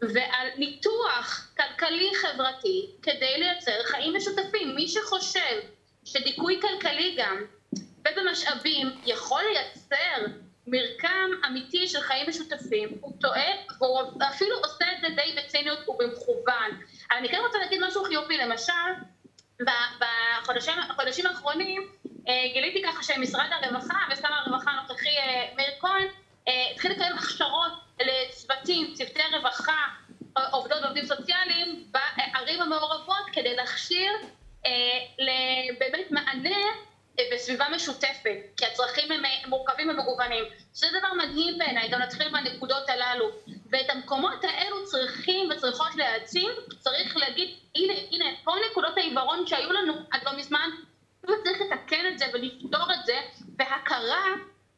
ועל 0.00 0.48
ניתוח 0.56 1.52
כלכלי-חברתי 1.56 2.86
כדי 3.02 3.38
לייצר 3.38 3.82
חיים 3.84 4.16
משותפים. 4.16 4.74
מי 4.74 4.88
שחושב 4.88 5.60
שדיכוי 6.04 6.60
כלכלי 6.60 7.16
גם 7.18 7.36
ובמשאבים 8.00 8.90
יכול 9.06 9.42
לייצר 9.52 10.32
מרקם 10.66 11.30
אמיתי 11.46 11.88
של 11.88 12.00
חיים 12.00 12.28
משותפים, 12.28 12.88
הוא 13.00 13.12
טועה 13.20 13.50
והוא 13.78 14.00
אפילו 14.28 14.56
עושה 14.56 14.84
את 14.92 15.00
זה 15.00 15.08
די 15.16 15.36
בציניות 15.36 15.88
ובמכוון. 15.88 16.80
אני 17.12 17.28
כן 17.28 17.38
רוצה 17.46 17.58
להגיד 17.58 17.80
משהו 17.84 18.04
חיובי, 18.04 18.36
למשל, 18.36 18.92
בחודשים 20.88 21.26
האחרונים 21.26 21.88
אה, 22.28 22.52
גיליתי 22.52 22.82
ככה 22.82 23.02
שמשרד 23.02 23.48
הרווחה 23.50 23.98
ושר 24.10 24.28
הרווחה 24.28 24.70
הנוכחי 24.70 25.18
אה, 25.18 25.48
מאיר 25.56 25.70
כהן 25.80 26.06
אה, 26.48 26.70
התחיל 26.72 26.92
לקיים 26.92 27.12
הכשרות 27.12 27.72
לצוותים, 28.00 28.94
צוותי 28.94 29.20
רווחה, 29.32 29.84
עובדות 30.50 30.82
ועובדים 30.82 31.06
סוציאליים 31.06 31.84
בערים 31.90 32.60
המעורבות 32.60 33.26
כדי 33.32 33.56
להכשיר 33.56 34.12
אה, 34.66 34.98
בסביבה 37.32 37.64
משותפת, 37.74 38.38
כי 38.56 38.66
הצרכים 38.66 39.12
אה, 39.12 39.18
מורכבים 39.46 39.88
ומגוונים. 39.88 40.44
זה 40.72 40.86
דבר 40.98 41.14
מדהים 41.14 41.58
בעיניי, 41.58 41.88
גם 41.88 42.00
נתחיל 42.00 42.28
מהנקודות 42.28 42.88
הללו. 42.88 43.30
ואת 43.70 43.90
המקומות 43.90 44.44
האלו 44.44 44.84
צריכים 44.84 45.50
וצריכות 45.50 45.96
להעצים, 45.96 46.50
צריך 46.78 47.16
להגיד, 47.16 47.54
הנה, 47.76 47.92
הנה, 48.10 48.24
פה 48.44 48.52
נקודות 48.70 48.98
העיוורון 48.98 49.46
שהיו 49.46 49.72
לנו 49.72 49.94
עד 50.10 50.20
לא 50.24 50.36
מזמן, 50.36 50.70
וצריך 51.22 51.60
לתקן 51.60 52.06
את 52.12 52.18
זה 52.18 52.24
ולפתור 52.32 52.92
את 52.92 53.06
זה, 53.06 53.20
והכרה 53.58 54.24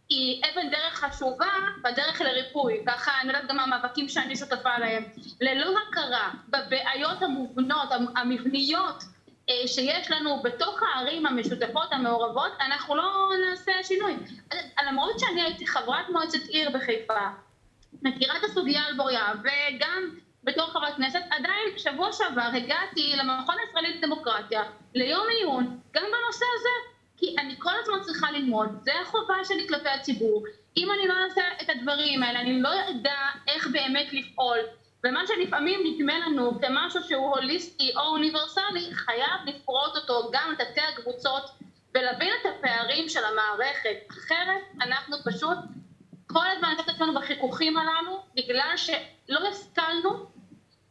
היא 0.08 0.42
אבן 0.52 0.70
דרך 0.70 1.04
חשובה 1.04 1.50
בדרך 1.82 2.20
לריפוי. 2.20 2.82
ככה 2.86 3.12
אני 3.20 3.28
יודעת 3.28 3.48
גם 3.48 3.60
המאבקים 3.60 4.08
שאני 4.08 4.36
שותפה 4.36 4.78
להם. 4.78 5.04
ללא 5.40 5.74
הכרה 5.88 6.30
בבעיות 6.48 7.22
המובנות, 7.22 7.88
המבניות, 8.16 9.02
אה, 9.02 9.13
שיש 9.66 10.10
לנו 10.10 10.42
בתוך 10.42 10.82
הערים 10.82 11.26
המשותפות 11.26 11.92
המעורבות, 11.92 12.52
אנחנו 12.60 12.94
לא 12.96 13.30
נעשה 13.48 13.72
שינוי. 13.82 14.16
למרות 14.86 15.18
שאני 15.18 15.42
הייתי 15.42 15.66
חברת 15.66 16.08
מועצת 16.08 16.48
עיר 16.48 16.70
בחיפה, 16.70 17.28
מכירה 18.02 18.36
את 18.36 18.44
הסוגיה 18.44 18.82
על 18.84 18.94
בוריה, 18.96 19.32
וגם 19.40 20.10
בתור 20.44 20.66
חברת 20.66 20.94
כנסת, 20.96 21.20
עדיין 21.30 21.78
שבוע 21.78 22.12
שעבר 22.12 22.50
הגעתי 22.54 23.16
למכון 23.16 23.54
הישראלי 23.66 23.98
לדמוקרטיה, 23.98 24.62
ליום 24.94 25.26
עיון, 25.38 25.80
גם 25.94 26.02
בנושא 26.02 26.44
הזה. 26.58 26.94
כי 27.16 27.34
אני 27.38 27.54
כל 27.58 27.72
הזמן 27.82 28.00
צריכה 28.00 28.30
ללמוד, 28.30 28.68
זה 28.82 28.92
החובה 29.02 29.34
שלי 29.44 29.68
כלפי 29.68 29.88
הציבור. 29.88 30.44
אם 30.76 30.88
אני 30.92 31.08
לא 31.08 31.14
אעשה 31.24 31.42
את 31.62 31.70
הדברים 31.70 32.22
האלה, 32.22 32.40
אני 32.40 32.62
לא 32.62 32.70
אדע 32.90 33.16
איך 33.48 33.68
באמת 33.72 34.12
לפעול. 34.12 34.58
ומה 35.04 35.20
שלפעמים 35.26 35.80
נדמה 35.84 36.18
לנו 36.18 36.60
כמשהו 36.60 37.02
שהוא 37.02 37.36
הוליסטי 37.36 37.92
או 37.96 38.00
אוניברסלי, 38.00 38.94
חייב 38.94 39.40
לפרוט 39.46 39.96
אותו 39.96 40.30
גם 40.32 40.52
לתתי 40.52 40.80
הקבוצות 40.80 41.50
ולהבין 41.94 42.30
את 42.40 42.46
הפערים 42.46 43.08
של 43.08 43.20
המערכת. 43.24 43.96
אחרת 44.10 44.62
אנחנו 44.82 45.16
פשוט 45.24 45.58
כל 46.26 46.46
הזמן 46.56 46.68
נתת 46.78 46.88
עצמנו 46.88 47.14
בחיכוכים 47.14 47.76
הללו, 47.76 48.22
בגלל 48.36 48.72
שלא 48.76 49.48
השכלנו 49.48 50.10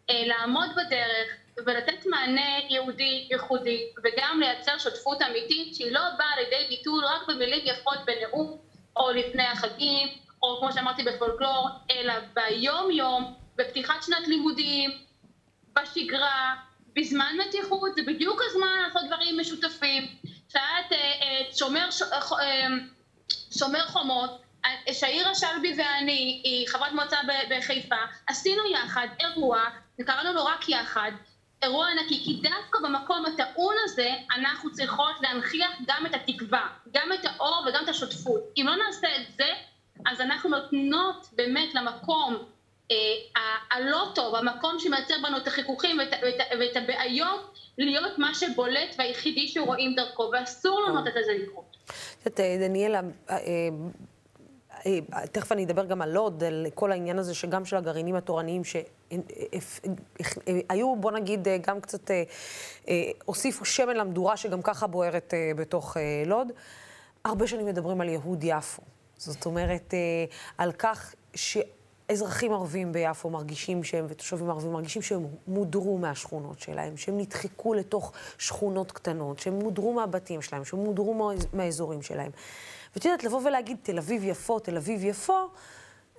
אה, 0.10 0.24
לעמוד 0.26 0.70
בדרך 0.76 1.38
ולתת 1.66 2.06
מענה 2.06 2.60
יהודי 2.70 3.28
ייחודי, 3.32 3.84
וגם 4.04 4.40
לייצר 4.40 4.78
שותפות 4.78 5.22
אמיתית 5.22 5.76
שהיא 5.76 5.92
לא 5.92 6.02
באה 6.18 6.36
לידי 6.38 6.76
ביטוי 6.76 7.06
רק 7.06 7.28
במילים 7.28 7.62
יפות 7.66 7.98
בנאום, 8.06 8.58
או 8.96 9.12
לפני 9.12 9.48
החגים, 9.48 10.08
או 10.44 10.58
כמו 10.60 10.72
שאמרתי 10.72 11.04
בפולקלור, 11.04 11.70
אלא 11.92 12.14
ביום 12.34 12.92
יום 12.92 13.43
בפתיחת 13.56 14.04
שנת 14.04 14.28
לימודים, 14.28 14.92
בשגרה, 15.76 16.56
בזמן 16.96 17.36
מתיחות, 17.48 17.96
זה 17.96 18.02
בדיוק 18.08 18.42
הזמן 18.50 18.68
לעשות 18.82 19.02
דברים 19.08 19.40
משותפים. 19.40 20.08
שאת 20.54 20.92
אה, 20.92 20.98
אה, 20.98 21.42
שומר, 21.58 21.90
אה, 22.40 22.68
שומר 23.58 23.88
חומות, 23.88 24.42
שהעירה 24.92 25.36
שלבי 25.36 25.74
ואני, 25.78 26.42
היא 26.44 26.68
חברת 26.68 26.92
מועצה 26.92 27.18
בחיפה, 27.50 27.96
עשינו 28.28 28.62
יחד 28.72 29.08
אירוע, 29.20 29.64
וקראנו 30.02 30.34
לו 30.34 30.46
רק 30.46 30.70
יחד, 30.70 31.12
אירוע 31.64 31.88
ענקי, 31.88 32.24
כי 32.24 32.42
דווקא 32.50 32.80
במקום 32.84 33.26
הטעון 33.26 33.76
הזה 33.84 34.10
אנחנו 34.36 34.72
צריכות 34.72 35.16
להנכיח 35.22 35.72
גם 35.88 36.06
את 36.06 36.14
התקווה, 36.14 36.68
גם 36.94 37.14
את 37.14 37.26
האור 37.26 37.66
וגם 37.68 37.84
את 37.84 37.90
השותפות. 37.90 38.42
אם 38.58 38.66
לא 38.68 38.76
נעשה 38.76 39.08
את 39.16 39.34
זה, 39.38 39.50
אז 40.06 40.22
אנחנו 40.22 40.50
נותנות 40.50 41.28
באמת 41.32 41.76
למקום 41.76 42.38
הלא 43.72 44.12
טוב, 44.16 44.36
שמייצר 44.80 45.14
בנו 45.24 45.38
את 45.38 45.48
החיכוכים 45.48 46.00
ואת, 46.60 46.76
הבעיות, 46.76 47.60
להיות 47.78 48.20
מה 48.20 48.34
שבולט 48.34 48.96
והיחידי 48.98 49.48
שרואים 49.48 49.96
דרכו, 49.96 50.32
ואסור 50.34 50.82
לנו 50.82 51.02
לתת 51.02 51.16
לזה 51.16 51.32
לקרות. 51.44 51.78
את 52.28 52.40
יודעת, 52.40 52.60
דניאלה, 52.60 53.02
אה, 53.30 53.70
תכף 55.32 55.52
אני 55.52 55.66
אדבר 55.66 55.86
גם 55.86 56.02
על 56.02 56.12
לוד, 56.12 56.44
על 56.44 56.68
כל 56.76 56.92
העניין 56.92 57.20
הזה 57.20 57.36
שגם 57.36 57.66
של 57.66 57.76
הגרעינים 57.76 58.16
התורניים, 58.16 58.62
שהיו, 60.70 60.96
בוא 60.96 61.12
נגיד, 61.12 61.48
גם 61.62 61.82
קצת 61.82 62.12
הוסיפו 63.26 63.66
שמן 63.66 63.96
למדורה 63.96 64.38
שגם 64.38 64.62
ככה 64.62 64.88
בוערת 64.88 65.34
בתוך 65.56 65.98
לוד. 66.26 66.52
הרבה 67.26 67.48
שנים 67.48 67.66
מדברים 67.66 68.02
על 68.02 68.10
יהוד 68.10 68.44
יפו. 68.44 68.82
זאת 69.18 69.46
אומרת, 69.46 69.94
על 70.58 70.72
כך 70.72 71.14
ש... 71.36 71.58
אזרחים 72.14 72.54
ערבים 72.54 72.92
ביפו 72.92 73.30
מרגישים 73.30 73.84
שהם, 73.84 74.06
ותושבים 74.10 74.50
ערבים 74.50 74.72
מרגישים 74.72 75.02
שהם 75.02 75.28
מודרו 75.48 75.98
מהשכונות 75.98 76.60
שלהם, 76.60 76.98
שהם 76.98 77.18
נדחקו 77.18 77.74
לתוך 77.74 78.12
שכונות 78.38 78.92
קטנות, 78.92 79.40
שהם 79.40 79.60
מודרו 79.60 79.94
מהבתים 79.94 80.42
שלהם, 80.42 80.66
שהם 80.66 80.80
מודרו 80.80 81.32
מהאזורים 81.54 82.02
שלהם. 82.02 82.32
ואת 82.96 83.06
יודעת, 83.06 83.24
לבוא 83.24 83.42
ולהגיד 83.46 83.78
תל 83.84 83.98
אביב 83.98 84.24
יפו, 84.24 84.60
תל 84.60 84.78
אביב 84.78 85.04
יפו, 85.04 85.48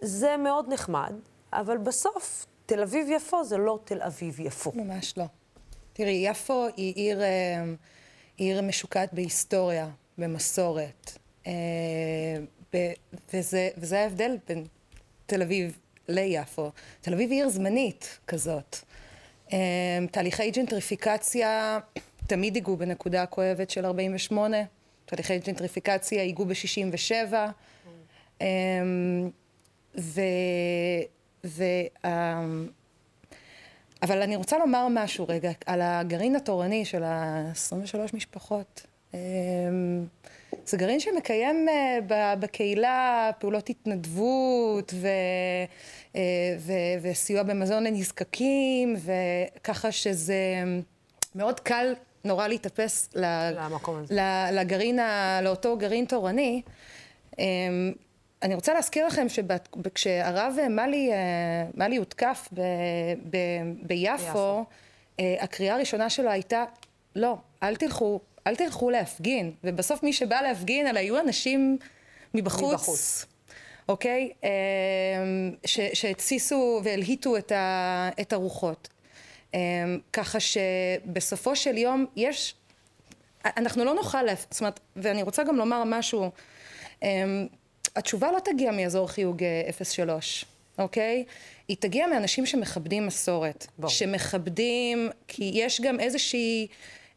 זה 0.01 0.37
מאוד 0.37 0.73
נחמד, 0.73 1.13
אבל 1.53 1.79
בסוף 1.79 2.47
תל 2.67 2.83
אביב 2.83 3.07
יפו 3.11 3.45
זה 3.45 3.57
לא 3.57 3.79
תל 3.85 4.03
אביב 4.03 4.41
יפו. 4.41 4.73
ממש 4.75 5.19
לא. 5.19 5.25
תראי, 5.93 6.27
יפו 6.27 6.67
היא 6.77 6.95
עיר, 6.95 7.23
אה, 7.23 7.65
עיר 8.37 8.63
משוקעת 8.63 9.13
בהיסטוריה, 9.13 9.89
במסורת. 10.19 11.19
אה, 11.47 11.53
וזה, 13.33 13.69
וזה 13.77 14.01
ההבדל 14.01 14.37
בין 14.49 14.67
תל 15.27 15.43
אביב 15.43 15.79
ליפו. 16.09 16.71
תל 17.01 17.13
אביב 17.13 17.31
היא 17.31 17.41
עיר 17.41 17.49
זמנית 17.49 18.19
כזאת. 18.27 18.77
אמ, 19.53 19.59
תהליכי 20.11 20.51
ג'נטריפיקציה 20.51 21.79
תמיד 22.27 22.57
ייגעו 22.57 22.77
בנקודה 22.77 23.23
הכואבת 23.23 23.71
של 23.71 23.87
48, 23.87 24.57
תהליכי 25.07 25.39
ג'נטריפיקציה 25.39 26.23
ייגעו 26.23 26.47
ב-67, 26.47 27.35
אמ, 28.41 28.47
ו... 29.99 30.21
ו... 31.45 31.65
אמ, 32.05 32.69
אבל 34.03 34.23
אני 34.23 34.37
רוצה 34.37 34.59
לומר 34.59 34.87
משהו 34.91 35.27
רגע 35.29 35.51
על 35.67 35.81
הגרעין 35.83 36.37
התורני 36.37 36.85
של 36.85 37.03
ה-23 37.03 38.17
משפחות. 38.17 38.87
זה 40.67 40.77
גרעין 40.77 41.01
שמקיים 41.01 41.69
אה, 41.69 42.35
בקהילה 42.37 43.31
פעולות 43.39 43.69
התנדבות 43.71 44.95
ו, 44.95 45.09
אה, 46.17 46.21
ו, 46.59 46.73
וסיוע 47.03 47.43
במזון 47.43 47.85
לנזקקים, 47.85 48.97
וככה 49.05 49.93
שזה 49.93 50.35
מאוד 51.35 51.61
קל 51.61 51.95
נורא 52.25 52.49
להתאפס 52.49 53.09
לגרעין, 54.51 54.99
לאותו 55.43 55.77
גרעין 55.77 56.05
תורני. 56.05 56.63
אמ, 57.39 57.93
אני 58.43 58.55
רוצה 58.55 58.75
להזכיר 58.75 59.07
לכם 59.07 59.27
שכשהרב 59.29 60.57
מלי, 60.71 61.13
אה, 61.13 61.17
מלי 61.75 61.97
הותקף 61.97 62.49
ב, 62.53 62.61
ב, 63.31 63.37
ביפו, 63.83 64.65
הקריאה 65.19 65.75
הראשונה 65.75 66.11
שלו 66.11 66.31
הייתה, 66.31 66.65
לא, 67.17 67.37
אל 67.63 67.77
תלכו 67.77 68.21
אל 68.47 68.57
תלכו 68.57 68.91
להפגין, 68.91 69.53
ובסוף 69.65 70.03
מי 70.03 70.13
שבא 70.13 70.41
להפגין, 70.41 70.87
אלה 70.87 71.01
היו 71.01 71.21
אנשים 71.21 71.79
מבחוץ. 72.35 72.73
מבחוץ. 72.73 73.27
אוקיי? 73.89 74.31
אמ, 74.43 74.49
שהתסיסו 75.95 76.81
והלהיטו 76.85 77.37
את, 77.37 77.53
ה, 77.53 78.11
את 78.21 78.33
הרוחות. 78.33 78.89
אמ, 79.55 79.59
ככה 80.13 80.39
שבסופו 80.41 81.57
של 81.57 81.79
יום 81.79 82.07
יש, 82.17 82.55
אנחנו 83.45 83.85
לא 83.85 83.95
נוכל, 83.95 84.35
זאת 84.51 84.61
אומרת, 84.61 84.81
ואני 84.97 85.23
רוצה 85.23 85.45
גם 85.45 85.57
לומר 85.57 85.83
משהו, 85.87 86.31
אמ, 87.03 87.47
התשובה 87.97 88.33
לא 88.33 88.39
תגיע 88.39 88.73
מאזור 88.73 89.09
חיוג 89.09 89.43
03, 89.83 90.45
אוקיי? 90.79 91.25
היא 91.69 91.77
תגיע 91.81 92.07
מאנשים 92.07 92.47
שמכבדים 92.47 93.07
מסורת. 93.07 93.67
בוא. 93.79 93.89
שמכבדים, 93.89 95.11
כי 95.29 95.51
יש 95.55 95.81
גם 95.81 96.01
איזושהי... 96.01 96.67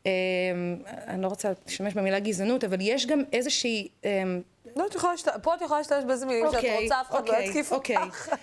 אמ, 0.08 0.76
אני 0.86 1.22
לא 1.22 1.28
רוצה 1.28 1.52
להשתמש 1.66 1.94
במילה 1.94 2.20
גזענות, 2.20 2.64
אבל 2.64 2.78
יש 2.82 3.06
גם 3.06 3.22
איזושהי... 3.34 3.88
אמ, 4.04 4.42
לא, 4.76 4.86
את 4.86 4.96
יכולה, 4.96 5.14
פה 5.42 5.56
את 5.56 5.62
יכולה 5.62 5.80
להשתמש 5.80 6.04
באיזה 6.04 6.26
מילים 6.26 6.46
שאת 6.46 6.56
אוקיי, 6.56 6.84
רוצה, 6.84 7.02
אף 7.02 7.10
אחד 7.10 7.28
לא 7.28 7.34
אוקיי, 7.34 7.46
יתקיף 7.46 7.72
אותך. 7.72 7.92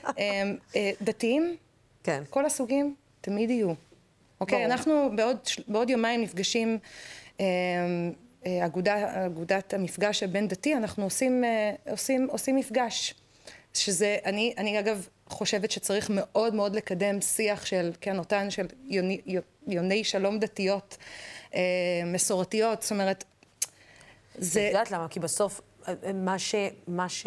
אוקיי, 0.04 0.56
אה, 0.76 0.90
דתיים, 1.02 1.56
כן. 2.04 2.22
כל 2.30 2.46
הסוגים, 2.46 2.94
תמיד 3.20 3.50
יהיו. 3.50 3.72
אוקיי, 4.40 4.64
אנחנו 4.64 5.10
בעוד 5.68 5.90
יומיים 5.90 6.22
נפגשים, 6.22 6.78
אה, 7.40 7.46
אגודת 9.26 9.74
המפגש 9.74 10.22
הבין-דתי, 10.22 10.74
אנחנו 10.74 11.08
אה, 11.44 11.74
עושים 12.28 12.56
מפגש. 12.56 13.14
שזה, 13.74 14.16
אני, 14.24 14.54
אני 14.58 14.78
אגב 14.78 15.08
חושבת 15.26 15.70
שצריך 15.70 16.10
מאוד 16.10 16.54
מאוד 16.54 16.76
לקדם 16.76 17.20
שיח 17.20 17.66
של, 17.66 17.92
כן, 18.00 18.18
אותן 18.18 18.50
של 18.50 18.66
יוני, 18.84 19.20
יוני 19.66 20.04
שלום 20.04 20.38
דתיות. 20.38 20.96
אה, 21.55 21.61
מסורתיות, 22.07 22.82
זאת 22.82 22.92
אומרת, 22.92 23.24
זה... 24.38 24.61
את 24.61 24.66
יודעת 24.66 24.90
למה? 24.90 25.09
כי 25.09 25.20
בסוף, 25.20 25.61
אה, 25.88 25.94
מה 26.14 26.38
ש... 26.38 26.55
מה 26.88 27.09
ש... 27.09 27.26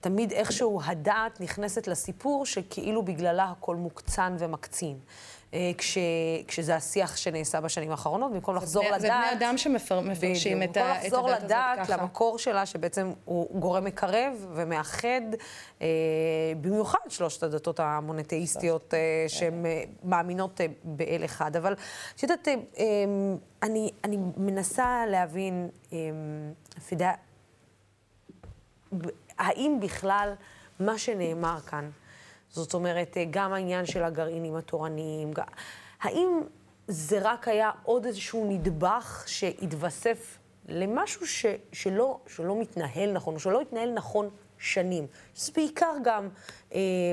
תמיד 0.00 0.32
איכשהו 0.32 0.80
הדעת 0.84 1.40
נכנסת 1.40 1.86
לסיפור 1.86 2.46
שכאילו 2.46 3.02
בגללה 3.02 3.44
הכל 3.44 3.76
מוקצן 3.76 4.36
ומקצין. 4.38 4.98
אה, 5.54 5.70
כש, 5.78 5.98
כשזה 6.46 6.76
השיח 6.76 7.16
שנעשה 7.16 7.60
בשנים 7.60 7.90
האחרונות, 7.90 8.32
במקום 8.32 8.56
לחזור 8.56 8.82
בני, 8.82 8.90
לדעת... 8.90 9.00
זה 9.00 9.08
בני 9.08 9.46
אדם 9.46 9.58
שמפרשים 9.58 10.62
את, 10.62 10.76
הדת 10.76 11.04
הזאת 11.04 11.12
ככה. 11.12 11.16
במקום 11.16 11.30
לחזור 11.30 11.30
לדעת 11.30 11.88
למקור 11.88 12.38
שלה, 12.38 12.66
שבעצם 12.66 13.12
הוא 13.24 13.60
גורם 13.60 13.84
מקרב 13.84 14.46
ומאחד, 14.54 15.20
אה, 15.82 15.86
במיוחד 16.60 16.98
שלושת 17.08 17.42
הדתות 17.42 17.80
המונותאיסטיות, 17.80 18.94
אה, 18.94 19.24
שהן 19.28 19.66
אה, 19.66 19.82
מאמינות 20.04 20.60
אה, 20.60 20.66
באל 20.84 21.22
אחד. 21.24 21.56
אבל 21.56 21.74
את 22.14 22.22
יודעת, 22.22 22.48
אה, 22.48 22.54
אה, 22.78 22.84
אני, 23.62 23.90
אני 24.04 24.16
מנסה 24.36 25.04
להבין, 25.08 25.68
אה, 25.92 25.98
פידה, 26.88 27.12
האם 29.38 29.78
בכלל 29.80 30.32
מה 30.80 30.98
שנאמר 30.98 31.60
כאן, 31.60 31.90
זאת 32.52 32.74
אומרת, 32.74 33.16
אה, 33.16 33.24
גם 33.30 33.52
העניין 33.52 33.86
של 33.86 34.04
הגרעינים 34.04 34.56
התורניים, 34.56 35.30
האם 36.00 36.40
זה 36.88 37.18
רק 37.22 37.48
היה 37.48 37.70
עוד 37.82 38.06
איזשהו 38.06 38.46
נדבך 38.50 39.24
שהתווסף 39.26 40.38
למשהו 40.68 41.26
ש, 41.26 41.46
שלא, 41.72 42.18
שלא 42.26 42.60
מתנהל 42.60 43.12
נכון, 43.12 43.34
או 43.34 43.40
שלא 43.40 43.60
התנהל 43.60 43.92
נכון 43.92 44.28
שנים? 44.58 45.06
זה 45.36 45.52
בעיקר 45.56 45.92
גם 46.04 46.28
אה, 46.74 47.12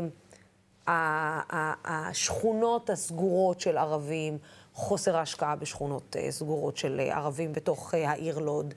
השכונות 1.86 2.90
הסגורות 2.90 3.60
של 3.60 3.78
ערבים, 3.78 4.38
חוסר 4.74 5.18
ההשקעה 5.18 5.56
בשכונות 5.56 6.16
uh, 6.16 6.32
סגורות 6.32 6.78
של 6.78 7.02
uh, 7.10 7.16
ערבים 7.16 7.54
בתוך 7.54 7.94
uh, 7.94 7.98
העיר 7.98 8.40
לוד, 8.40 8.74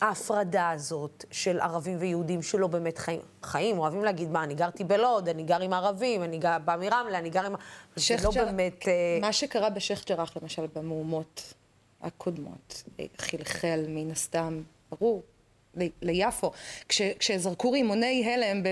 ההפרדה 0.00 0.70
הזאת 0.70 1.24
של 1.30 1.60
ערבים 1.60 1.96
ויהודים 2.00 2.42
שלא 2.42 2.66
באמת 2.66 2.98
חיים, 2.98 3.20
חיים, 3.42 3.78
אוהבים 3.78 4.04
להגיד, 4.04 4.30
מה, 4.30 4.44
אני 4.44 4.54
גרתי 4.54 4.84
בלוד, 4.84 5.28
אני 5.28 5.42
גר 5.42 5.60
עם 5.60 5.72
ערבים, 5.72 6.22
אני 6.22 6.38
גר, 6.38 6.56
בא 6.64 6.76
מרמלה, 6.76 7.18
אני 7.18 7.30
גר 7.30 7.46
עם... 7.46 7.54
זה 7.96 8.16
לא 8.24 8.30
ג'ר... 8.34 8.44
באמת... 8.44 8.84
מה 9.20 9.32
שקרה 9.32 9.70
בשייח' 9.70 10.04
ג'ראח, 10.08 10.36
למשל, 10.42 10.66
במהומות 10.74 11.54
הקודמות, 12.02 12.84
חלחל 13.18 13.84
מן 13.88 14.10
הסתם, 14.10 14.62
ברור, 14.90 15.22
ליפו, 16.02 16.50
כש, 16.88 17.02
כשזרקו 17.18 17.70
רימוני 17.70 18.34
הלם 18.34 18.62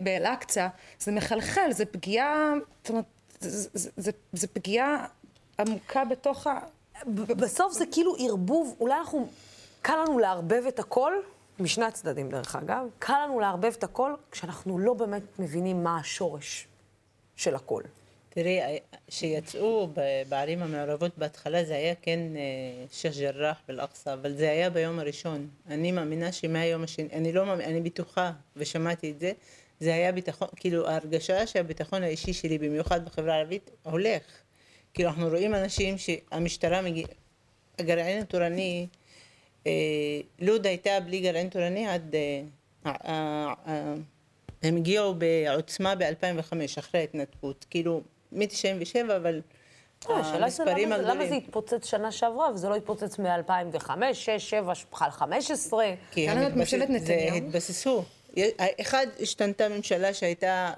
באל-אקצא, 0.00 0.68
זה 0.98 1.12
מחלחל, 1.12 1.72
זה 1.72 1.86
פגיעה, 1.86 2.52
זאת 2.82 2.90
אומרת, 2.90 3.04
זה, 3.40 3.68
זה, 3.96 4.10
זה 4.32 4.46
פגיעה 4.46 5.06
עמוקה 5.58 6.04
בתוך 6.04 6.46
ה... 6.46 6.58
בסוף 7.14 7.72
זה 7.72 7.84
כאילו 7.92 8.16
ערבוב, 8.18 8.76
אולי 8.80 8.94
אנחנו, 8.94 9.28
קל 9.82 9.96
לנו 10.02 10.18
לערבב 10.18 10.64
את 10.68 10.78
הכל, 10.78 11.12
משני 11.60 11.84
הצדדים 11.84 12.28
דרך 12.30 12.56
אגב, 12.56 12.86
קל 12.98 13.24
לנו 13.24 13.40
לערבב 13.40 13.72
את 13.78 13.84
הכל 13.84 14.14
כשאנחנו 14.30 14.78
לא 14.78 14.94
באמת 14.94 15.22
מבינים 15.38 15.84
מה 15.84 15.98
השורש 15.98 16.66
של 17.36 17.54
הכל. 17.54 17.82
תראי, 18.28 18.60
כשיצאו 19.06 19.88
בערים 20.28 20.62
המעורבות 20.62 21.18
בהתחלה 21.18 21.64
זה 21.64 21.74
היה 21.74 21.94
כן 21.94 22.20
אה, 22.36 22.40
שייח' 22.92 23.16
ג'ראח 23.16 23.56
ואל-אקצא, 23.68 24.14
אבל 24.14 24.36
זה 24.36 24.50
היה 24.50 24.70
ביום 24.70 24.98
הראשון. 24.98 25.48
אני 25.68 25.92
מאמינה 25.92 26.32
שמהיום 26.32 26.82
השני, 26.82 27.08
אני 27.12 27.32
לא 27.32 27.46
מאמינה, 27.46 27.70
אני 27.70 27.80
בטוחה 27.80 28.32
ושמעתי 28.56 29.10
את 29.10 29.20
זה, 29.20 29.32
זה 29.80 29.94
היה 29.94 30.12
ביטחון, 30.12 30.48
כאילו 30.56 30.88
ההרגשה 30.88 31.46
שהביטחון 31.46 32.02
האישי 32.02 32.32
שלי, 32.32 32.58
במיוחד 32.58 33.04
בחברה 33.04 33.34
הערבית, 33.34 33.70
הולך. 33.82 34.22
כאילו 34.94 35.08
אנחנו 35.10 35.28
רואים 35.28 35.54
אנשים 35.54 35.98
שהמשטרה 35.98 36.82
מגיעה, 36.82 37.08
הגרעין 37.78 38.22
התורני, 38.22 38.86
אה, 39.66 39.72
לוד 40.38 40.66
הייתה 40.66 40.90
בלי 41.04 41.20
גרעין 41.20 41.48
תורני 41.48 41.86
עד, 41.88 42.14
אה, 42.14 42.42
אה, 42.86 42.92
אה, 43.66 43.94
הם 44.62 44.76
הגיעו 44.76 45.14
בעוצמה 45.14 45.94
ב-2005, 45.94 46.52
אחרי 46.78 47.00
ההתנתקות, 47.00 47.66
כאילו 47.70 48.00
מ-97, 48.32 48.46
אבל 49.16 49.40
השאלה 50.04 50.20
זה 50.50 50.62
המספרים 50.62 50.88
למה 50.90 50.96
זה- 50.96 51.02
למה 51.02 51.14
זה 51.14 51.22
הגדולים. 51.22 51.42
התפוצץ 51.46 51.84
שנה 51.86 52.12
שעברה 52.12 52.50
וזה 52.54 52.68
לא 52.68 52.74
התפוצץ 52.76 53.18
מ-2005, 53.18 53.90
6, 54.12 54.50
7, 54.50 54.72
בכלל 54.92 55.10
15? 55.10 55.84
כי 56.10 56.28
נתניהו. 56.90 57.36
התבססו. 57.36 58.04
אחד, 58.80 59.06
השתנתה 59.20 59.68
ממשלה 59.68 60.14
שהייתה 60.14 60.72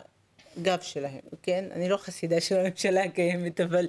גב 0.62 0.80
שלהם, 0.80 1.20
כן? 1.42 1.64
אני 1.72 1.88
לא 1.88 1.96
חסידה 1.96 2.40
של 2.40 2.58
הממשלה 2.58 3.04
הקיימת, 3.04 3.60
אבל 3.60 3.86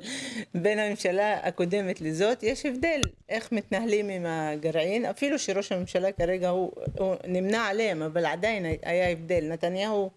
בין 0.55 0.79
הממשלה 0.79 1.39
הקודמת 1.43 2.01
לזאת 2.01 2.43
יש 2.43 2.65
הבדל 2.65 3.01
איך 3.29 3.51
מתנהלים 3.51 4.09
עם 4.09 4.25
הגרעין, 4.25 5.05
אפילו 5.05 5.39
שראש 5.39 5.71
הממשלה 5.71 6.11
כרגע 6.11 6.49
הוא, 6.49 6.71
הוא 6.97 7.15
נמנע 7.27 7.61
עליהם, 7.61 8.01
אבל 8.01 8.25
עדיין 8.25 8.65
היה 8.83 9.09
הבדל. 9.09 9.43
נתניהו 9.43 10.09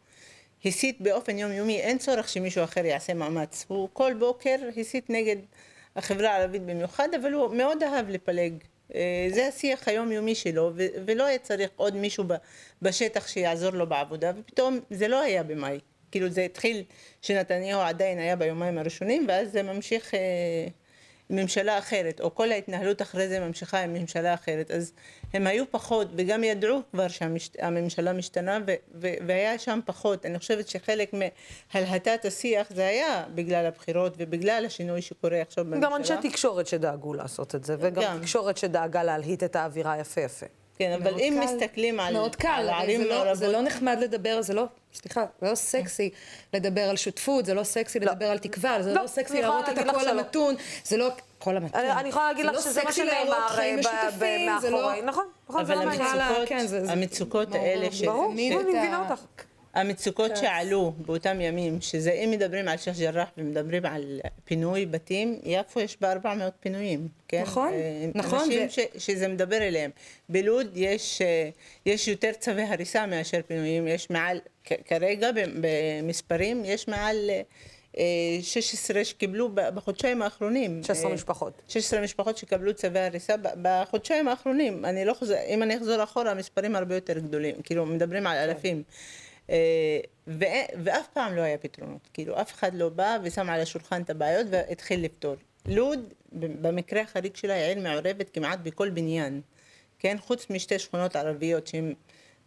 הסית 0.65 1.01
באופן 1.01 1.39
יומיומי, 1.39 1.81
אין 1.81 1.99
צורך 1.99 2.29
שמישהו 2.29 2.65
אחר 2.65 2.85
יעשה 2.85 3.15
מאמץ. 3.15 3.65
הוא 3.69 3.89
כל 3.93 4.15
בוקר 4.19 4.57
הסית 4.81 5.11
נגד 5.11 5.37
החברה 5.97 6.31
הערבית 6.31 6.63
במיוחד, 6.63 7.09
אבל 7.21 7.33
הוא 7.33 7.55
מאוד 7.55 7.83
אהב 7.83 8.11
לפלג. 8.11 8.53
אה, 8.95 9.29
זה 9.31 9.47
השיח 9.47 9.89
היומיומי 9.89 10.35
שלו, 10.35 10.73
ולא 11.07 11.25
היה 11.25 11.39
צריך 11.39 11.71
עוד 11.77 11.97
מישהו 11.97 12.25
בשטח 12.83 13.29
שיעזור 13.29 13.71
לו 13.71 13.87
בעבודה, 13.87 14.33
ופתאום 14.37 14.81
זה 14.91 15.09
לא 15.09 15.21
היה 15.21 15.43
במאי. 15.43 15.79
כאילו 16.11 16.29
זה 16.29 16.43
התחיל 16.43 16.83
שנתניהו 17.23 17.81
עדיין 17.81 18.19
היה 18.19 18.37
ביומיים 18.37 18.79
הראשונים, 18.79 19.25
ואז 19.29 19.53
זה 19.53 19.63
ממשיך 19.63 20.15
אה, 20.15 20.69
ממשלה 21.31 21.79
אחרת, 21.79 22.21
או 22.21 22.35
כל 22.35 22.53
ההתנהלות 22.53 23.03
אחרי 23.03 23.29
זה 23.29 23.41
ממשיכה 23.41 23.81
עם 23.81 23.95
ממשלה 23.95 24.35
אחרת. 24.35 24.71
אז 24.71 24.93
הם 25.33 25.47
היו 25.47 25.65
פחות, 25.71 26.09
וגם 26.17 26.45
ידעו 26.45 26.81
כבר 26.91 27.09
שהממשלה 27.09 28.13
משתנה, 28.13 28.59
ו- 28.67 28.75
ו- 28.95 29.15
והיה 29.27 29.59
שם 29.59 29.81
פחות. 29.85 30.27
אני 30.27 30.39
חושבת 30.39 30.69
שחלק 30.69 31.15
מהלהטת 31.75 32.25
השיח 32.25 32.67
זה 32.71 32.87
היה 32.87 33.25
בגלל 33.35 33.67
הבחירות 33.67 34.15
ובגלל 34.19 34.65
השינוי 34.67 35.03
שקורה 35.03 35.41
עכשיו 35.41 35.65
בממשלה. 35.65 35.81
גם 35.91 35.95
אנשי 35.95 36.15
תקשורת 36.23 36.67
שדאגו 36.67 37.15
לעשות 37.15 37.55
את 37.55 37.65
זה, 37.65 37.77
וגם 37.79 38.03
גם. 38.03 38.19
תקשורת 38.21 38.57
שדאגה 38.57 39.03
להלהיט 39.03 39.43
את 39.43 39.57
האווירה 39.57 39.99
יפה 39.99 40.21
יפה. 40.21 40.47
כן, 40.79 40.93
אבל 41.03 41.19
אם 41.21 41.39
קל- 41.41 41.45
מסתכלים 41.55 42.01
על, 42.01 42.13
מאוד 42.13 42.37
קל, 42.37 42.69
על 42.73 42.87
זה 42.87 43.05
לא, 43.05 43.15
מעורבות... 43.15 43.37
זה 43.39 43.49
לא 43.49 43.63
נחמד 43.63 43.97
לדבר, 44.01 44.43
זה 44.43 44.55
לא, 44.55 44.65
סליחה, 44.95 45.25
זה 45.41 45.51
לא 45.51 45.55
סקסי 45.55 46.11
לדבר 46.55 46.81
על 46.91 46.97
שותפות, 46.97 47.47
זה 47.47 47.55
לא 47.55 47.65
סקסי 47.65 48.01
לדבר 48.01 48.27
על 48.31 48.39
תקווה, 48.39 48.83
זה 48.83 48.95
לא, 48.95 49.03
לא 49.03 49.07
סקסי 49.07 49.33
אני 49.33 49.41
יכולה 49.41 49.61
להראות 49.61 49.79
את 49.79 49.89
הקול. 49.89 50.09
המתון, 50.09 50.55
זה 50.85 50.97
לא 50.97 51.09
קול 51.39 51.57
המתון. 51.57 51.81
אני 51.81 51.93
אני 51.93 52.09
יכולה 52.09 52.27
להגיד 52.29 52.45
זה 52.47 52.51
לך 52.53 52.57
לא 52.57 52.63
שזה 52.63 52.85
מה 52.85 52.93
שנאמר 52.93 53.49
חיים 53.49 53.79
אה, 53.87 54.09
לא- 54.21 54.47
מאחורי, 54.47 55.03
נכון, 55.03 55.25
נכון, 55.49 55.65
זה 55.65 55.73
אבל 55.75 55.85
לא 55.85 55.91
מעניין. 55.91 56.67
זה- 56.67 56.93
המצוקות 56.93 57.55
האלה, 57.55 57.93
ש- 57.93 58.03
ברור, 58.03 58.33
אני 58.33 58.57
מבינה 58.57 59.09
אותך. 59.11 59.23
המצוקות 59.77 60.37
שעלו 60.37 60.93
באותם 60.99 61.41
ימים, 61.41 61.81
שזה 61.81 62.13
אם 62.13 62.31
מדברים 62.31 62.69
על 62.69 62.77
שייח' 62.77 62.99
ג'ראח 62.99 63.29
ומדברים 63.39 63.87
על 63.87 64.21
פינוי 64.45 64.87
בתים, 64.87 65.41
יפו 65.45 65.81
יש 65.81 65.97
בה 66.01 66.13
400 66.13 66.53
פינויים, 66.61 67.09
כן? 67.29 67.43
נכון, 67.43 67.73
אה, 67.73 68.11
נכון, 68.15 68.39
אנשים 68.39 68.71
ש, 68.71 68.79
שזה 68.99 69.29
מדבר 69.29 69.57
אליהם. 69.57 69.91
בלוד 70.29 70.71
יש, 70.75 71.23
אה, 71.23 71.49
יש 71.87 72.09
יותר 72.09 72.33
צווי 72.39 72.63
הריסה 72.63 73.07
מאשר 73.07 73.41
פינויים, 73.47 73.89
יש 73.89 74.11
מעל, 74.11 74.41
כרגע 74.85 75.31
במספרים, 75.61 76.63
יש 76.65 76.89
מעל 76.89 77.31
אה, 77.99 78.05
16 78.43 79.05
שקיבלו 79.05 79.49
ב- 79.55 79.69
בחודשיים 79.75 80.23
האחרונים. 80.23 80.83
16 80.83 81.11
אה, 81.11 81.15
משפחות. 81.15 81.63
16 81.69 82.01
משפחות 82.01 82.39
שקיבלו 82.39 82.75
צווי 82.75 83.01
הריסה 83.01 83.35
בחודשיים 83.63 84.29
האחרונים. 84.29 84.85
אני 84.85 85.05
לא 85.05 85.15
חוזר, 85.15 85.37
אם 85.49 85.63
אני 85.63 85.77
אחזור 85.77 86.03
אחורה, 86.05 86.31
המספרים 86.31 86.77
הרבה 86.77 86.95
יותר 86.95 87.19
גדולים. 87.19 87.55
כאילו, 87.63 87.87
מדברים 87.87 88.27
על 88.27 88.37
אלפים. 88.39 88.77
אה, 88.77 88.83
ו- 88.83 89.26
ואף 90.85 91.07
פעם 91.13 91.37
לא 91.37 91.41
היה 91.41 91.59
פתרונות. 91.59 92.09
כאילו, 92.13 92.41
אף 92.41 92.53
אחד 92.53 92.75
לא 92.75 92.89
בא 92.89 93.19
ושם 93.23 93.51
על 93.51 93.61
השולחן 93.61 94.03
את 94.03 94.11
הבעיות 94.11 94.47
והתחיל 94.51 95.05
לפתור. 95.05 95.35
לוד, 95.67 96.15
במקרה 96.33 97.01
החריג 97.03 97.37
שלה, 97.37 97.55
היא 97.55 97.65
עיר 97.65 97.81
מעורבת 97.81 98.31
כמעט 98.31 98.59
בכל 98.63 98.91
בניין. 98.91 99.41
כן? 99.99 100.17
חוץ 100.21 100.51
משתי 100.51 100.79
שכונות 100.79 101.17
ערביות 101.17 101.67
שהן 101.67 101.95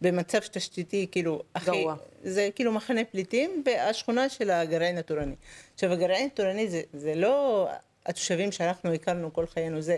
במצב 0.00 0.38
תשתיתי, 0.38 1.06
כאילו, 1.12 1.42
הכי... 1.54 1.70
גרוע. 1.70 1.96
זה 2.22 2.48
כאילו 2.54 2.72
מחנה 2.72 3.04
פליטים, 3.04 3.62
והשכונה 3.66 4.28
של 4.28 4.50
הגרעין 4.50 4.98
התורני. 4.98 5.34
עכשיו, 5.74 5.92
הגרעין 5.92 6.26
התורני 6.26 6.68
זה, 6.68 6.82
זה 6.92 7.14
לא 7.14 7.68
התושבים 8.06 8.52
שאנחנו 8.52 8.92
הכרנו 8.92 9.32
כל 9.32 9.46
חיינו, 9.46 9.80
זה, 9.82 9.96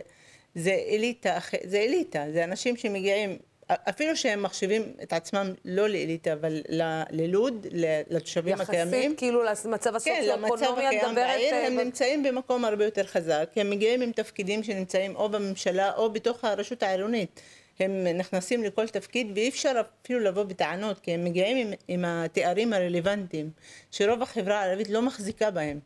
זה 0.55 0.79
אליטה, 0.89 1.39
זה 1.65 1.79
אליטה, 1.79 2.25
זה 2.33 2.45
אנשים 2.45 2.77
שמגיעים, 2.77 3.39
אפילו 3.71 4.17
שהם 4.17 4.43
מחשיבים 4.43 4.83
את 5.03 5.13
עצמם 5.13 5.53
לא 5.65 5.89
לאליטה, 5.89 6.33
אבל 6.33 6.63
ל- 6.69 7.03
ללוד, 7.11 7.67
לתושבים 8.11 8.61
הקיימים. 8.61 8.95
יחסית 8.95 9.19
כאילו 9.19 9.43
למצב 9.43 9.99
כן, 9.99 10.21
הסוציו-אקונומי, 10.35 10.49
את 10.49 10.87
הקיים 10.87 11.09
מדברת... 11.09 11.15
בעיר, 11.15 11.55
אה, 11.55 11.67
הם 11.67 11.77
ב- 11.77 11.81
נמצאים 11.81 12.23
במקום 12.23 12.65
הרבה 12.65 12.85
יותר 12.85 13.05
חזק, 13.05 13.51
הם 13.57 13.71
מגיעים 13.71 14.03
עם 14.03 14.13
תפקידים 14.13 14.63
שנמצאים 14.63 15.17
או 15.17 15.29
בממשלה 15.29 15.93
או 15.97 16.13
בתוך 16.13 16.45
הרשות 16.45 16.83
העירונית. 16.83 17.41
הם 17.81 18.07
נכנסים 18.15 18.65
לכל 18.65 18.89
תפקיד 18.89 19.33
ואי 19.35 19.49
אפשר 19.49 19.83
אפילו 20.03 20.21
לבוא 20.21 20.43
בטענות, 20.43 21.01
כי 21.01 21.11
הם 21.13 21.25
מגיעים 21.25 21.57
עם, 21.57 21.73
עם 21.89 22.05
התארים 22.05 22.73
הרלוונטיים, 22.73 23.51
שרוב 23.91 24.23
החברה 24.23 24.61
הערבית 24.61 24.91
לא 24.91 25.03
מחזיקה 25.03 25.51
בהם. 25.51 25.81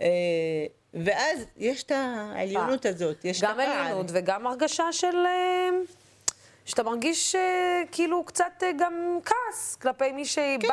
אה, 0.00 0.06
ואז 0.94 1.44
יש 1.56 1.82
את 1.82 1.92
העליונות 1.94 2.86
הזאת, 2.86 3.24
יש 3.24 3.42
גם 3.42 3.50
את 3.50 3.54
הפער. 3.54 3.80
עליונות 3.80 4.06
וגם 4.12 4.46
הרגשה 4.46 4.92
של... 4.92 5.16
שאתה 6.68 6.82
מרגיש 6.82 7.34
אה, 7.34 7.82
כאילו 7.92 8.24
קצת 8.24 8.44
אה, 8.62 8.70
גם 8.78 9.18
כעס 9.24 9.76
כלפי 9.76 10.12
מי 10.12 10.24
שבא 10.24 10.68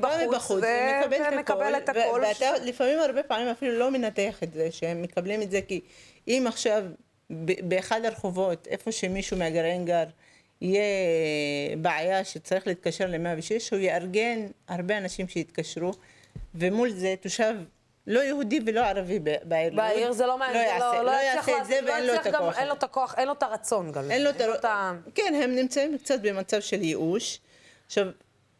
בא 0.00 0.18
מבחוץ, 0.26 0.28
מבחוץ 0.28 0.64
ומקבל 0.64 1.28
את 1.28 1.32
ומקבל 1.32 1.76
את 1.76 1.88
הכל, 1.88 2.22
ואתה 2.28 2.58
לפעמים 2.64 2.98
הרבה 3.00 3.22
פעמים 3.22 3.48
אפילו 3.48 3.78
לא 3.78 3.90
מנתח 3.90 4.42
את 4.42 4.52
זה, 4.52 4.68
שהם 4.70 5.02
מקבלים 5.02 5.42
את 5.42 5.50
זה 5.50 5.60
כי 5.62 5.80
אם 6.28 6.44
עכשיו 6.48 6.84
באחד 7.62 8.04
הרחובות, 8.04 8.66
איפה 8.66 8.92
שמישהו 8.92 9.36
מהגרעין 9.36 9.84
גר, 9.84 10.04
יהיה 10.60 10.82
בעיה 11.78 12.24
שצריך 12.24 12.66
להתקשר 12.66 13.06
ל-106, 13.06 13.68
הוא 13.70 13.80
יארגן 13.80 14.46
הרבה 14.68 14.98
אנשים 14.98 15.28
שיתקשרו, 15.28 15.92
ומול 16.54 16.90
זה 16.90 17.14
תושב 17.20 17.54
לא 18.06 18.20
יהודי 18.20 18.60
ולא 18.66 18.80
ערבי 18.80 19.18
בעיר. 19.18 19.74
בעיר 19.74 20.06
לוד, 20.06 20.16
זה 20.16 20.26
לא 20.26 20.38
מעניין, 20.38 20.80
לא, 20.80 21.04
לא 21.04 21.10
יצליח 21.10 21.48
יעשה 21.48 21.62
את 21.62 21.66
זה 21.66 21.80
לא 21.80 21.90
ואין 21.90 22.06
לו 22.06 22.14
את 22.14 22.26
הכוח. 22.26 22.58
אין 22.58 22.68
לו 22.68 22.74
את 22.74 22.82
הכוח, 22.82 23.14
אין 23.18 23.26
לו 23.26 23.32
את 23.32 23.42
הרצון 23.42 23.92
גם. 23.92 24.10
אין 24.10 24.24
לו 24.24 24.30
את 24.30 24.64
ה... 24.64 24.92
כן, 25.14 25.34
הם 25.42 25.54
נמצאים 25.54 25.98
קצת 25.98 26.20
במצב 26.20 26.60
של 26.60 26.82
ייאוש. 26.82 27.40
עכשיו, 27.86 28.06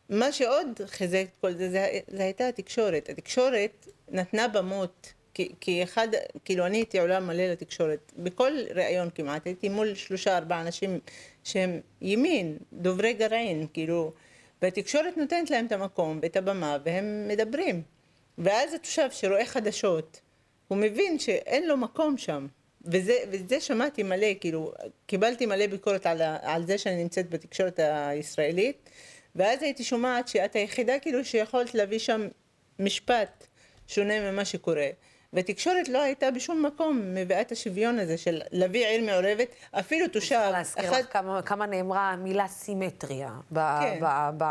מה 0.08 0.32
שעוד 0.32 0.80
חיזק 0.86 1.24
כל 1.40 1.52
זה, 1.52 1.70
זה, 1.70 2.00
הייתה 2.18 2.48
התקשורת. 2.48 3.08
התקשורת 3.08 3.86
נתנה 4.08 4.48
במות, 4.48 5.12
כי, 5.34 5.52
כי 5.60 5.82
אחד, 5.82 6.08
כאילו 6.44 6.66
אני 6.66 6.76
הייתי 6.76 7.00
עולה 7.00 7.20
מלא 7.20 7.42
לתקשורת. 7.42 8.12
בכל 8.16 8.52
ראיון 8.74 9.10
כמעט, 9.14 9.46
הייתי 9.46 9.68
מול 9.68 9.94
שלושה 9.94 10.36
ארבעה 10.36 10.60
אנשים 10.60 11.00
שהם 11.44 11.80
ימין, 12.00 12.56
דוברי 12.72 13.12
גרעין, 13.12 13.66
כאילו, 13.72 14.12
והתקשורת 14.62 15.16
נותנת 15.16 15.50
להם 15.50 15.66
את 15.66 15.72
המקום 15.72 16.18
ואת 16.22 16.36
הבמה, 16.36 16.78
והם 16.84 17.28
מדברים. 17.28 17.82
ואז 18.38 18.74
התושב 18.74 19.08
שרואה 19.10 19.46
חדשות, 19.46 20.20
הוא 20.68 20.78
מבין 20.78 21.18
שאין 21.18 21.68
לו 21.68 21.76
מקום 21.76 22.18
שם. 22.18 22.46
וזה, 22.84 23.14
וזה 23.30 23.60
שמעתי 23.60 24.02
מלא, 24.02 24.26
כאילו, 24.40 24.72
קיבלתי 25.06 25.46
מלא 25.46 25.66
ביקורת 25.66 26.06
על, 26.06 26.22
על 26.42 26.66
זה 26.66 26.78
שאני 26.78 27.02
נמצאת 27.02 27.30
בתקשורת 27.30 27.78
הישראלית, 27.82 28.90
ואז 29.36 29.62
הייתי 29.62 29.84
שומעת 29.84 30.28
שאת 30.28 30.56
היחידה 30.56 30.98
כאילו 30.98 31.24
שיכולת 31.24 31.74
להביא 31.74 31.98
שם 31.98 32.28
משפט 32.78 33.46
שונה 33.86 34.32
ממה 34.32 34.44
שקורה. 34.44 34.88
והתקשורת 35.32 35.88
לא 35.88 36.02
הייתה 36.02 36.30
בשום 36.30 36.66
מקום 36.66 37.14
מביאה 37.14 37.40
את 37.40 37.52
השוויון 37.52 37.98
הזה 37.98 38.18
של 38.18 38.40
להביא 38.50 38.86
עיר 38.86 39.04
מעורבת, 39.04 39.48
אפילו 39.72 40.08
תושב 40.08 40.40
להזכיר 40.52 40.84
אחד... 40.84 41.00
לך 41.00 41.12
כמה, 41.12 41.42
כמה 41.42 41.66
נאמרה 41.66 42.10
המילה 42.10 42.48
סימטריה. 42.48 43.30
ב, 43.52 43.58
כן. 43.80 43.98
ב, 44.38 44.42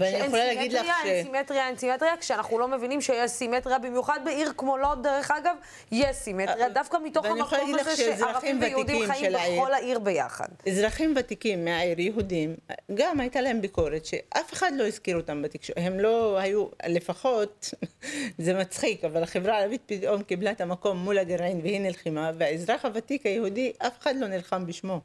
ואני 0.00 0.26
יכולה 0.26 0.44
להגיד 0.46 0.72
לך 0.72 0.80
סימטריה, 0.80 1.14
אין 1.14 1.24
ש- 1.24 1.26
סימטריה, 1.26 1.68
אין 1.68 1.76
סימטריה, 1.76 2.16
כשאנחנו 2.16 2.58
לא 2.58 2.68
מבינים 2.68 3.00
שיש 3.00 3.30
סימטריה, 3.30 3.78
במיוחד 3.78 4.20
בעיר 4.24 4.52
כמו 4.56 4.76
לוד, 4.76 5.02
דרך 5.02 5.30
אגב, 5.30 5.56
יש 5.92 6.16
סימטריה, 6.16 6.66
אה, 6.66 6.72
דווקא 6.72 6.96
מתוך 7.04 7.26
המקום 7.26 7.74
הזה 7.74 7.96
שערבים 7.96 8.60
ויהודים 8.60 9.12
חיים 9.12 9.32
בכל 9.32 9.74
העיר 9.74 9.98
ביחד. 9.98 10.48
אזרחים 10.68 11.14
ותיקים 11.16 11.64
מהעיר, 11.64 12.00
יהודים, 12.00 12.56
גם 12.94 13.20
הייתה 13.20 13.40
להם 13.40 13.60
ביקורת 13.60 14.04
שאף 14.04 14.52
אחד 14.52 14.72
לא 14.76 14.86
הזכיר 14.86 15.16
אותם 15.16 15.42
בתקשורת. 15.42 15.78
הם 15.82 16.00
לא 16.00 16.38
היו, 16.38 16.66
לפחות, 16.86 17.74
זה 18.38 18.54
מצחיק, 18.54 19.04
אבל 19.04 19.22
החברה 19.22 19.58
הערבית 19.58 19.82
פתאום 19.86 20.17
קיבלה 20.22 20.50
את 20.50 20.60
המקום 20.60 20.96
מול 20.98 21.18
הגרעין 21.18 21.60
והיא 21.62 21.80
נלחמה, 21.80 22.30
והאזרח 22.38 22.84
הוותיק 22.84 23.26
היהודי, 23.26 23.72
אף 23.78 23.98
אחד 24.00 24.14
לא 24.16 24.26
נלחם 24.26 24.66
בשמו. 24.66 25.00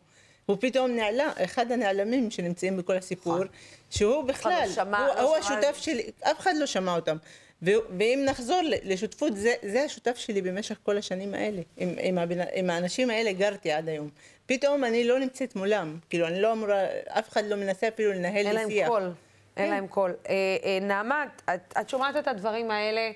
הוא 0.45 0.57
פתאום 0.59 0.91
נעלם, 0.91 1.30
אחד 1.43 1.72
הנעלמים 1.72 2.32
שנמצאים 2.32 2.78
בכל 2.78 2.97
הסיפור, 2.97 3.38
שהוא 3.89 4.24
בכלל, 4.24 4.64
לא 4.68 4.74
שמע- 4.74 5.07
הוא, 5.07 5.16
לא 5.16 5.22
הוא 5.22 5.38
השותף 5.38 5.78
שלי, 5.78 6.03
אף 6.22 6.39
אחד 6.39 6.53
לא 6.59 6.66
שמע 6.66 6.95
אותם. 6.95 7.18
ואם 7.61 8.24
נחזור 8.26 8.59
לשותפות, 8.84 9.38
זה, 9.38 9.53
זה 9.64 9.84
השותף 9.84 10.18
שלי 10.18 10.41
במשך 10.41 10.78
כל 10.84 10.97
השנים 10.97 11.34
האלה. 11.34 11.61
עם, 11.78 11.89
עם, 11.99 12.18
הבן, 12.18 12.38
עם 12.53 12.70
האנשים 12.70 13.09
האלה 13.09 13.32
גרתי 13.34 13.72
עד 13.72 13.89
היום. 13.89 14.09
פתאום 14.45 14.84
אני 14.84 15.03
לא 15.03 15.20
נמצאת 15.20 15.55
מולם. 15.55 15.97
כאילו, 16.09 16.28
אני 16.28 16.41
לא 16.41 16.51
אמורה, 16.51 16.86
אף 17.07 17.30
אחד 17.30 17.45
לא 17.45 17.55
מנסה 17.55 17.88
אפילו 17.88 18.14
לנהל 18.14 18.36
אין 18.36 18.45
לי 18.47 18.53
להם 18.53 18.70
שיח. 18.70 18.88
קול. 18.88 19.01
אין 19.03 19.66
כן. 19.66 19.70
להם 19.72 19.88
קול. 19.88 20.14
אה, 20.30 20.34
אה, 20.64 20.78
נעמה, 20.82 21.26
את, 21.55 21.74
את 21.82 21.89
שומעת 21.89 22.16
את 22.16 22.28
הדברים 22.28 22.72
האלה, 22.72 23.11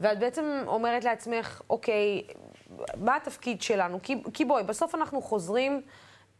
ואת 0.00 0.18
בעצם 0.18 0.64
אומרת 0.66 1.04
לעצמך, 1.04 1.62
אוקיי, 1.70 2.22
מה 2.96 3.16
התפקיד 3.16 3.62
שלנו? 3.62 3.98
כי, 4.02 4.22
כי 4.34 4.44
בואי, 4.44 4.62
בסוף 4.62 4.94
אנחנו 4.94 5.22
חוזרים 5.22 5.82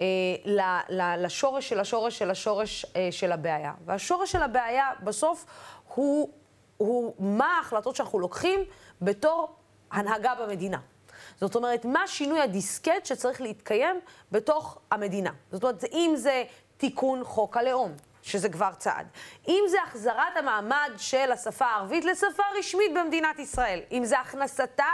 אה, 0.00 0.06
ל, 0.44 0.60
ל, 0.88 1.24
לשורש 1.24 1.68
של 1.68 1.80
השורש 1.80 2.18
של 2.18 2.30
השורש 2.30 2.86
אה, 2.96 3.08
של 3.10 3.32
הבעיה. 3.32 3.72
והשורש 3.84 4.32
של 4.32 4.42
הבעיה 4.42 4.90
בסוף 5.02 5.46
הוא, 5.94 6.30
הוא 6.76 7.14
מה 7.18 7.56
ההחלטות 7.56 7.96
שאנחנו 7.96 8.18
לוקחים 8.18 8.60
בתור 9.02 9.56
הנהגה 9.90 10.34
במדינה. 10.34 10.78
זאת 11.40 11.56
אומרת, 11.56 11.84
מה 11.84 12.06
שינוי 12.06 12.40
הדיסקט 12.40 13.06
שצריך 13.06 13.40
להתקיים 13.40 14.00
בתוך 14.32 14.78
המדינה. 14.90 15.30
זאת 15.52 15.62
אומרת, 15.62 15.84
אם 15.84 16.12
זה 16.16 16.44
תיקון 16.76 17.24
חוק 17.24 17.56
הלאום, 17.56 17.92
שזה 18.28 18.48
כבר 18.48 18.70
צעד. 18.78 19.06
אם 19.48 19.64
זה 19.68 19.78
החזרת 19.82 20.36
המעמד 20.36 20.90
של 20.96 21.32
השפה 21.32 21.64
הערבית 21.64 22.04
לשפה 22.04 22.42
רשמית 22.58 22.94
במדינת 22.94 23.38
ישראל, 23.38 23.80
אם 23.92 24.04
זה 24.04 24.18
הכנסתה 24.18 24.84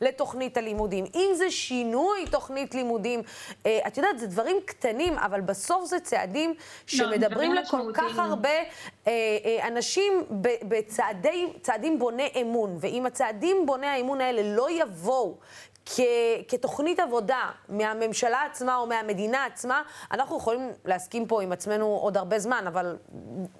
לתוכנית 0.00 0.56
הלימודים, 0.56 1.04
אם 1.14 1.30
זה 1.34 1.50
שינוי 1.50 2.26
תוכנית 2.30 2.74
לימודים, 2.74 3.22
אה, 3.66 3.78
את 3.86 3.96
יודעת, 3.96 4.18
זה 4.18 4.26
דברים 4.26 4.56
קטנים, 4.64 5.18
אבל 5.18 5.40
בסוף 5.40 5.84
זה 5.84 6.00
צעדים 6.00 6.50
לא, 6.50 6.56
שמדברים 6.86 7.52
לא, 7.52 7.60
לכל 7.60 7.90
כך 7.94 8.18
הרבה 8.18 8.48
אה, 8.48 8.62
אה, 9.06 9.68
אנשים 9.68 10.24
בצעדים 10.68 11.98
בוני 11.98 12.28
אמון, 12.40 12.76
ואם 12.80 13.06
הצעדים 13.06 13.66
בוני 13.66 13.86
האמון 13.86 14.20
האלה 14.20 14.56
לא 14.56 14.70
יבואו 14.70 15.38
כ, 15.86 16.00
כתוכנית 16.48 17.00
עבודה 17.00 17.50
מהממשלה 17.68 18.42
עצמה 18.42 18.76
או 18.76 18.86
מהמדינה 18.86 19.44
עצמה, 19.44 19.82
אנחנו 20.12 20.36
יכולים 20.36 20.70
להסכים 20.84 21.26
פה 21.26 21.42
עם 21.42 21.52
עצמנו 21.52 21.86
עוד 21.86 22.16
הרבה 22.16 22.38
זמן, 22.38 22.64
אבל 22.68 22.96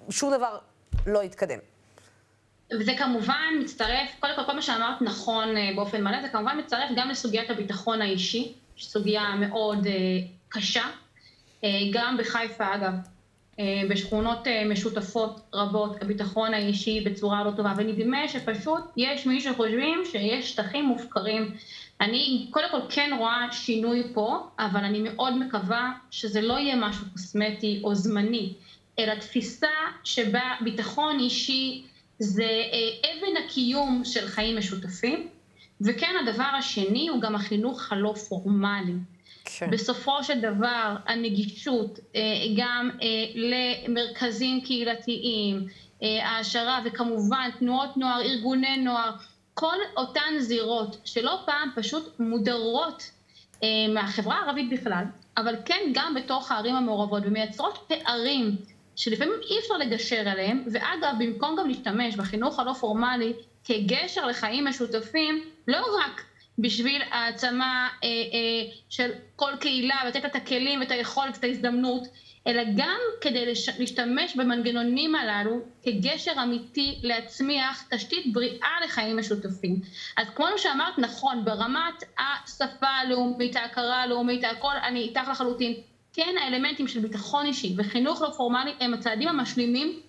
שום 0.09 0.33
דבר 0.33 0.57
לא 1.07 1.23
יתקדם. 1.23 1.59
וזה 2.79 2.91
כמובן 2.97 3.53
מצטרף, 3.61 4.09
קודם 4.19 4.35
כל, 4.35 4.43
כל 4.43 4.53
מה 4.53 4.61
שאמרת 4.61 5.01
נכון 5.01 5.57
אה, 5.57 5.69
באופן 5.75 6.03
מלא, 6.03 6.21
זה 6.21 6.29
כמובן 6.29 6.59
מצטרף 6.59 6.89
גם 6.95 7.09
לסוגיית 7.09 7.49
הביטחון 7.49 8.01
האישי, 8.01 8.53
סוגיה 8.79 9.35
מאוד 9.39 9.85
uh, 9.85 9.89
קשה. 10.49 10.83
Uh, 11.61 11.65
גם 11.93 12.17
בחיפה, 12.17 12.75
אגב, 12.75 12.93
בשכונות 13.89 14.47
משותפות 14.69 15.41
רבות, 15.53 16.01
הביטחון 16.01 16.53
האישי 16.53 17.01
בצורה 17.01 17.43
לא 17.43 17.51
טובה, 17.51 17.73
ונדמה 17.77 18.27
שפשוט 18.27 18.81
יש 18.97 19.25
מי 19.25 19.41
שחושבים 19.41 20.01
שיש 20.05 20.51
שטחים 20.51 20.85
מופקרים 20.85 21.55
אני 22.01 22.47
קודם 22.51 22.67
כל 22.71 22.79
כן 22.89 23.11
רואה 23.17 23.47
שינוי 23.51 24.03
פה, 24.13 24.47
אבל 24.59 24.83
אני 24.83 24.99
מאוד 25.03 25.37
מקווה 25.37 25.91
שזה 26.11 26.41
לא 26.41 26.53
יהיה 26.53 26.75
משהו 26.75 27.05
קוסמטי 27.11 27.81
או 27.83 27.95
זמני, 27.95 28.53
אלא 28.99 29.15
תפיסה 29.15 29.67
שבה 30.03 30.55
ביטחון 30.61 31.19
אישי 31.19 31.83
זה 32.19 32.43
אה, 32.43 33.09
אבן 33.11 33.37
הקיום 33.45 34.01
של 34.05 34.27
חיים 34.27 34.57
משותפים, 34.57 35.27
וכן 35.81 36.13
הדבר 36.21 36.43
השני 36.57 37.07
הוא 37.07 37.21
גם 37.21 37.35
החינוך 37.35 37.91
הלא 37.91 38.13
פורמלי. 38.13 38.93
כן. 39.45 39.71
בסופו 39.71 40.23
של 40.23 40.39
דבר 40.39 40.95
הנגישות 41.07 41.99
אה, 42.15 42.21
גם 42.57 42.89
אה, 43.01 43.07
למרכזים 43.35 44.61
קהילתיים, 44.61 45.67
העשרה 46.01 46.81
וכמובן 46.85 47.49
תנועות 47.59 47.97
נוער, 47.97 48.21
ארגוני 48.21 48.77
נוער, 48.77 49.15
כל 49.57 49.77
אותן 49.97 50.33
זירות 50.39 50.97
שלא 51.05 51.39
פעם 51.45 51.69
פשוט 51.75 52.19
מודרות 52.19 53.11
אה, 53.63 53.67
מהחברה 53.93 54.35
הערבית 54.35 54.69
בכלל, 54.69 55.03
אבל 55.37 55.55
כן 55.65 55.81
גם 55.93 56.13
בתוך 56.13 56.51
הערים 56.51 56.75
המעורבות 56.75 57.23
ומייצרות 57.25 57.79
פערים 57.87 58.55
שלפעמים 58.95 59.33
אי 59.49 59.59
אפשר 59.59 59.77
לגשר 59.77 60.29
עליהם, 60.29 60.63
ואגב, 60.71 61.13
במקום 61.19 61.55
גם 61.59 61.67
להשתמש 61.67 62.15
בחינוך 62.15 62.59
הלא 62.59 62.73
פורמלי 62.73 63.33
כגשר 63.63 64.25
לחיים 64.25 64.65
משותפים, 64.65 65.43
לא 65.67 65.85
רק 65.99 66.25
בשביל 66.59 67.01
העצמה 67.11 67.89
אה, 68.03 68.07
אה, 68.09 68.71
של 68.89 69.11
כל 69.35 69.51
קהילה, 69.59 69.95
ולתת 70.05 70.23
לה 70.23 70.29
את 70.29 70.35
הכלים 70.35 70.79
ואת 70.79 70.91
היכולת, 70.91 71.37
את 71.37 71.43
ההזדמנות, 71.43 72.07
אלא 72.47 72.63
גם 72.75 72.99
כדי. 73.21 73.45
להשתמש 73.79 74.35
במנגנונים 74.35 75.15
הללו 75.15 75.59
כגשר 75.83 76.31
אמיתי 76.43 76.99
להצמיח 77.03 77.83
תשתית 77.89 78.33
בריאה 78.33 78.69
לחיים 78.85 79.17
משותפים. 79.17 79.79
אז 80.17 80.27
כמו 80.35 80.45
שאמרת, 80.57 80.97
נכון, 80.97 81.45
ברמת 81.45 82.03
השפה 82.17 82.87
הלאומית, 82.87 83.55
ההכרה 83.55 84.01
הלאומית, 84.01 84.43
הכל, 84.43 84.73
אני 84.83 84.99
איתך 84.99 85.27
לחלוטין. 85.31 85.73
כן, 86.13 86.35
האלמנטים 86.41 86.87
של 86.87 86.99
ביטחון 86.99 87.45
אישי 87.45 87.73
וחינוך 87.77 88.21
לא 88.21 88.29
פורמלי 88.37 88.71
הם 88.79 88.93
הצעדים 88.93 89.27
המשלימים 89.27 89.99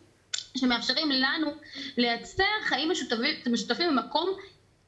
שמאפשרים 0.57 1.11
לנו 1.11 1.51
לייצר 1.97 2.45
חיים 2.62 2.91
משותפים, 2.91 3.34
משותפים 3.53 3.97
במקום 3.97 4.30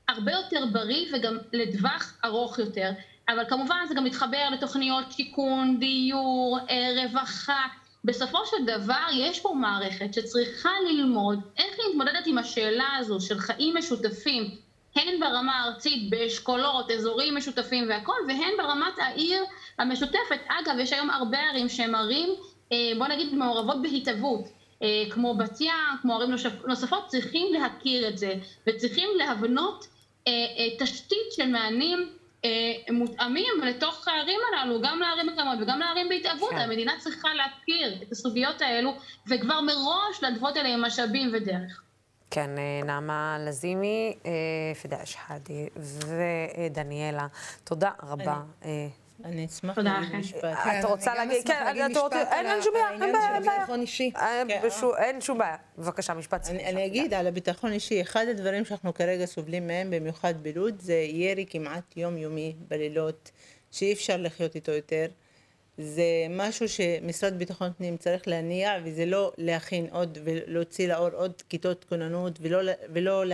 הרבה 0.09 0.33
יותר 0.33 0.67
בריא 0.73 1.07
וגם 1.13 1.37
לטווח 1.53 2.19
ארוך 2.25 2.59
יותר. 2.59 2.91
אבל 3.29 3.45
כמובן 3.49 3.76
זה 3.89 3.95
גם 3.95 4.05
מתחבר 4.05 4.49
לתוכניות 4.53 5.12
שיכון, 5.12 5.79
דיור, 5.79 6.59
אה, 6.70 7.03
רווחה. 7.03 7.66
בסופו 8.05 8.39
של 8.47 8.64
דבר 8.64 9.07
יש 9.12 9.41
פה 9.41 9.53
מערכת 9.55 10.14
שצריכה 10.14 10.70
ללמוד 10.91 11.41
איך 11.59 11.74
היא 11.79 11.89
מתמודדת 11.91 12.26
עם 12.26 12.39
השאלה 12.39 12.89
הזו 12.99 13.20
של 13.20 13.39
חיים 13.39 13.76
משותפים, 13.76 14.51
הן 14.97 15.20
ברמה 15.20 15.53
הארצית 15.61 16.11
באשכולות, 16.11 16.91
אזורים 16.91 17.37
משותפים 17.37 17.89
והכול, 17.89 18.16
והן 18.29 18.53
ברמת 18.59 18.99
העיר 18.99 19.45
המשותפת. 19.79 20.41
אגב, 20.49 20.79
יש 20.79 20.93
היום 20.93 21.11
הרבה 21.11 21.39
ערים 21.39 21.68
שהן 21.68 21.95
ערים, 21.95 22.29
אה, 22.72 22.93
בוא 22.99 23.07
נגיד, 23.07 23.35
מעורבות 23.35 23.83
בהתהוות. 23.83 24.49
אה, 24.83 25.05
כמו 25.11 25.35
בת 25.35 25.61
ים, 25.61 25.99
כמו 26.03 26.14
ערים 26.14 26.31
נוספות, 26.66 27.07
צריכים 27.07 27.47
להכיר 27.53 28.09
את 28.09 28.18
זה, 28.18 28.35
וצריכים 28.66 29.09
להבנות 29.16 29.87
תשתית 30.79 31.33
של 31.33 31.47
מענים 31.47 32.09
מותאמים 32.91 33.55
לתוך 33.62 34.09
הערים 34.09 34.39
הללו, 34.53 34.80
גם 34.82 34.99
לערים 35.01 35.28
הקיימות 35.28 35.59
וגם 35.62 35.80
לערים 35.80 36.09
בהתהוות. 36.09 36.51
כן. 36.51 36.59
המדינה 36.59 36.93
צריכה 36.99 37.28
להכיר 37.34 38.03
את 38.03 38.12
הסוגיות 38.12 38.62
האלו, 38.62 38.95
וכבר 39.30 39.61
מראש 39.61 40.22
להתוות 40.22 40.57
אליהם 40.57 40.82
משאבים 40.82 41.30
ודרך. 41.32 41.82
כן, 42.30 42.51
אה, 42.59 42.80
נעמה 42.84 43.36
לזימי, 43.41 44.14
אה, 44.26 44.30
פדאי 44.82 45.07
שחאדי 45.07 45.68
ודניאלה, 45.76 47.26
תודה 47.64 47.91
רבה. 48.03 48.41
אני... 49.25 49.47
אשמח 49.47 49.79
להגיד 49.79 50.14
משפט. 50.14 50.45
את 50.45 50.85
רוצה 50.85 51.14
להגיד, 51.14 51.47
כן, 51.47 51.91
את 51.93 51.97
רוצה, 51.97 52.23
אין 52.33 52.62
שום 52.62 52.73
בעיה, 52.75 52.91
אין 52.91 53.12
בעיה, 53.12 53.35
אין 53.35 53.43
בעיה. 53.43 53.66
אין 54.99 55.21
שום 55.21 55.39
בעיה. 55.39 55.57
בבקשה, 55.79 56.14
משפט 56.14 56.45
סיכום. 56.45 56.61
אני 56.61 56.87
אגיד 56.87 57.14
על 57.14 57.27
הביטחון 57.27 57.73
אישי, 57.73 58.03
אחד 58.03 58.27
הדברים 58.31 58.64
שאנחנו 58.64 58.95
כרגע 58.95 59.27
סובלים 59.27 59.66
מהם, 59.66 59.91
במיוחד 59.91 60.35
בלוד, 60.43 60.81
זה 60.81 60.95
ירי 60.95 61.47
כמעט 61.51 61.97
יומיומי 61.97 62.55
בלילות, 62.69 63.31
שאי 63.71 63.93
אפשר 63.93 64.16
לחיות 64.16 64.55
איתו 64.55 64.73
יותר. 64.73 65.07
זה 65.79 66.27
משהו 66.31 66.69
שמשרד 66.69 67.39
ביטחון 67.39 67.73
פנים 67.79 67.97
צריך 67.97 68.29
להניע, 68.29 68.73
וזה 68.85 69.07
לא 69.07 69.33
להכין 69.39 69.87
עוד 69.91 70.19
ולהוציא 70.25 70.89
לאור 70.89 71.09
עוד 71.12 71.43
כיתות 71.49 71.85
כוננות, 71.89 72.39
ולא, 72.43 72.73
ולא 72.93 73.25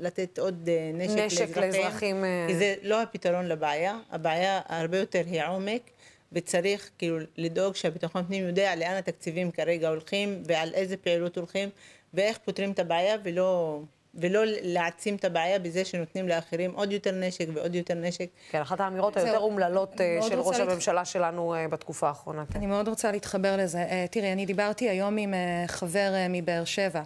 לתת 0.00 0.38
עוד 0.38 0.68
אה, 0.68 0.90
נשק, 0.94 1.18
נשק 1.18 1.40
לאזרחים. 1.40 1.62
לאזרחים. 1.62 2.24
אה, 2.24 2.44
כי 2.48 2.54
זה 2.54 2.74
לא 2.82 3.02
הפתרון 3.02 3.46
לבעיה, 3.46 3.98
הבעיה 4.10 4.60
הרבה 4.66 4.98
יותר 4.98 5.22
היא 5.26 5.42
עומק, 5.48 5.90
וצריך 6.32 6.90
כאילו 6.98 7.18
לדאוג 7.36 7.76
שהביטחון 7.76 8.24
פנים 8.24 8.46
יודע 8.46 8.76
לאן 8.76 8.94
התקציבים 8.96 9.50
כרגע 9.50 9.88
הולכים, 9.88 10.42
ועל 10.46 10.74
איזה 10.74 10.96
פעילות 10.96 11.36
הולכים, 11.36 11.68
ואיך 12.14 12.38
פותרים 12.38 12.72
את 12.72 12.78
הבעיה, 12.78 13.16
ולא... 13.22 13.80
ולא 14.14 14.40
להעצים 14.44 15.16
את 15.16 15.24
הבעיה 15.24 15.58
בזה 15.58 15.84
שנותנים 15.84 16.28
לאחרים 16.28 16.72
עוד 16.74 16.92
יותר 16.92 17.10
נשק 17.10 17.46
ועוד 17.54 17.74
יותר 17.74 17.94
נשק. 17.94 18.26
כן, 18.50 18.60
אחת 18.60 18.80
האמירות 18.80 19.16
היותר 19.16 19.38
אומללות 19.38 20.00
אה, 20.00 20.18
של 20.22 20.40
ראש 20.40 20.60
הממשלה 20.60 21.04
שלנו 21.04 21.54
בתקופה 21.70 22.08
האחרונה. 22.08 22.44
אני 22.54 22.66
מאוד 22.66 22.88
רוצה 22.88 23.12
להתחבר 23.12 23.56
לזה. 23.56 24.06
תראי, 24.10 24.32
אני 24.32 24.46
דיברתי 24.46 24.88
היום 24.88 25.16
עם 25.16 25.34
חבר 25.66 26.12
מבאר 26.30 26.64
שבע. 26.64 27.02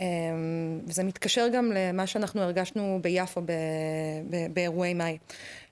אמ, 0.00 0.80
וזה 0.86 1.04
מתקשר 1.04 1.48
גם 1.52 1.72
למה 1.74 2.06
שאנחנו 2.06 2.42
הרגשנו 2.42 2.98
ביפו 3.02 3.40
באירועי 4.52 4.94
מאי. 4.94 5.18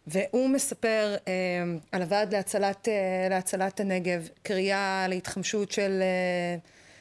והוא 0.07 0.49
מספר 0.49 1.16
אמ, 1.27 1.79
על 1.93 2.03
הוועד 2.03 2.35
להצלת, 2.35 2.89
אה, 2.89 3.29
להצלת 3.31 3.81
הנגב, 3.81 4.29
קריאה 4.43 5.07
להתחמשות 5.09 5.72
של, 5.72 6.03
אה, 6.03 6.57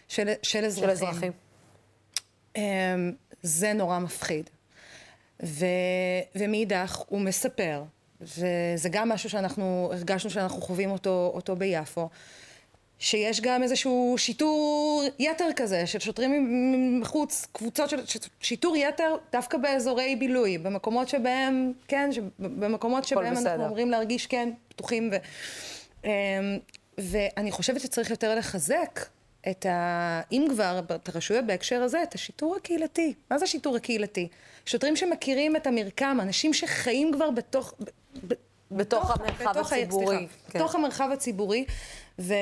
של, 0.08 0.30
של 0.42 0.66
אזרחים. 0.66 0.98
של 0.98 1.06
אזרחים. 1.06 1.32
אמ, 2.56 3.12
זה 3.42 3.74
נורא 3.74 4.00
מפחיד. 4.00 4.50
ו, 5.44 5.66
ומאידך 6.36 7.02
הוא 7.08 7.22
מספר, 7.22 7.84
וזה 8.22 8.90
גם 8.92 9.10
משהו 9.10 9.30
שאנחנו 9.30 9.90
הרגשנו 9.94 10.30
שאנחנו 10.30 10.62
חווים 10.62 10.92
אותו, 10.92 11.32
אותו 11.34 11.56
ביפו, 11.56 12.10
שיש 13.04 13.42
גם 13.42 13.64
איזשהו 13.64 14.16
שיטור 14.18 15.04
יתר 15.20 15.50
כזה 15.56 15.88
של 15.88 16.00
שוטרים 16.00 17.02
מחוץ, 17.02 17.48
קבוצות 17.52 17.90
של 17.90 17.98
שיטור 18.40 18.76
יתר 18.78 19.16
דווקא 19.32 19.58
באזורי 19.58 20.16
בילוי, 20.16 20.58
במקומות 20.58 21.10
שבהם, 21.10 21.74
כן, 21.88 22.10
במקומות 22.40 23.04
שבהם 23.04 23.34
בסדר. 23.34 23.50
אנחנו 23.50 23.66
אמורים 23.66 23.92
להרגיש, 23.92 24.28
כן, 24.28 24.50
פתוחים 24.68 25.10
ו... 25.12 25.16
אמ, 26.04 26.10
ואני 26.98 27.52
חושבת 27.52 27.82
שצריך 27.82 28.10
יותר 28.10 28.36
לחזק 28.36 29.00
את 29.50 29.66
ה... 29.66 30.22
אם 30.32 30.48
כבר, 30.50 30.80
את 30.96 31.10
הרשויות 31.10 31.46
בהקשר 31.46 31.84
הזה, 31.84 32.04
את 32.04 32.16
השיטור 32.16 32.56
הקהילתי. 32.56 33.14
מה 33.32 33.38
זה 33.38 33.46
השיטור 33.46 33.76
הקהילתי? 33.76 34.28
שוטרים 34.66 34.96
שמכירים 34.96 35.56
את 35.56 35.68
המרקם, 35.68 36.18
אנשים 36.22 36.54
שחיים 36.54 37.12
כבר 37.14 37.32
בתוך... 37.32 37.74
ב, 38.28 38.34
בתוך 38.72 39.12
המרחב 39.12 39.50
בתוך, 39.50 39.74
הציבורי. 39.74 40.18
סליחה, 40.18 40.34
כן. 40.50 40.60
בתוך 40.60 40.76
המרחב 40.76 41.10
הציבורי, 41.14 41.66
ו... 42.20 42.34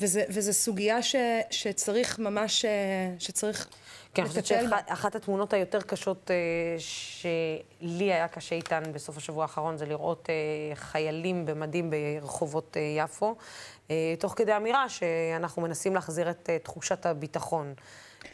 וזה, 0.00 0.24
וזה 0.28 0.52
סוגיה 0.52 1.02
ש, 1.02 1.16
שצריך 1.50 2.18
ממש, 2.18 2.64
אה, 2.64 2.70
שצריך 3.18 3.68
כן, 4.14 4.22
אני 4.22 4.28
חושבת 4.28 4.44
לטפל 4.50 4.70
בה. 4.70 4.78
שאחת 4.88 5.14
התמונות 5.14 5.52
היותר 5.52 5.80
קשות 5.80 6.30
אה, 6.30 6.36
שלי 6.78 8.12
היה 8.12 8.28
קשה 8.28 8.54
איתן 8.54 8.82
בסוף 8.92 9.16
השבוע 9.16 9.42
האחרון 9.42 9.76
זה 9.76 9.86
לראות 9.86 10.30
אה, 10.30 10.74
חיילים 10.74 11.46
במדים 11.46 11.90
ברחובות 11.90 12.76
אה, 12.76 12.82
יפו, 13.04 13.34
אה, 13.90 14.14
תוך 14.18 14.34
כדי 14.36 14.56
אמירה 14.56 14.88
שאנחנו 14.88 15.62
מנסים 15.62 15.94
להחזיר 15.94 16.30
את 16.30 16.50
אה, 16.50 16.58
תחושת 16.58 17.06
הביטחון. 17.06 17.74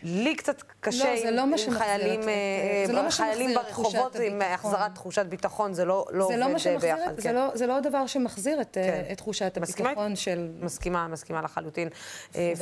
לי 0.03 0.37
קצת 0.37 0.63
קשה 0.81 1.15
לא, 1.15 1.21
זה 1.21 1.31
לא 1.31 1.43
עם, 1.43 1.53
עם 1.53 1.71
חיילים, 1.79 2.29
אה, 2.29 2.85
זה 2.87 2.93
לא 2.93 3.11
חיילים 3.11 3.59
את 3.59 3.67
תחושת 3.69 3.95
ברחובות 3.97 4.17
עם. 4.17 4.43
החזרת 4.43 4.95
תחושת 4.95 5.27
ביטחון, 5.27 5.73
זה 5.73 5.85
לא, 5.85 6.07
לא 6.13 6.29
זה 6.29 6.37
לא 6.37 6.45
עובד 6.45 6.53
מה 6.53 6.59
שמחזיר, 6.59 6.97
ביחד. 6.97 7.17
זה 7.17 7.23
כן. 7.23 7.35
לא, 7.35 7.51
זה 7.55 7.67
לא 7.67 7.77
הדבר 7.77 8.07
שמחזיר 8.07 8.61
את, 8.61 8.79
אה, 8.79 8.83
כן. 8.83 9.13
את 9.13 9.17
תחושת 9.19 9.59
מסכימה? 9.61 9.89
הביטחון 9.89 10.17
של... 10.17 10.49
מסכימה, 10.61 11.09
מסכימה 11.09 11.43
לחלוטין. 11.43 11.89
אה, 12.37 12.53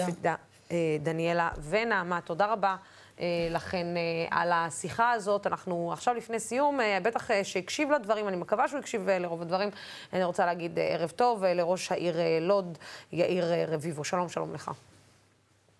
אה, 0.70 0.97
דניאלה 1.03 1.49
ונעמה, 1.68 2.20
תודה 2.20 2.47
רבה. 2.47 2.77
אה, 3.20 3.49
לכן 3.51 3.87
אה, 3.97 4.03
על 4.31 4.53
השיחה 4.53 5.12
הזאת, 5.12 5.47
אנחנו 5.47 5.93
עכשיו 5.93 6.14
לפני 6.14 6.41
סיום, 6.41 6.81
אה, 6.81 6.99
בטח 7.03 7.31
אה, 7.31 7.45
שהקשיב 7.45 7.91
לדברים, 7.91 8.29
אני 8.29 8.37
מקווה 8.37 8.68
שהוא 8.68 8.81
הקשיב 8.81 9.09
אה, 9.09 9.18
לרוב 9.18 9.43
הדברים. 9.43 9.68
אני 10.12 10.25
רוצה 10.25 10.47
להגיד 10.47 10.79
אה, 10.79 10.85
ערב 10.85 11.11
טוב 11.11 11.45
אה, 11.45 11.55
לראש 11.55 11.93
העיר 11.93 12.20
אה, 12.20 12.39
לוד, 12.41 12.79
יאיר 13.12 13.53
אה, 13.53 13.64
רביבו. 13.68 14.05
שלום, 14.05 14.29
שלום 14.29 14.55
לך. 14.55 14.70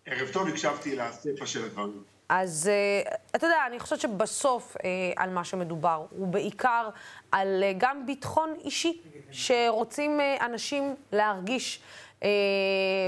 ערב 0.07 0.29
טוב, 0.33 0.49
הקשבתי 0.49 0.97
לסיפה 0.97 1.47
של 1.47 1.65
הדברים. 1.65 2.03
אז 2.29 2.71
אה, 2.73 3.15
אתה 3.37 3.47
יודע, 3.47 3.67
אני 3.67 3.81
חושבת 3.81 4.01
שבסוף 4.01 4.77
אה, 4.85 4.91
על 5.17 5.31
מה 5.31 5.45
שמדובר, 5.45 6.07
הוא 6.11 6.29
בעיקר 6.29 6.89
על 7.33 7.63
אה, 7.63 7.73
גם 7.79 8.07
ביטחון 8.07 8.55
אישי, 8.65 9.01
שרוצים 9.31 10.21
אנשים 10.41 10.95
להרגיש, 11.13 11.83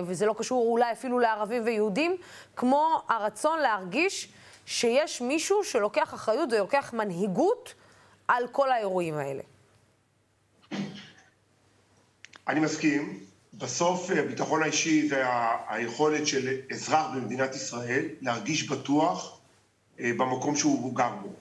וזה 0.06 0.26
לא 0.26 0.34
קשור 0.38 0.66
אולי 0.66 0.92
אפילו 0.92 1.18
לערבים 1.18 1.64
ויהודים, 1.64 2.16
כמו 2.56 3.02
הרצון 3.08 3.60
להרגיש 3.60 4.28
שיש 4.66 5.20
מישהו 5.20 5.64
שלוקח 5.64 6.14
אחריות 6.14 6.52
ולוקח 6.52 6.92
מנהיגות 6.92 7.74
על 8.28 8.48
כל 8.48 8.72
האירועים 8.72 9.14
האלה. 9.14 9.42
אני 12.48 12.60
מסכים, 12.60 13.23
בסוף 13.58 14.10
אה, 14.10 14.20
הביטחון 14.20 14.62
האישי 14.62 15.08
זה 15.08 15.22
היכולת 15.68 16.26
של 16.26 16.56
אזרח 16.72 17.06
במדינת 17.14 17.54
ישראל 17.54 18.04
להרגיש 18.20 18.68
בטוח 18.68 19.38
אה, 20.00 20.10
במקום 20.16 20.56
שהוא 20.56 20.96
גר 20.96 21.12
בו. 21.22 21.32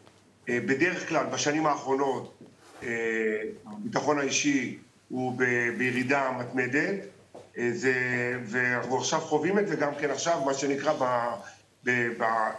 אה, 0.50 0.60
בדרך 0.60 1.10
כלל, 1.10 1.26
בשנים 1.26 1.66
האחרונות, 1.66 2.40
הביטחון 3.66 4.20
האישי 4.20 4.78
הוא 5.10 5.38
בירידה 5.78 6.32
מתמדת, 6.32 6.96
זה, 7.72 7.94
ואנחנו 8.46 8.98
עכשיו 8.98 9.20
חווים 9.20 9.60
את 9.60 9.68
זה 9.68 9.76
גם 9.76 9.92
כן 10.00 10.10
עכשיו, 10.10 10.42
מה 10.46 10.54
שנקרא, 10.54 10.94
ב, 11.86 11.90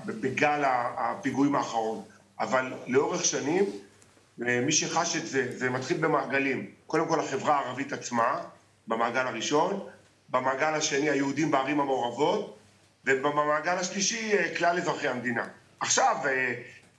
בגל 0.07 0.63
הפיגועים 0.97 1.55
האחרון. 1.55 2.03
אבל 2.41 2.73
לאורך 2.87 3.25
שנים, 3.25 3.65
מי 4.39 4.73
שחש 4.73 5.17
את 5.17 5.27
זה, 5.27 5.59
זה 5.59 5.71
מתחיל 5.71 5.97
במעגלים. 5.97 6.67
קודם 6.87 7.09
כל 7.09 7.21
החברה 7.21 7.59
הערבית 7.59 7.93
עצמה, 7.93 8.41
במעגל 8.89 9.27
הראשון, 9.27 9.89
במעגל 10.29 10.75
השני 10.75 11.11
היהודים 11.11 11.51
בערים 11.51 11.81
המעורבות, 11.81 12.59
ובמעגל 13.05 13.79
השלישי 13.79 14.33
אה, 14.33 14.57
כלל 14.57 14.79
אזרחי 14.79 15.09
המדינה. 15.09 15.47
עכשיו, 15.81 16.17
אה, 16.25 16.55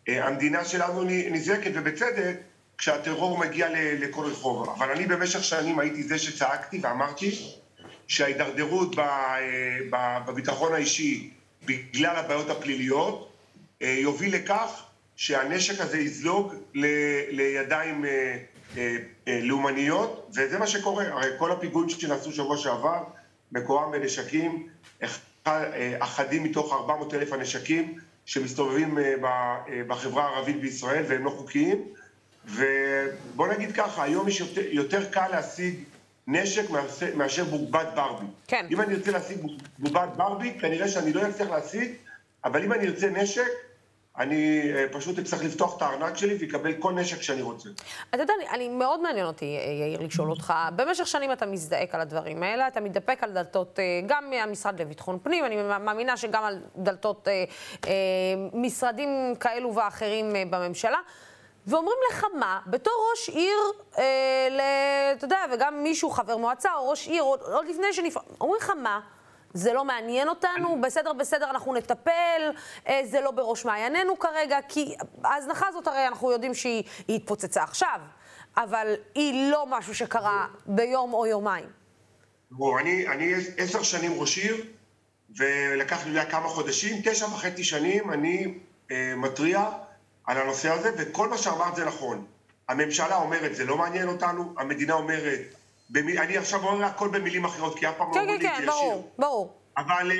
אה, 0.10 0.28
המדינה 0.28 0.66
שלנו 0.66 1.04
נזעקת, 1.04 1.72
ובצדק, 1.74 2.36
כשהטרור 2.78 3.38
מגיע 3.38 3.68
לכל 3.74 4.26
רחוב. 4.26 4.70
אבל 4.70 4.92
אני 4.92 5.06
במשך 5.06 5.44
שנים 5.44 5.80
הייתי 5.80 6.04
זה 6.04 6.18
שצעקתי 6.18 6.80
ואמרתי 6.84 7.52
שההידרדרות 8.08 8.96
בביטחון 10.26 10.74
האישי 10.74 11.30
בגלל 11.66 12.16
הבעיות 12.16 12.50
הפליליות 12.50 13.34
יוביל 13.82 14.36
לכך 14.36 14.84
שהנשק 15.16 15.82
הזה 15.82 15.98
יזלוג 15.98 16.54
לידיים 17.30 18.06
לאומניות, 19.28 20.32
וזה 20.36 20.58
מה 20.60 20.68
שקורה. 20.68 21.06
הרי 21.08 21.30
כל 21.38 21.52
הפיגועים 21.52 21.90
שנעשו 21.90 22.32
שבוע 22.32 22.58
שעבר, 22.58 23.04
מקורם 23.52 23.92
בנשקים, 23.92 24.68
אה, 25.48 25.66
אחדים 26.00 26.44
מתוך 26.44 26.74
400 26.74 27.14
אלף 27.14 27.34
הנשקים 27.34 27.94
שמסתובבים 28.26 28.98
אה, 28.98 29.04
אה, 29.24 29.82
בחברה 29.88 30.24
הערבית 30.24 30.62
בישראל 30.62 31.04
והם 31.08 31.26
לא 31.26 31.30
חוקיים. 31.30 31.84
ובוא 32.46 33.48
נגיד 33.48 33.72
ככה, 33.72 34.04
היום 34.04 34.28
יש 34.28 34.40
יותר, 34.40 34.62
יותר 34.70 35.10
קל 35.12 35.28
להשיג 35.32 35.76
נשק 36.28 36.70
מאשר- 36.70 37.16
מאשר 37.16 37.44
בובת 37.44 37.88
ברבי. 37.96 38.26
כן. 38.48 38.66
אם 38.72 38.82
אני 38.82 38.94
ארצה 38.96 39.12
להשיג 39.12 39.38
בובת 39.80 40.10
ברבי, 40.16 40.58
כנראה 40.60 40.88
שאני 40.88 41.14
לא 41.14 41.30
אצליח 41.30 41.50
להשיג, 41.50 41.92
אבל 42.46 42.64
אם 42.64 42.74
אני 42.74 42.88
ארצה 42.88 43.10
נשק, 43.10 43.48
אני 44.18 44.72
אה, 44.76 44.86
פשוט 44.92 45.20
אצטרך 45.20 45.44
לפתוח 45.44 45.78
את 45.78 45.82
הארנק 45.82 46.18
שלי 46.18 46.36
ויקבל 46.36 46.74
כל 46.74 46.94
נשק 46.94 47.22
שאני 47.22 47.42
רוצה. 47.42 47.70
אתה 48.10 48.24
יודע, 48.24 48.34
אני, 48.38 48.50
אני 48.50 48.70
מאוד 48.70 49.02
מעניין 49.02 49.26
אותי, 49.26 49.58
אה, 49.58 49.88
יאיר, 49.88 50.02
לשאול 50.02 50.30
אותך, 50.30 50.54
במשך 50.76 51.08
שנים 51.08 51.32
אתה 51.32 51.46
מזדעק 51.46 51.96
על 51.96 52.02
הדברים 52.02 52.44
האלה, 52.44 52.68
אתה 52.68 52.82
מתדפק 52.82 53.24
על 53.24 53.32
דלתות, 53.32 53.80
אה, 53.80 54.02
גם 54.08 54.30
מהמשרד 54.30 54.82
לביטחון 54.82 55.20
פנים, 55.24 55.46
אני 55.46 55.56
מאמינה 55.80 56.18
שגם 56.18 56.44
על 56.44 56.60
דלתות 56.76 57.28
משרדים 58.54 59.34
כאלו 59.40 59.76
ואחרים 59.76 60.34
בממשלה. 60.50 61.00
ואומרים 61.68 61.98
לך 62.10 62.26
מה, 62.34 62.60
בתור 62.68 62.94
ראש 63.12 63.30
עיר, 63.30 63.58
אה, 63.98 64.48
ל, 64.52 64.62
אתה 65.18 65.26
יודע, 65.26 65.38
וגם 65.54 65.84
מישהו, 65.84 66.10
חבר 66.10 66.38
מועצה 66.38 66.74
או 66.74 66.90
ראש 66.90 67.08
עיר, 67.08 67.24
עוד, 67.24 67.40
עוד 67.40 67.66
לפני 67.66 67.94
שנפ... 67.94 68.18
אומרים 68.42 68.62
לך 68.62 68.72
מה, 68.84 69.00
זה 69.56 69.74
לא 69.74 69.86
מעניין 69.86 70.30
אותנו, 70.30 70.82
בסדר, 70.82 71.14
בסדר, 71.14 71.50
אנחנו 71.50 71.74
נטפל, 71.74 72.52
אה, 72.88 73.02
זה 73.06 73.22
לא 73.22 73.32
בראש 73.32 73.66
מעיינינו 73.66 74.20
כרגע, 74.20 74.58
כי 74.70 74.96
ההזנחה 75.24 75.68
הזאת 75.68 75.88
הרי 75.88 76.08
אנחנו 76.08 76.32
יודעים 76.32 76.54
שהיא 76.54 76.84
היא 77.08 77.16
התפוצצה 77.16 77.64
עכשיו, 77.64 78.00
אבל 78.58 78.94
היא 79.16 79.52
לא 79.52 79.66
משהו 79.70 79.96
שקרה 79.96 80.48
ביום 80.66 81.14
או 81.14 81.26
יומיים. 81.26 81.66
תראו, 82.50 82.80
אני, 82.80 83.08
אני 83.08 83.34
עשר 83.58 83.84
שנים 83.84 84.12
ראש 84.20 84.38
עיר, 84.38 84.66
ולקח 85.38 86.06
לי 86.06 86.12
אולי 86.12 86.32
כמה 86.32 86.48
חודשים, 86.48 87.02
תשע 87.04 87.26
וחצי 87.26 87.64
שנים 87.64 88.12
אני 88.12 88.54
אה, 88.92 89.14
מתריע 89.18 89.70
על 90.26 90.38
הנושא 90.38 90.70
הזה, 90.70 90.92
וכל 90.98 91.30
מה 91.30 91.38
שאמרת 91.38 91.76
זה 91.76 91.86
נכון. 91.86 92.26
הממשלה 92.70 93.16
אומרת, 93.16 93.56
זה 93.56 93.66
לא 93.66 93.78
מעניין 93.78 94.08
אותנו, 94.08 94.54
המדינה 94.58 94.94
אומרת, 94.94 95.42
במי, 95.90 96.20
אני 96.20 96.38
עכשיו 96.38 96.68
אומר 96.68 96.86
הכל 96.86 97.08
במילים 97.08 97.46
אחרות, 97.46 97.80
כי 97.80 97.90
אף 97.90 97.94
פעם 97.98 98.08
לא 98.10 98.14
כן, 98.14 98.20
אמרו 98.20 98.34
כן, 98.34 98.42
לי 98.42 98.48
את 98.48 98.52
כן, 98.52 98.58
זה 98.58 98.64
ישיר. 98.64 98.74
ברור, 98.74 99.12
ברור. 99.20 99.54
אבל 99.78 100.12
אה, 100.12 100.18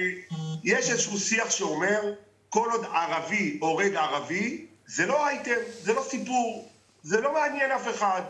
יש 0.64 0.90
איזשהו 0.90 1.20
שיח 1.20 1.50
שאומר, 1.50 2.14
כל 2.50 2.70
עוד 2.72 2.86
ערבי 2.86 3.58
הורג 3.62 3.96
ערבי, 3.96 4.66
זה 4.88 5.06
לא 5.06 5.28
אייטם, 5.28 5.52
זה 5.82 5.94
לא 5.94 6.04
סיפור, 6.10 6.70
זה 7.04 7.22
לא 7.22 7.34
מעניין 7.34 7.72
אף 7.72 7.88
אחד. 7.88 8.22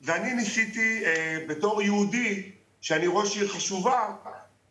ואני 0.00 0.34
ניסיתי, 0.34 1.04
אה, 1.04 1.38
בתור 1.48 1.82
יהודי, 1.82 2.50
שאני 2.80 3.06
ראש 3.08 3.36
עיר 3.36 3.48
חשובה, 3.48 4.14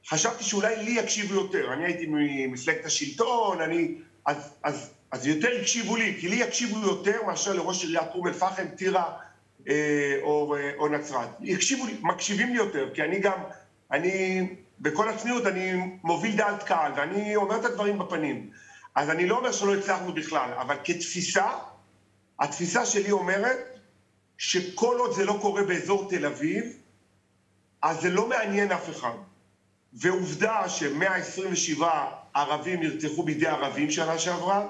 חשבתי 0.08 0.44
שאולי 0.44 0.84
לי 0.84 0.92
יקשיבו 0.92 1.34
יותר. 1.34 1.74
אני 1.74 1.86
הייתי 1.86 2.06
ממפלגת 2.10 2.86
השלטון, 2.86 3.62
אני... 3.62 3.96
אז, 4.26 4.50
אז, 4.64 4.90
אז 5.12 5.28
יותר 5.28 5.50
הקשיבו 5.62 5.96
לי, 5.96 6.18
כי 6.20 6.30
לי 6.30 6.36
יקשיבו 6.36 6.80
יותר 6.80 7.24
מאשר 7.28 7.54
לראש 7.54 7.84
עיריית 7.84 8.16
אום 8.16 8.28
אל-פחם, 8.28 8.68
טירה 8.78 9.14
או, 10.22 10.56
אה, 10.56 10.72
או 10.78 10.88
נצרת. 10.88 11.30
יקשיבו 11.42 11.86
לי, 11.86 11.98
מקשיבים 12.02 12.50
לי 12.50 12.58
יותר, 12.58 12.90
כי 12.94 13.04
אני 13.04 13.20
גם, 13.20 13.38
אני, 13.92 14.48
בכל 14.80 15.10
הצניעות, 15.10 15.46
אני 15.46 15.74
מוביל 16.04 16.36
דעת 16.36 16.64
קהל, 16.64 16.92
ואני 16.96 17.36
אומר 17.36 17.60
את 17.60 17.66
הדברים 17.66 18.00
בפנים. 18.00 18.50
אז 18.96 19.10
אני 19.10 19.28
לא 19.28 19.38
אומר 19.38 19.52
שלא 19.52 19.76
הצלחנו 19.76 20.14
בכלל, 20.14 20.50
אבל 20.62 20.76
כתפיסה, 20.84 21.48
התפיסה 22.40 22.86
שלי 22.86 23.12
אומרת 23.12 23.80
שכל 24.38 24.96
עוד 25.00 25.14
זה 25.14 25.26
לא 25.26 25.38
קורה 25.42 25.64
באזור 25.64 26.10
תל 26.10 26.26
אביב, 26.26 26.64
אז 27.82 28.02
זה 28.02 28.10
לא 28.10 28.30
מעניין 28.30 28.72
אף 28.72 28.90
אחד. 28.90 29.16
ועובדה 29.94 30.70
ש-127 30.70 31.84
ערבים 32.34 32.80
נרצחו 32.80 33.24
בידי 33.24 33.48
ערבים 33.48 33.92
שנה 33.92 34.20
שעברה, 34.20 34.68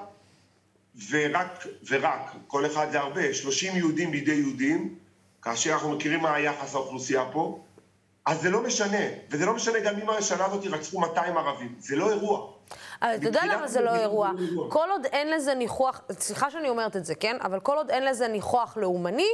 ורק, 1.10 1.66
ורק, 1.88 2.34
כל 2.46 2.66
אחד 2.66 2.86
זה 2.92 3.00
הרבה, 3.00 3.34
30 3.34 3.76
יהודים 3.76 4.10
בידי 4.10 4.34
יהודים, 4.34 4.94
כאשר 5.42 5.72
אנחנו 5.72 5.90
מכירים 5.90 6.20
מה 6.20 6.34
היחס 6.34 6.74
האוכלוסייה 6.74 7.24
פה, 7.32 7.60
אז 8.26 8.40
זה 8.40 8.50
לא 8.50 8.62
משנה, 8.62 9.06
וזה 9.30 9.46
לא 9.46 9.54
משנה 9.54 9.80
גם 9.80 9.94
אם 10.00 10.10
השנה 10.10 10.44
הזאת 10.44 10.66
רצחו 10.66 11.00
200 11.00 11.36
ערבים, 11.36 11.74
זה 11.78 11.96
לא 11.96 12.10
אירוע. 12.10 12.50
אבל 13.02 13.14
אתה 13.14 13.26
יודע 13.26 13.42
למה 13.46 13.68
זה 13.68 13.80
לא? 13.80 13.90
זה 13.90 13.96
לא 13.96 14.02
אירוע. 14.02 14.30
כל 14.68 14.88
עוד 14.90 15.06
אין 15.06 15.30
לזה 15.30 15.54
ניחוח, 15.54 16.00
סליחה 16.12 16.50
שאני 16.50 16.68
אומרת 16.68 16.96
את 16.96 17.04
זה, 17.04 17.14
כן? 17.14 17.36
אבל 17.40 17.60
כל 17.60 17.76
עוד 17.76 17.90
אין 17.90 18.04
לזה 18.04 18.28
ניחוח 18.28 18.76
לאומני, 18.76 19.28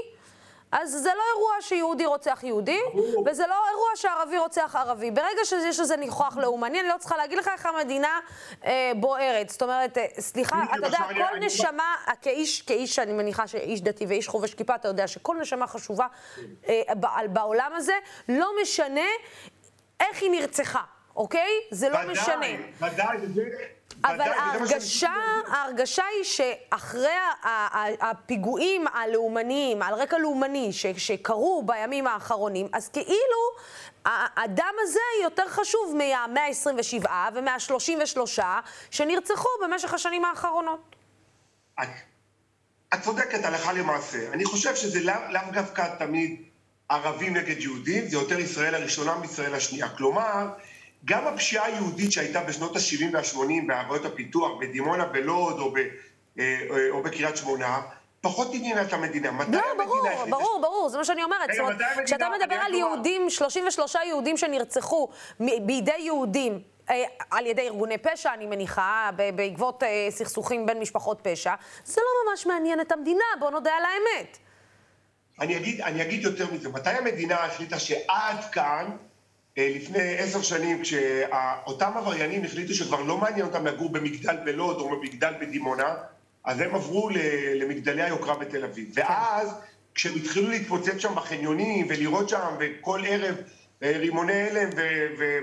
אז 0.73 0.91
זה 0.91 1.11
לא 1.17 1.23
אירוע 1.35 1.53
שיהודי 1.61 2.07
רוצח 2.07 2.41
יהודי, 2.43 2.81
וזה 3.27 3.47
לא 3.47 3.55
אירוע 3.71 3.89
שערבי 3.95 4.39
רוצח 4.39 4.77
ערבי. 4.77 5.11
ברגע 5.11 5.45
שיש 5.45 5.81
איזה 5.81 5.97
ניחוח 5.97 6.37
לאומני, 6.37 6.81
אני 6.81 6.89
לא 6.89 6.95
צריכה 6.99 7.17
להגיד 7.17 7.39
לך 7.39 7.49
איך 7.49 7.67
המדינה 7.67 8.21
אה, 8.65 8.93
בוערת. 8.97 9.51
זאת 9.51 9.63
אומרת, 9.63 9.99
אה, 9.99 10.07
סליחה, 10.19 10.65
אתה 10.79 10.87
יודע, 10.87 10.99
כל 11.15 11.39
נשמה, 11.41 11.95
כאיש, 12.23 12.63
כאיש, 12.63 12.99
אני 12.99 13.13
מניחה 13.13 13.47
שאיש 13.47 13.81
דתי 13.81 14.07
ואיש 14.07 14.29
חובש 14.29 14.55
כיפה, 14.55 14.75
אתה 14.75 14.89
יודע 14.89 15.07
שכל 15.07 15.37
נשמה 15.41 15.67
חשובה 15.67 16.07
אה, 16.69 16.83
בעולם 17.29 17.73
הזה, 17.75 17.95
לא 18.29 18.51
משנה 18.63 19.09
איך 20.01 20.23
היא 20.23 20.31
נרצחה, 20.31 20.83
אוקיי? 21.17 21.51
זה 21.71 21.89
לא 21.89 21.99
משנה. 22.13 22.47
ודאי, 22.77 23.17
ודאי, 23.21 23.45
אבל 24.05 24.21
ההרגשה, 24.21 25.13
ההרגשה 25.49 26.05
היא 26.05 26.25
שאחרי 26.25 27.17
הפיגועים 28.01 28.87
הלאומניים, 28.87 29.83
על 29.83 29.95
רקע 29.95 30.19
לאומני, 30.19 30.73
שקרו 30.97 31.63
בימים 31.67 32.07
האחרונים, 32.07 32.69
אז 32.73 32.89
כאילו 32.89 33.41
הדם 34.37 34.75
הזה 34.83 35.01
יותר 35.23 35.49
חשוב 35.49 35.97
מה-127 35.97 37.09
ומה-33 37.35 38.41
שנרצחו 38.91 39.49
במשך 39.63 39.95
השנים 39.95 40.25
האחרונות. 40.25 40.97
את 42.95 43.03
צודקת 43.03 43.45
הלכה 43.45 43.73
למעשה. 43.73 44.33
אני 44.33 44.45
חושב 44.45 44.77
שזה 44.77 45.01
לאו 45.05 45.41
דווקא 45.53 45.97
תמיד 45.99 46.43
ערבים 46.89 47.37
נגד 47.37 47.61
יהודים, 47.61 48.09
זה 48.09 48.17
יותר 48.17 48.39
ישראל 48.41 48.75
הראשונה 48.75 49.15
מישראל 49.15 49.55
השנייה. 49.55 49.89
כלומר, 49.89 50.49
גם 51.05 51.27
הפשיעה 51.27 51.65
היהודית 51.65 52.13
שהייתה 52.13 52.41
בשנות 52.41 52.77
ה-70 52.77 53.05
וה-80 53.13 53.67
בעבודות 53.67 54.13
הפיתוח, 54.13 54.53
בדימונה, 54.61 55.05
בלוד 55.05 55.59
או, 55.59 55.73
ב, 55.73 55.77
אה, 55.77 55.87
אה, 56.39 56.91
או 56.91 57.03
בקריית 57.03 57.37
שמונה, 57.37 57.81
פחות 58.21 58.49
עניינה 58.55 58.83
את 58.83 58.93
המדינה. 58.93 59.31
מתי 59.31 59.51
לא, 59.51 59.59
המדינה 59.59 59.85
ברור, 59.85 60.07
החליטה... 60.09 60.31
ברור, 60.31 60.59
ש... 60.59 60.63
ברור, 60.63 60.89
זה 60.89 60.99
מה 60.99 61.05
שאני 61.05 61.23
אומרת. 61.23 61.51
רגע, 61.51 61.63
מתי 61.63 61.85
המדינה... 61.85 62.05
כשאתה 62.05 62.29
מדבר 62.41 62.55
על 62.55 62.75
יהודים, 62.75 63.31
33 63.31 63.97
יהודים 64.07 64.37
שנרצחו 64.37 65.09
בידי 65.41 65.99
יהודים, 65.99 66.61
אה, 66.91 67.05
על 67.31 67.47
ידי 67.47 67.63
ארגוני 67.63 67.99
פשע, 67.99 68.35
אני 68.35 68.47
מניחה, 68.47 69.11
בעקבות 69.35 69.83
סכסוכים 70.11 70.67
בין 70.67 70.79
משפחות 70.79 71.19
פשע, 71.23 71.55
זה 71.85 72.01
לא 72.01 72.31
ממש 72.31 72.47
מעניין 72.47 72.81
את 72.81 72.93
המדינה, 72.93 73.25
בוא 73.41 73.51
נודה 73.51 73.71
על 73.71 73.85
האמת. 73.85 74.39
אני 75.41 75.57
אגיד, 75.57 75.81
אני 75.81 76.03
אגיד 76.03 76.23
יותר 76.23 76.47
מזה, 76.53 76.69
מתי 76.69 76.91
המדינה 76.91 77.45
החליטה 77.45 77.79
שעד 77.79 78.45
כאן 78.53 78.91
לפני 79.57 80.19
עשר 80.19 80.43
שנים, 80.43 80.83
כשאותם 80.83 81.93
עבריינים 81.97 82.45
החליטו 82.45 82.75
שכבר 82.75 83.03
לא 83.03 83.19
מעניין 83.19 83.47
אותם 83.47 83.67
לגור 83.67 83.93
במגדל 83.93 84.37
בלוד 84.45 84.81
או 84.81 84.89
במגדל 84.89 85.35
בדימונה, 85.41 85.95
אז 86.45 86.61
הם 86.61 86.75
עברו 86.75 87.11
למגדלי 87.55 88.03
היוקרה 88.03 88.37
בתל 88.37 88.65
אביב. 88.65 88.91
ואז, 88.95 89.49
כשהם 89.95 90.17
התחילו 90.17 90.49
להתפוצץ 90.49 90.99
שם 90.99 91.15
בחניונים 91.15 91.87
ולראות 91.89 92.29
שם, 92.29 92.57
וכל 92.61 93.01
ערב 93.07 93.35
אה, 93.83 93.93
רימוני 93.99 94.33
הלם 94.33 94.69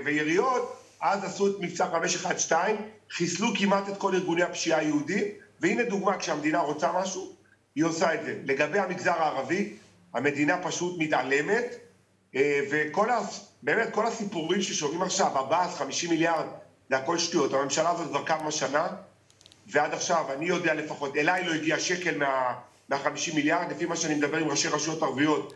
ויריות, 0.04 0.82
אז 1.00 1.24
עשו 1.24 1.46
את 1.46 1.52
מבצע 1.60 1.86
512, 1.86 2.68
חיסלו 3.10 3.48
כמעט 3.58 3.88
את 3.88 3.96
כל 3.96 4.14
ארגוני 4.14 4.42
הפשיעה 4.42 4.80
היהודים, 4.80 5.24
והנה 5.60 5.82
דוגמה, 5.82 6.18
כשהמדינה 6.18 6.58
רוצה 6.58 6.92
משהו, 6.92 7.32
היא 7.74 7.84
עושה 7.84 8.14
את 8.14 8.24
זה. 8.24 8.38
לגבי 8.44 8.78
המגזר 8.78 9.12
הערבי, 9.12 9.72
המדינה 10.14 10.62
פשוט 10.62 10.98
מתעלמת, 10.98 11.74
אה, 12.34 12.60
וכל. 12.70 13.08
באמת, 13.62 13.88
כל 13.92 14.06
הסיפורים 14.06 14.62
ששומעים 14.62 15.02
עכשיו, 15.02 15.36
14, 15.36 15.78
50 15.78 16.10
מיליארד, 16.10 16.46
זה 16.90 16.96
הכל 16.96 17.18
שטויות. 17.18 17.54
הממשלה 17.54 17.90
הזאת 17.90 18.08
כבר 18.08 18.26
כמה 18.26 18.50
שנה, 18.50 18.86
ועד 19.66 19.94
עכשיו, 19.94 20.32
אני 20.32 20.46
יודע 20.46 20.74
לפחות, 20.74 21.16
אליי 21.16 21.44
לא 21.44 21.52
הגיע 21.52 21.78
שקל 21.78 22.18
מה, 22.18 22.54
מה-50 22.88 23.34
מיליארד, 23.34 23.70
לפי 23.70 23.84
מה 23.86 23.96
שאני 23.96 24.14
מדבר 24.14 24.38
עם 24.38 24.48
ראשי 24.48 24.68
רשויות 24.68 25.02
ערביות, 25.02 25.54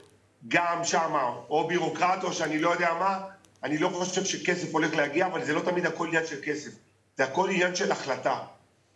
גם 0.48 0.84
שמה, 0.84 1.34
או 1.50 1.68
בירוקרט, 1.68 2.24
או 2.24 2.32
שאני 2.32 2.58
לא 2.58 2.70
יודע 2.70 2.94
מה, 2.94 3.20
אני 3.62 3.78
לא 3.78 3.88
חושב 3.88 4.24
שכסף 4.24 4.72
הולך 4.72 4.94
להגיע, 4.94 5.26
אבל 5.26 5.44
זה 5.44 5.54
לא 5.54 5.60
תמיד 5.60 5.86
הכל 5.86 6.06
עניין 6.06 6.26
של 6.26 6.40
כסף, 6.44 6.70
זה 7.16 7.24
הכל 7.24 7.50
עניין 7.50 7.74
של 7.74 7.92
החלטה. 7.92 8.38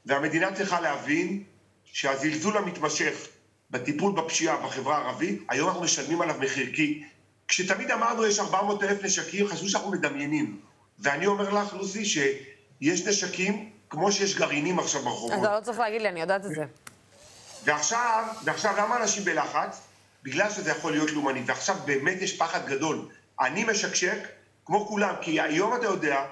והמדינה 0.07 0.55
צריכה 0.55 0.81
להבין 0.81 1.43
שהזלזול 1.85 2.57
המתמשך 2.57 3.29
בטיפול 3.71 4.13
בפשיעה 4.13 4.57
בחברה 4.57 4.97
הערבית, 4.97 5.43
היום 5.49 5.69
אנחנו 5.69 5.83
משלמים 5.83 6.21
עליו 6.21 6.37
מחיר, 6.41 6.67
כי 6.75 7.05
כשתמיד 7.49 7.91
אמרנו 7.91 8.27
יש 8.27 8.39
400 8.39 8.83
אלף 8.83 9.05
נשקים, 9.05 9.49
חשבו 9.49 9.69
שאנחנו 9.69 9.91
מדמיינים. 9.91 10.61
ואני 10.99 11.27
אומר 11.27 11.51
לך, 11.51 11.75
לוסי, 11.75 12.05
שיש 12.05 13.07
נשקים 13.07 13.71
כמו 13.91 14.13
שיש 14.13 14.35
גרעינים 14.35 14.79
עכשיו 14.79 15.03
ברחובות. 15.03 15.39
אתה 15.39 15.57
לא 15.57 15.61
צריך 15.61 15.79
להגיד 15.79 16.03
לי, 16.03 16.09
אני 16.09 16.21
יודעת 16.21 16.47
את 16.47 16.51
זה. 16.51 16.65
ועכשיו, 17.65 18.25
ועכשיו 18.45 18.75
למה 18.79 18.97
אנשים 18.97 19.25
בלחץ? 19.25 19.81
בגלל 20.23 20.51
שזה 20.51 20.71
יכול 20.71 20.93
להיות 20.93 21.11
לאומני. 21.11 21.43
ועכשיו 21.47 21.77
באמת 21.85 22.23
יש 22.23 22.37
פחד 22.37 22.67
גדול. 22.67 23.09
אני 23.41 23.65
משקשק 23.65 24.29
כמו 24.65 24.87
כולם, 24.87 25.15
כי 25.21 25.41
היום 25.41 25.75
אתה 25.75 25.85
יודע 25.85 26.25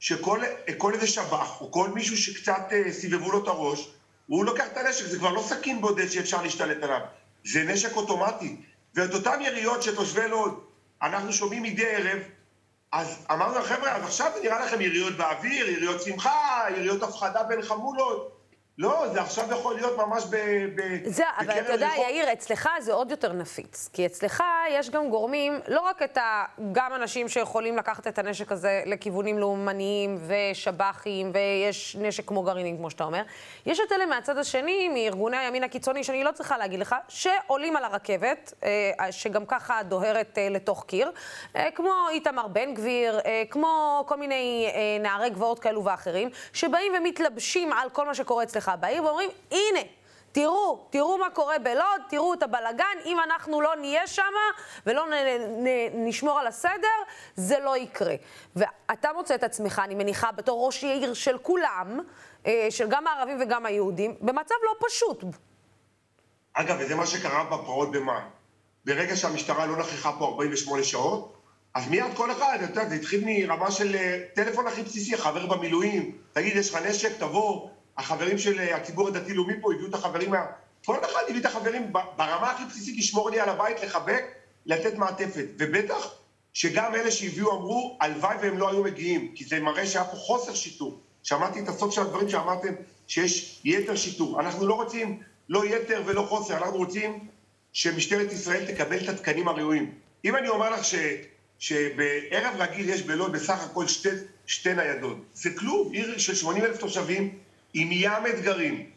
שכל 0.00 0.94
איזה 0.94 1.06
שב"ח, 1.06 1.60
או 1.60 1.72
כל 1.72 1.88
מישהו 1.88 2.16
שקצת 2.16 2.62
אה, 2.72 2.92
סיבבו 2.92 3.32
לו 3.32 3.42
את 3.42 3.48
הראש, 3.48 3.90
הוא 4.26 4.44
לוקח 4.44 4.66
את 4.72 4.76
הנשק, 4.76 5.06
זה 5.06 5.18
כבר 5.18 5.30
לא 5.30 5.42
סכין 5.42 5.80
בודד 5.80 6.08
שאפשר 6.08 6.42
להשתלט 6.42 6.82
עליו, 6.82 7.00
זה 7.44 7.64
נשק 7.64 7.96
אוטומטי. 7.96 8.56
ואת 8.94 9.14
אותן 9.14 9.40
יריות 9.40 9.82
שתושבי 9.82 10.28
לוד, 10.28 10.60
אנחנו 11.02 11.32
שומעים 11.32 11.62
מדי 11.62 11.86
ערב, 11.86 12.18
אז 12.92 13.26
אמרנו, 13.30 13.62
חבר'ה, 13.62 13.96
אז 13.96 14.02
עכשיו 14.02 14.30
זה 14.34 14.42
נראה 14.42 14.64
לכם 14.66 14.80
יריות 14.80 15.16
באוויר, 15.16 15.68
יריות 15.68 16.02
שמחה, 16.02 16.64
יריות 16.70 17.02
הפחדה 17.02 17.42
בין 17.42 17.62
חמולות. 17.62 18.41
לא, 18.78 19.08
זה 19.12 19.20
עכשיו 19.20 19.52
יכול 19.52 19.74
להיות 19.74 19.98
ממש 19.98 20.24
ב... 20.30 20.36
ב 20.74 20.98
זה, 21.04 21.24
אבל 21.38 21.60
אתה 21.60 21.72
יודע, 21.72 21.88
יאיר, 21.96 22.32
אצלך 22.32 22.68
זה 22.80 22.92
עוד 22.92 23.10
יותר 23.10 23.32
נפיץ. 23.32 23.88
כי 23.92 24.06
אצלך 24.06 24.42
יש 24.70 24.90
גם 24.90 25.10
גורמים, 25.10 25.60
לא 25.68 25.80
רק 25.80 26.02
את 26.02 26.18
ה... 26.18 26.44
גם 26.72 26.94
אנשים 26.94 27.28
שיכולים 27.28 27.76
לקחת 27.76 28.06
את 28.06 28.18
הנשק 28.18 28.52
הזה 28.52 28.82
לכיוונים 28.86 29.38
לאומניים 29.38 30.18
ושב"חים, 30.26 31.32
ויש 31.34 31.96
נשק 32.00 32.28
כמו 32.28 32.42
גרעינים, 32.42 32.76
כמו 32.76 32.90
שאתה 32.90 33.04
אומר. 33.04 33.22
יש 33.66 33.80
את 33.80 33.92
אלה 33.92 34.06
מהצד 34.06 34.38
השני, 34.38 34.88
מארגוני 34.88 35.36
הימין 35.36 35.64
הקיצוני, 35.64 36.04
שאני 36.04 36.24
לא 36.24 36.32
צריכה 36.32 36.58
להגיד 36.58 36.80
לך, 36.80 36.94
שעולים 37.08 37.76
על 37.76 37.84
הרכבת, 37.84 38.52
אה, 38.64 39.12
שגם 39.12 39.46
ככה 39.46 39.82
דוהרת 39.82 40.38
אה, 40.38 40.48
לתוך 40.48 40.84
קיר, 40.86 41.10
אה, 41.56 41.68
כמו 41.74 41.92
איתמר 42.10 42.48
בן 42.48 42.74
גביר, 42.74 43.20
כמו 43.50 44.04
כל 44.08 44.16
מיני 44.16 44.72
נערי 45.00 45.30
גבעות 45.30 45.58
כאלו 45.58 45.84
ואחרים, 45.84 46.30
שבאים 46.52 46.92
ומתלבשים 46.98 47.72
על 47.72 47.90
כל 47.90 48.06
מה 48.06 48.14
שקורה 48.14 48.42
אצלך. 48.42 48.61
אצלך 48.62 48.72
בעיר 48.80 49.04
ואומרים, 49.04 49.30
הנה, 49.50 49.80
תראו, 50.32 50.86
תראו 50.90 51.18
מה 51.18 51.30
קורה 51.30 51.58
בלוד, 51.58 52.00
תראו 52.08 52.34
את 52.34 52.42
הבלגן, 52.42 52.96
אם 53.04 53.16
אנחנו 53.24 53.60
לא 53.60 53.76
נהיה 53.76 54.06
שם 54.06 54.32
ולא 54.86 55.06
נ, 55.06 55.12
נ, 55.64 55.68
נשמור 56.08 56.38
על 56.38 56.46
הסדר, 56.46 56.98
זה 57.36 57.58
לא 57.58 57.76
יקרה. 57.76 58.14
ואתה 58.56 59.08
מוצא 59.14 59.34
את 59.34 59.42
עצמך, 59.42 59.82
אני 59.84 59.94
מניחה, 59.94 60.32
בתור 60.32 60.66
ראש 60.66 60.84
עיר 60.84 61.14
של 61.14 61.38
כולם, 61.38 62.00
אה, 62.46 62.66
של 62.70 62.88
גם 62.88 63.06
הערבים 63.06 63.38
וגם 63.40 63.66
היהודים, 63.66 64.14
במצב 64.20 64.54
לא 64.64 64.86
פשוט. 64.88 65.24
אגב, 66.52 66.76
וזה 66.80 66.94
מה 66.94 67.06
שקרה 67.06 67.44
בפרעות 67.44 67.92
במאי. 67.92 68.22
ברגע 68.84 69.16
שהמשטרה 69.16 69.66
לא 69.66 69.76
נכחה 69.76 70.12
פה 70.18 70.24
48 70.24 70.84
שעות, 70.84 71.36
אז 71.74 71.88
מיד 71.88 72.14
כל 72.14 72.30
אחד, 72.30 72.58
אתה 72.64 72.72
יודע, 72.72 72.88
זה 72.88 72.94
התחיל 72.94 73.22
מרמה 73.26 73.70
של 73.70 73.94
אה, 73.94 74.18
טלפון 74.34 74.66
הכי 74.66 74.82
בסיסי, 74.82 75.16
חבר 75.16 75.46
במילואים, 75.46 76.16
תגיד, 76.32 76.56
יש 76.56 76.74
לך 76.74 76.82
נשק, 76.86 77.18
תבוא, 77.18 77.68
החברים 77.98 78.38
של 78.38 78.60
אה, 78.60 78.76
הציבור 78.76 79.08
הדתי-לאומי 79.08 79.54
פה 79.60 79.72
הביאו 79.72 79.88
את 79.88 79.94
החברים. 79.94 80.32
כל 80.84 80.96
אחד 81.04 81.20
הביא 81.28 81.40
את 81.40 81.46
החברים 81.46 81.92
ברמה 81.92 82.50
הכי 82.50 82.64
בסיסית 82.64 82.98
לשמור 82.98 83.30
לי 83.30 83.40
על 83.40 83.48
הבית, 83.48 83.82
לחבק, 83.82 84.24
לתת 84.66 84.94
מעטפת. 84.94 85.46
ובטח 85.58 86.14
שגם 86.54 86.94
אלה 86.94 87.10
שהביאו 87.10 87.52
אמרו, 87.52 87.98
הלוואי 88.00 88.36
והם 88.42 88.58
לא 88.58 88.70
היו 88.70 88.82
מגיעים, 88.82 89.32
כי 89.34 89.44
זה 89.44 89.60
מראה 89.60 89.86
שהיה 89.86 90.04
פה 90.04 90.16
חוסר 90.16 90.54
שיטור. 90.54 91.00
שמעתי 91.22 91.60
את 91.60 91.68
הסוף 91.68 91.94
של 91.94 92.00
הדברים 92.00 92.28
שאמרתם, 92.28 92.72
שיש 93.06 93.60
יתר 93.64 93.96
שיטור. 93.96 94.40
אנחנו 94.40 94.66
לא 94.66 94.74
רוצים 94.74 95.22
לא 95.48 95.64
יתר 95.64 96.02
ולא 96.06 96.22
חוסר, 96.22 96.56
אנחנו 96.56 96.76
רוצים 96.76 97.26
שמשטרת 97.72 98.32
ישראל 98.32 98.72
תקבל 98.72 99.04
את 99.04 99.08
התקנים 99.08 99.48
הראויים. 99.48 99.94
אם 100.24 100.36
אני 100.36 100.48
אומר 100.48 100.70
לך 100.70 100.84
ש, 100.84 100.94
שבערב 101.58 102.54
רגיל 102.58 102.88
יש 102.88 103.02
בלוד 103.02 103.32
בסך 103.32 103.64
הכל 103.64 103.86
שתי, 103.86 104.08
שתי 104.46 104.74
ניידות, 104.74 105.16
זה 105.34 105.50
כלום, 105.50 105.92
עיר 105.92 106.18
של 106.18 106.34
80 106.34 106.64
אלף 106.64 106.78
תושבים, 106.78 107.38
עם 107.74 107.88
ים 107.92 108.26
אתגרים. 108.30 108.90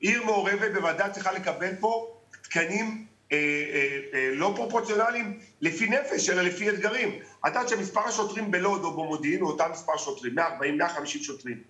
עיר 0.00 0.24
מעורבת 0.24 0.72
בוודאי 0.74 1.10
צריכה 1.12 1.32
לקבל 1.32 1.74
פה 1.80 2.16
תקנים 2.42 3.06
אה, 3.32 3.36
אה, 3.72 3.98
אה, 4.14 4.30
לא 4.34 4.52
פרופורציונליים 4.56 5.38
לפי 5.60 5.86
נפש, 5.86 6.30
אלא 6.30 6.42
לפי 6.42 6.70
אתגרים. 6.70 7.08
את 7.40 7.46
יודעת 7.46 7.68
שמספר 7.68 8.00
השוטרים 8.00 8.50
בלוד 8.50 8.84
או 8.84 8.92
במודיעין 8.92 9.40
הוא 9.40 9.50
אותם 9.50 9.64
מספר 9.72 9.96
שוטרים, 9.96 10.38
140-150 10.38 11.06
שוטרים. 11.06 11.62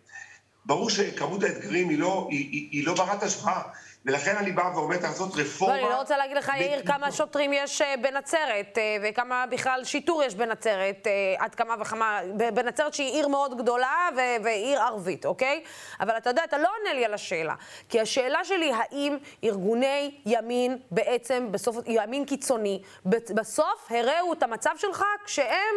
ברור 0.65 0.91
שכמות 0.91 1.43
האתגרים 1.43 1.89
היא 1.89 1.99
לא, 1.99 2.29
היא, 2.31 2.49
היא, 2.53 2.69
היא 2.73 2.87
לא 2.87 2.95
ברת 2.95 3.23
השוואה. 3.23 3.63
ולכן 4.07 4.37
אני 4.37 4.53
בא 4.53 4.71
ואומר, 4.75 4.97
צריך 4.97 5.09
לעשות 5.09 5.33
רפורמה. 5.37 5.77
לא, 5.77 5.83
אני 5.83 5.91
לא 5.91 5.99
רוצה 5.99 6.17
להגיד 6.17 6.37
לך, 6.37 6.53
יאיר, 6.57 6.87
כמה 6.87 7.13
שוטרים 7.13 7.53
יש 7.53 7.83
אה, 7.83 7.95
בנצרת, 8.03 8.79
אה, 8.79 8.97
וכמה 9.03 9.45
בכלל 9.51 9.85
שיטור 9.85 10.23
יש 10.23 10.35
בנצרת, 10.35 11.07
אה, 11.07 11.45
עד 11.45 11.55
כמה 11.55 11.75
וכמה, 11.81 12.21
בנצרת 12.55 12.95
שהיא 12.95 13.13
עיר 13.13 13.29
מאוד 13.29 13.59
גדולה 13.59 14.09
ועיר 14.45 14.81
ערבית, 14.81 15.27
אוקיי? 15.27 15.65
אבל 16.01 16.17
אתה 16.17 16.31
יודע, 16.31 16.45
אתה 16.45 16.59
לא 16.59 16.69
עונה 16.79 16.93
לי 16.93 17.05
על 17.05 17.15
השאלה. 17.15 17.55
כי 17.89 18.01
השאלה 18.01 18.45
שלי, 18.45 18.73
האם 18.73 19.17
ארגוני 19.45 20.21
ימין 20.27 20.79
בעצם, 20.91 21.49
בסוף, 21.51 21.77
ימין 21.87 22.25
קיצוני, 22.25 22.83
בסוף 23.07 23.87
הראו 23.91 24.33
את 24.33 24.43
המצב 24.43 24.71
שלך 24.77 25.05
כשהם... 25.25 25.77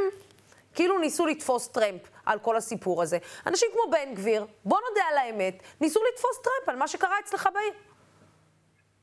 כאילו 0.76 1.00
ניסו 1.00 1.26
לתפוס 1.26 1.68
טרמפ 1.68 2.02
על 2.26 2.40
כל 2.40 2.58
הסיפור 2.58 3.04
הזה. 3.04 3.18
אנשים 3.48 3.70
כמו 3.74 3.92
בן 3.92 4.14
גביר, 4.14 4.46
בוא 4.66 4.78
נודה 4.90 5.02
על 5.12 5.18
האמת, 5.18 5.64
ניסו 5.82 6.00
לתפוס 6.14 6.38
טרמפ 6.44 6.70
על 6.70 6.76
מה 6.76 6.88
שקרה 6.88 7.16
אצלך 7.24 7.50
בעיר. 7.54 7.74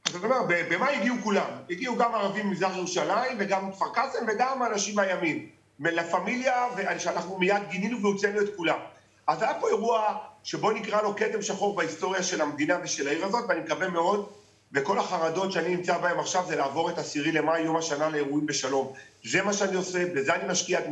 אז 0.09 0.17
אני 0.17 0.25
אומר, 0.25 0.43
במה 0.71 0.89
הגיעו 0.89 1.17
כולם? 1.23 1.51
הגיעו 1.71 1.97
גם 1.97 2.15
ערבים 2.15 2.47
ממזרח 2.47 2.77
ירושלים 2.77 3.37
וגם 3.39 3.69
מכפר 3.69 3.89
קאסם 3.95 4.25
וגם 4.29 4.63
אנשים 4.63 4.97
מהימין. 4.97 5.47
מלה 5.79 6.05
פמיליה, 6.05 6.67
שאנחנו 6.99 7.39
מיד 7.39 7.63
גינינו 7.71 8.03
והוצאנו 8.03 8.41
את 8.41 8.57
כולם. 8.57 8.79
אז 9.27 9.43
היה 9.43 9.55
פה 9.55 9.69
אירוע 9.69 10.19
שבו 10.45 10.71
נקרא 10.71 11.03
לו 11.03 11.17
כתם 11.17 11.43
שחור 11.43 11.77
בהיסטוריה 11.77 12.23
של 12.23 12.41
המדינה 12.41 12.79
ושל 12.85 13.09
העיר 13.09 13.25
הזאת, 13.25 13.45
ואני 13.49 13.61
מקווה 13.61 13.89
מאוד, 13.89 14.29
וכל 14.73 14.99
החרדות 14.99 15.53
שאני 15.53 15.77
נמצא 15.77 15.99
בהן 15.99 16.19
עכשיו 16.19 16.45
זה 16.47 16.57
לעבור 16.57 16.91
את 16.91 16.99
עשירי 16.99 17.33
למאי, 17.33 17.61
יום 17.61 17.77
השנה 17.77 18.09
לאירועים 18.09 18.47
בשלום. 18.47 18.93
זה 19.25 19.43
מה 19.43 19.53
שאני 19.53 19.77
עושה, 19.77 20.05
בזה 20.15 20.35
אני 20.35 20.49
משקיע 20.49 20.79
את 20.79 20.85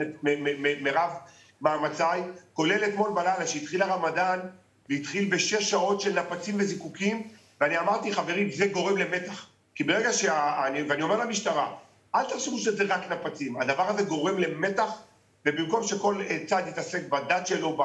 מרב 0.81 1.11
מאמציי, 1.61 2.23
כולל 2.53 2.85
אתמול 2.85 3.11
בלילה 3.15 3.47
שהתחיל 3.47 3.83
הרמדאן 3.83 4.41
והתחיל 4.89 5.31
בשש 5.31 5.71
שעות 5.71 6.01
של 6.01 6.21
נפצים 6.21 6.55
וזיקוקים, 6.59 7.29
ואני 7.61 7.79
אמרתי, 7.79 8.13
חברים, 8.13 8.51
זה 8.51 8.67
גורם 8.67 8.97
למתח. 8.97 9.47
כי 9.75 9.85
ברגע 9.85 10.13
שאני, 10.13 10.83
ואני 10.83 11.03
אומר 11.03 11.17
למשטרה, 11.17 11.75
אל 12.15 12.25
תחשבו 12.25 12.59
שזה 12.59 12.85
רק 12.89 13.13
נפצים, 13.13 13.61
הדבר 13.61 13.89
הזה 13.89 14.03
גורם 14.03 14.39
למתח, 14.39 14.91
ובמקום 15.47 15.83
שכל 15.83 16.23
צד 16.47 16.63
יתעסק 16.69 17.09
בדת 17.09 17.47
שלו, 17.47 17.79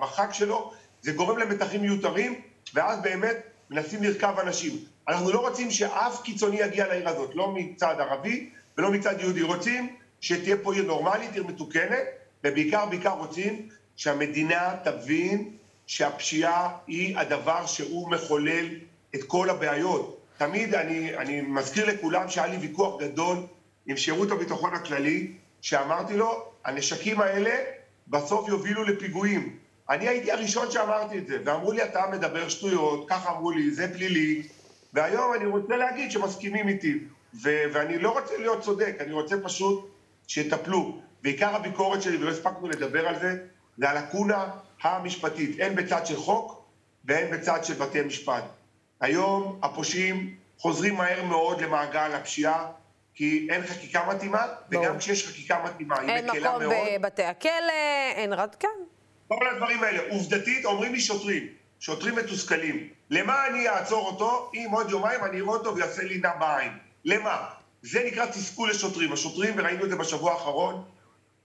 בחג 0.00 0.32
שלו, 0.32 0.72
זה 1.02 1.12
גורם 1.12 1.38
למתחים 1.38 1.80
מיותרים, 1.80 2.40
ואז 2.74 3.02
באמת 3.02 3.36
מנסים 3.70 4.02
לרכב 4.02 4.34
אנשים. 4.38 4.72
אנחנו 5.08 5.32
לא 5.32 5.48
רוצים 5.48 5.70
שאף 5.70 6.22
קיצוני 6.22 6.60
יגיע 6.60 6.86
לעיר 6.86 7.08
הזאת, 7.08 7.34
לא 7.34 7.52
מצד 7.54 7.94
ערבי 7.98 8.50
ולא 8.78 8.90
מצד 8.90 9.20
יהודי. 9.20 9.42
רוצים 9.42 9.96
שתהיה 10.20 10.56
פה 10.62 10.74
עיר 10.74 10.84
נורמלית, 10.84 11.32
עיר 11.32 11.44
מתוקנת, 11.44 12.04
ובעיקר, 12.44 12.86
בעיקר 12.86 13.10
רוצים 13.10 13.68
שהמדינה 13.96 14.74
תבין 14.84 15.50
שהפשיעה 15.86 16.76
היא 16.86 17.18
הדבר 17.18 17.66
שהוא 17.66 18.10
מחולל 18.10 18.66
את 19.14 19.22
כל 19.22 19.50
הבעיות. 19.50 20.20
תמיד 20.38 20.74
אני, 20.74 21.16
אני 21.16 21.40
מזכיר 21.40 21.86
לכולם 21.86 22.28
שהיה 22.28 22.46
לי 22.46 22.56
ויכוח 22.56 23.00
גדול 23.00 23.38
עם 23.86 23.96
שירות 23.96 24.30
הביטחון 24.30 24.74
הכללי, 24.74 25.32
שאמרתי 25.60 26.16
לו, 26.16 26.44
הנשקים 26.64 27.20
האלה 27.20 27.50
בסוף 28.08 28.48
יובילו 28.48 28.84
לפיגועים. 28.84 29.56
אני 29.90 30.08
הייתי 30.08 30.32
הראשון 30.32 30.70
שאמרתי 30.70 31.18
את 31.18 31.26
זה, 31.26 31.38
ואמרו 31.44 31.72
לי, 31.72 31.84
אתה 31.84 32.04
מדבר 32.12 32.48
שטויות, 32.48 33.08
ככה 33.08 33.30
אמרו 33.30 33.50
לי, 33.50 33.70
זה 33.70 33.94
פלילי, 33.94 34.42
והיום 34.92 35.34
אני 35.34 35.46
רוצה 35.46 35.76
להגיד 35.76 36.10
שמסכימים 36.10 36.68
איתי, 36.68 36.98
ו- 37.42 37.64
ואני 37.72 37.98
לא 37.98 38.18
רוצה 38.18 38.36
להיות 38.38 38.60
צודק, 38.60 38.96
אני 39.00 39.12
רוצה 39.12 39.36
פשוט 39.42 39.90
שיטפלו. 40.26 40.98
ועיקר 41.22 41.56
הביקורת 41.56 42.02
שלי, 42.02 42.16
ולא 42.16 42.30
הספקנו 42.30 42.68
לדבר 42.68 43.08
על 43.08 43.18
זה, 43.20 43.36
זה 43.78 43.90
הלקונה 43.90 44.46
המשפטית, 44.82 45.56
הן 45.60 45.74
בצד 45.74 46.06
של 46.06 46.16
חוק 46.16 46.62
והן 47.04 47.30
בצד 47.30 47.64
של 47.64 47.74
בתי 47.74 48.02
משפט. 48.02 48.44
היום 49.02 49.58
הפושעים 49.62 50.34
חוזרים 50.58 50.94
מהר 50.94 51.24
מאוד 51.24 51.60
למעגל 51.60 52.12
הפשיעה, 52.14 52.66
כי 53.14 53.46
אין 53.50 53.66
חקיקה 53.66 54.06
מתאימה, 54.08 54.46
וגם 54.70 54.98
כשיש 54.98 55.28
חקיקה 55.28 55.62
מתאימה, 55.64 56.00
היא 56.00 56.24
מקלה 56.24 56.58
מאוד. 56.58 56.62
אין 56.62 56.70
מקום 56.70 56.88
בבתי 56.98 57.22
הכלא, 57.22 57.72
אין 58.14 58.32
רד, 58.32 58.54
כן. 58.54 58.68
כל 59.28 59.48
הדברים 59.52 59.82
האלה. 59.82 60.02
עובדתית, 60.10 60.64
אומרים 60.64 60.92
לי 60.92 61.00
שוטרים, 61.00 61.46
שוטרים 61.80 62.16
מתוסכלים, 62.16 62.88
למה 63.10 63.46
אני 63.46 63.68
אעצור 63.68 64.06
אותו 64.06 64.50
אם 64.54 64.68
עוד 64.72 64.90
יומיים 64.90 65.24
אני 65.24 65.40
אראה 65.40 65.50
אותו 65.50 65.76
ויעשה 65.76 66.02
לי 66.02 66.18
נע 66.18 66.34
בעין? 66.34 66.72
למה? 67.04 67.48
זה 67.82 68.04
נקרא 68.06 68.26
תסכול 68.26 68.70
לשוטרים. 68.70 69.12
השוטרים, 69.12 69.54
וראינו 69.56 69.84
את 69.84 69.90
זה 69.90 69.96
בשבוע 69.96 70.32
האחרון, 70.32 70.84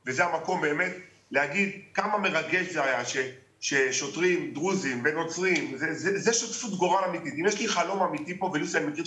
וזה 0.05 0.25
המקום 0.25 0.61
באמת 0.61 0.91
להגיד 1.31 1.71
כמה 1.93 2.17
מרגש 2.17 2.65
זה 2.65 2.83
היה 2.83 3.05
ש, 3.05 3.17
ששוטרים 3.61 4.51
דרוזים 4.53 5.01
ונוצרים, 5.05 5.77
זה, 5.77 5.93
זה, 5.93 6.19
זה 6.19 6.33
שותפות 6.33 6.71
גורל 6.77 7.03
אמיתית. 7.09 7.33
אם 7.39 7.45
יש 7.45 7.59
לי 7.59 7.67
חלום 7.67 8.03
אמיתי 8.03 8.37
פה, 8.37 8.51
ולוסי, 8.53 8.77
אני 8.77 8.85
מכיר 8.85 9.03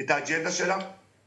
את 0.00 0.10
האג'נדה 0.10 0.50
שלה, 0.52 0.78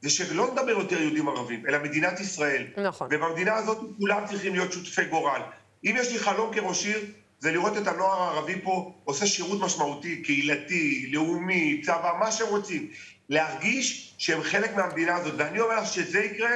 זה 0.01 0.09
שלא 0.09 0.51
נדבר 0.51 0.69
יותר 0.69 1.01
יהודים 1.01 1.29
ערבים, 1.29 1.67
אלא 1.67 1.83
מדינת 1.83 2.19
ישראל. 2.19 2.67
נכון. 2.77 3.07
ובמדינה 3.11 3.55
הזאת 3.55 3.77
כולם 3.99 4.23
צריכים 4.27 4.53
להיות 4.53 4.73
שותפי 4.73 5.05
גורל. 5.05 5.41
אם 5.85 5.95
יש 5.97 6.11
לי 6.11 6.19
חלום 6.19 6.53
כראש 6.53 6.85
עיר, 6.85 7.05
זה 7.39 7.51
לראות 7.51 7.77
את 7.77 7.87
הנוער 7.87 8.21
הערבי 8.21 8.61
פה 8.63 8.93
עושה 9.03 9.27
שירות 9.27 9.61
משמעותי, 9.61 10.21
קהילתי, 10.21 11.09
לאומי, 11.11 11.81
צבא, 11.85 12.11
מה 12.19 12.31
שהם 12.31 12.47
רוצים. 12.47 12.89
להרגיש 13.29 14.13
שהם 14.17 14.43
חלק 14.43 14.75
מהמדינה 14.75 15.15
הזאת. 15.15 15.33
ואני 15.37 15.59
אומר 15.59 15.81
לך 15.81 15.87
שזה 15.87 16.19
יקרה, 16.19 16.51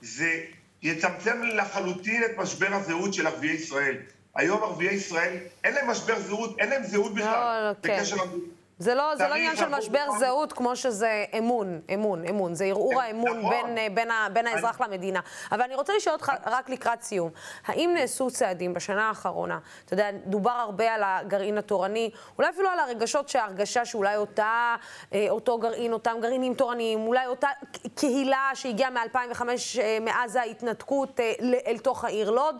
זה 0.00 0.40
יצמצם 0.82 1.42
לחלוטין 1.42 2.24
את 2.24 2.30
משבר 2.38 2.74
הזהות 2.74 3.14
של 3.14 3.26
ערביי 3.26 3.50
ישראל. 3.50 3.96
היום 4.36 4.62
ערביי 4.62 4.94
ישראל, 4.94 5.36
אין 5.64 5.74
להם 5.74 5.90
משבר 5.90 6.18
זהות, 6.20 6.58
אין 6.58 6.68
להם 6.68 6.82
זהות 6.82 7.14
בכלל. 7.14 7.24
לא, 7.62 7.68
לא, 7.68 7.74
כן. 7.82 8.02
זה 8.78 8.94
לא, 8.94 9.16
זה 9.16 9.28
לא 9.28 9.34
עניין 9.34 9.56
של 9.56 9.68
משבר 9.68 10.04
זהות 10.18 10.52
כמו 10.52 10.76
שזה 10.76 11.24
אמון, 11.38 11.80
אמון, 11.94 12.24
אמון. 12.30 12.54
זה 12.54 12.64
ערעור 12.64 12.94
כן, 12.94 13.00
האמון 13.00 13.38
נכון. 13.38 13.50
בין, 13.50 13.78
אה, 13.78 13.86
בין, 13.94 14.08
בין 14.32 14.46
האזרח 14.46 14.80
אני... 14.80 14.88
למדינה. 14.88 15.20
אבל 15.52 15.62
אני 15.62 15.74
רוצה 15.74 15.92
לשאול 15.96 16.14
אותך 16.14 16.32
רק 16.46 16.68
לקראת 16.68 17.02
סיום. 17.02 17.30
האם 17.66 17.90
נעשו 17.94 18.30
צעדים 18.30 18.74
בשנה 18.74 19.08
האחרונה? 19.08 19.58
אתה 19.84 19.94
יודע, 19.94 20.10
דובר 20.26 20.50
הרבה 20.50 20.94
על 20.94 21.02
הגרעין 21.04 21.58
התורני, 21.58 22.10
אולי 22.38 22.50
אפילו 22.50 22.68
על 22.68 22.78
הרגשות 22.78 23.28
שההרגשה 23.28 23.84
שאולי 23.84 24.16
אותה, 24.16 24.76
אה, 25.12 25.26
אותו 25.30 25.58
גרעין, 25.58 25.92
אותם 25.92 26.16
גרעינים 26.20 26.54
תורניים, 26.54 27.06
אולי 27.06 27.26
אותה 27.26 27.48
קהילה 27.94 28.50
שהגיעה 28.54 28.90
מ-2005, 28.90 29.42
אה, 29.80 29.98
מאז 30.00 30.36
ההתנתקות, 30.36 31.20
אל 31.66 31.78
תוך 31.78 32.04
העיר 32.04 32.30
לוד, 32.30 32.56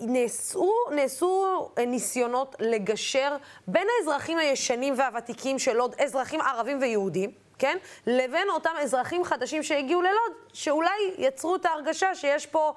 נעשו, 0.00 0.72
נעשו 0.90 1.68
ניסיונות 1.86 2.56
לגשר 2.60 3.36
בין 3.66 3.86
האזרחים 3.98 4.38
הישנים 4.38 4.79
השנים 4.80 4.94
והוותיקים 4.98 5.58
של 5.58 5.72
לוד, 5.72 5.94
אזרחים 6.04 6.40
ערבים 6.40 6.78
ויהודים, 6.80 7.30
כן? 7.58 7.76
לבין 8.06 8.48
אותם 8.50 8.70
אזרחים 8.82 9.24
חדשים 9.24 9.62
שהגיעו 9.62 10.02
ללוד, 10.02 10.32
שאולי 10.52 11.14
יצרו 11.18 11.56
את 11.56 11.66
ההרגשה 11.66 12.14
שיש 12.14 12.46
פה 12.46 12.74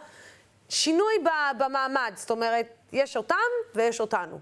שינוי 0.69 1.13
במעמד. 1.57 2.11
זאת 2.15 2.31
אומרת, 2.31 2.67
יש 2.91 3.17
אותם 3.17 3.35
ויש 3.75 3.99
אותנו. 3.99 4.39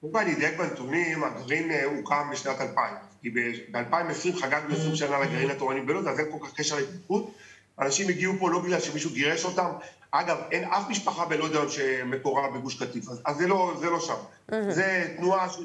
קודם 0.00 0.12
כל 0.12 0.18
אני 0.18 0.34
אדייק 0.34 0.58
בנתונים, 0.58 1.24
הגרעין 1.24 1.70
אה, 1.70 1.84
הוקם 1.84 2.30
בשנת 2.32 2.60
2000. 2.60 2.94
כי 3.22 3.30
ב-2020 3.30 4.40
חגגנו 4.40 4.74
20 4.74 4.94
שנה 4.94 5.20
לגרעין 5.20 5.50
התורני 5.50 5.80
בלוד, 5.80 6.06
אז 6.06 6.20
אין 6.20 6.26
כל 6.32 6.46
כך 6.46 6.54
קשר 6.54 6.76
להתנתקות. 6.76 7.34
אנשים 7.78 8.08
הגיעו 8.08 8.34
פה 8.38 8.50
לא 8.50 8.58
בגלל 8.58 8.80
שמישהו 8.80 9.10
גירש 9.10 9.44
אותם. 9.44 9.70
אגב, 10.14 10.36
אין 10.50 10.64
אף 10.64 10.88
משפחה 10.88 11.24
בלוד 11.24 11.52
היום 11.52 11.68
שמקורה 11.68 12.50
בגוש 12.50 12.82
קטיף, 12.82 13.08
אז, 13.08 13.22
אז 13.24 13.36
זה, 13.36 13.46
לא, 13.46 13.74
זה 13.80 13.90
לא 13.90 14.00
שם. 14.00 14.14
Mm-hmm. 14.14 14.54
זה 14.70 15.14
תנועה 15.16 15.48
של, 15.48 15.62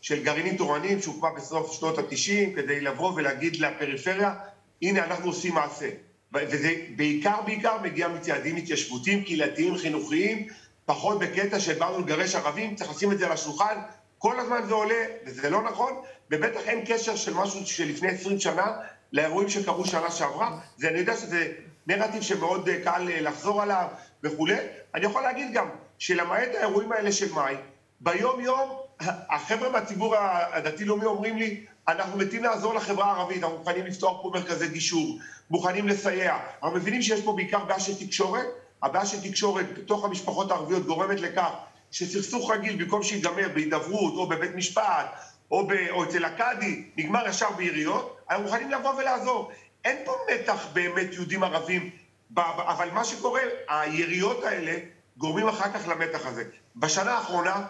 של 0.00 0.24
גרעינים 0.24 0.56
תורניים 0.56 1.02
שהוקמה 1.02 1.30
בסוף 1.36 1.72
שנות 1.72 1.98
ה-90 1.98 2.56
כדי 2.56 2.80
לבוא 2.80 3.12
ולהגיד 3.16 3.56
לפריפריה, 3.56 4.34
הנה 4.82 5.04
אנחנו 5.04 5.26
עושים 5.26 5.54
מעשה. 5.54 5.88
וזה 6.32 6.74
בעיקר 6.96 7.40
בעיקר 7.46 7.76
מגיע 7.82 8.08
מצעדים 8.08 8.56
התיישבותיים, 8.56 9.24
קהילתיים, 9.24 9.76
חינוכיים, 9.76 10.48
פחות 10.86 11.18
בקטע 11.18 11.60
שבאנו 11.60 12.00
לגרש 12.00 12.34
ערבים, 12.34 12.74
צריך 12.74 12.90
לשים 12.90 13.12
את 13.12 13.18
זה 13.18 13.26
על 13.26 13.32
השולחן, 13.32 13.74
כל 14.18 14.40
הזמן 14.40 14.60
זה 14.68 14.74
עולה, 14.74 15.04
וזה 15.26 15.50
לא 15.50 15.62
נכון, 15.62 15.92
ובטח 16.30 16.60
אין 16.66 16.84
קשר 16.86 17.16
של 17.16 17.34
משהו 17.34 17.66
שלפני 17.66 18.08
20 18.08 18.40
שנה 18.40 18.66
לאירועים 19.12 19.48
שקרו 19.48 19.86
שנה 19.86 20.10
שעברה. 20.10 20.58
זה, 20.76 20.88
אני 20.88 20.98
יודע 20.98 21.16
שזה 21.16 21.52
נרטיב 21.88 22.22
שמאוד 22.22 22.68
אה, 22.68 22.84
קל 22.84 23.08
אה, 23.10 23.20
לחזור 23.20 23.62
עליו 23.62 23.86
וכולי. 24.22 24.56
אני 24.94 25.06
יכול 25.06 25.22
להגיד 25.22 25.52
גם 25.52 25.68
שלמעט 25.98 26.48
האירועים 26.54 26.92
האלה 26.92 27.12
של 27.12 27.32
מאי, 27.32 27.54
ביום 28.00 28.40
יום 28.40 28.70
החבר'ה 29.00 29.70
מהציבור 29.70 30.14
הדתי-לאומי 30.52 31.04
אומרים 31.04 31.36
לי, 31.36 31.64
אנחנו 31.88 32.18
מתים 32.18 32.44
לעזור 32.44 32.74
לחברה 32.74 33.06
הערבית, 33.06 33.42
אנחנו 33.42 33.58
מוכנים 33.58 33.86
לפתוח 33.86 34.22
פה 34.22 34.30
מרכזי 34.34 34.68
גישור, 34.68 35.18
מוכנים 35.50 35.88
לסייע. 35.88 36.38
אנחנו 36.62 36.76
מבינים 36.76 37.02
שיש 37.02 37.20
פה 37.20 37.32
בעיקר 37.32 37.64
בעיה 37.64 37.80
של 37.80 38.06
תקשורת, 38.06 38.46
הבעיה 38.82 39.06
של 39.06 39.28
תקשורת 39.28 39.78
בתוך 39.78 40.04
המשפחות 40.04 40.50
הערביות 40.50 40.86
גורמת 40.86 41.20
לכך 41.20 41.50
שסכסוך 41.90 42.50
רגיל, 42.50 42.84
במקום 42.84 43.02
שיגמר 43.02 43.48
בהידברות 43.54 44.14
או 44.14 44.28
בבית 44.28 44.54
משפט 44.54 45.06
או, 45.50 45.66
ב, 45.66 45.72
או 45.90 46.04
אצל 46.04 46.24
הקאדי, 46.24 46.84
נגמר 46.96 47.28
ישר 47.28 47.50
ביריות, 47.50 48.16
אנחנו 48.30 48.44
מוכנים 48.44 48.70
לבוא 48.70 48.94
ולעזור. 48.94 49.50
אין 49.84 49.96
פה 50.04 50.16
מתח 50.34 50.66
באמת 50.72 51.06
יהודים 51.12 51.42
ערבים, 51.44 51.90
אבל 52.36 52.90
מה 52.90 53.04
שקורה, 53.04 53.40
היריות 53.68 54.44
האלה 54.44 54.78
גורמים 55.16 55.48
אחר 55.48 55.72
כך 55.72 55.88
למתח 55.88 56.26
הזה. 56.26 56.44
בשנה 56.76 57.12
האחרונה, 57.12 57.66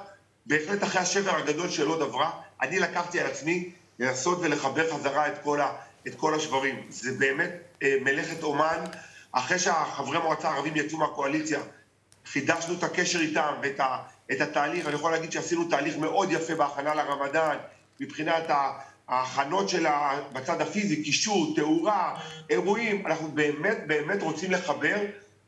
בהחלט 0.47 0.83
אחרי 0.83 1.01
השבר 1.01 1.37
הגדול 1.37 1.69
של 1.71 1.87
עוד 1.87 2.03
עברה, 2.03 2.31
אני 2.63 2.79
לקחתי 2.79 3.21
על 3.21 3.27
עצמי 3.27 3.73
לנסות 3.99 4.39
ולחבר 4.41 4.93
חזרה 4.93 5.29
את 5.29 5.43
כל, 5.43 5.61
ה, 5.61 5.73
את 6.07 6.15
כל 6.15 6.35
השברים. 6.35 6.87
זה 6.89 7.13
באמת 7.19 7.51
אה, 7.83 7.97
מלאכת 8.01 8.43
אומן. 8.43 8.85
אחרי 9.33 9.59
שהחברי 9.59 10.19
מועצה 10.19 10.49
הערבים 10.49 10.77
יצאו 10.77 10.99
מהקואליציה, 10.99 11.61
חידשנו 12.27 12.75
את 12.75 12.83
הקשר 12.83 13.21
איתם 13.21 13.55
ואת 13.63 13.81
ה, 13.81 13.99
את 14.33 14.41
התהליך. 14.41 14.87
אני 14.87 14.95
יכול 14.95 15.11
להגיד 15.11 15.33
שעשינו 15.33 15.65
תהליך 15.71 15.97
מאוד 15.97 16.33
יפה 16.33 16.55
בהכנה 16.55 16.95
לרמדאן, 16.95 17.57
מבחינת 18.01 18.45
ההכנות 19.09 19.69
שלה 19.69 20.21
בצד 20.33 20.61
הפיזי, 20.61 21.03
קישור, 21.03 21.53
תאורה, 21.57 22.21
אירועים. 22.51 23.07
אנחנו 23.07 23.29
באמת 23.29 23.79
באמת 23.87 24.23
רוצים 24.23 24.51
לחבר, 24.51 24.97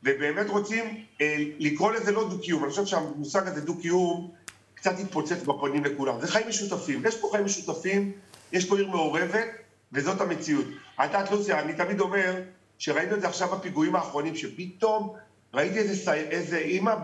ובאמת 0.03 0.49
רוצים 0.49 1.03
אה, 1.21 1.35
לקרוא 1.59 1.91
לזה 1.91 2.11
לא 2.11 2.29
דו-קיום. 2.29 2.63
אני 2.63 2.69
חושב 2.69 2.85
שהמושג 2.85 3.47
הזה 3.47 3.61
דו-קיום 3.61 4.31
קצת 4.73 4.99
התפוצץ 4.99 5.43
בפנים 5.43 5.85
לכולם. 5.85 6.21
זה 6.21 6.27
חיים 6.27 6.47
משותפים. 6.47 7.01
יש 7.05 7.21
פה 7.21 7.27
חיים 7.31 7.45
משותפים, 7.45 8.11
יש 8.51 8.65
פה 8.65 8.77
עיר 8.77 8.87
מעורבת, 8.87 9.47
וזאת 9.93 10.21
המציאות. 10.21 10.65
את 10.95 11.05
יודעת, 11.05 11.31
לוסיה, 11.31 11.59
אני 11.59 11.73
תמיד 11.73 11.99
אומר, 11.99 12.41
שראינו 12.77 13.15
את 13.15 13.21
זה 13.21 13.27
עכשיו 13.27 13.47
בפיגועים 13.47 13.95
האחרונים, 13.95 14.35
שפתאום 14.35 15.15
ראיתי 15.53 15.79
איזה, 15.79 15.95
סי... 15.95 16.11
איזה 16.11 16.57
אימא 16.57 16.95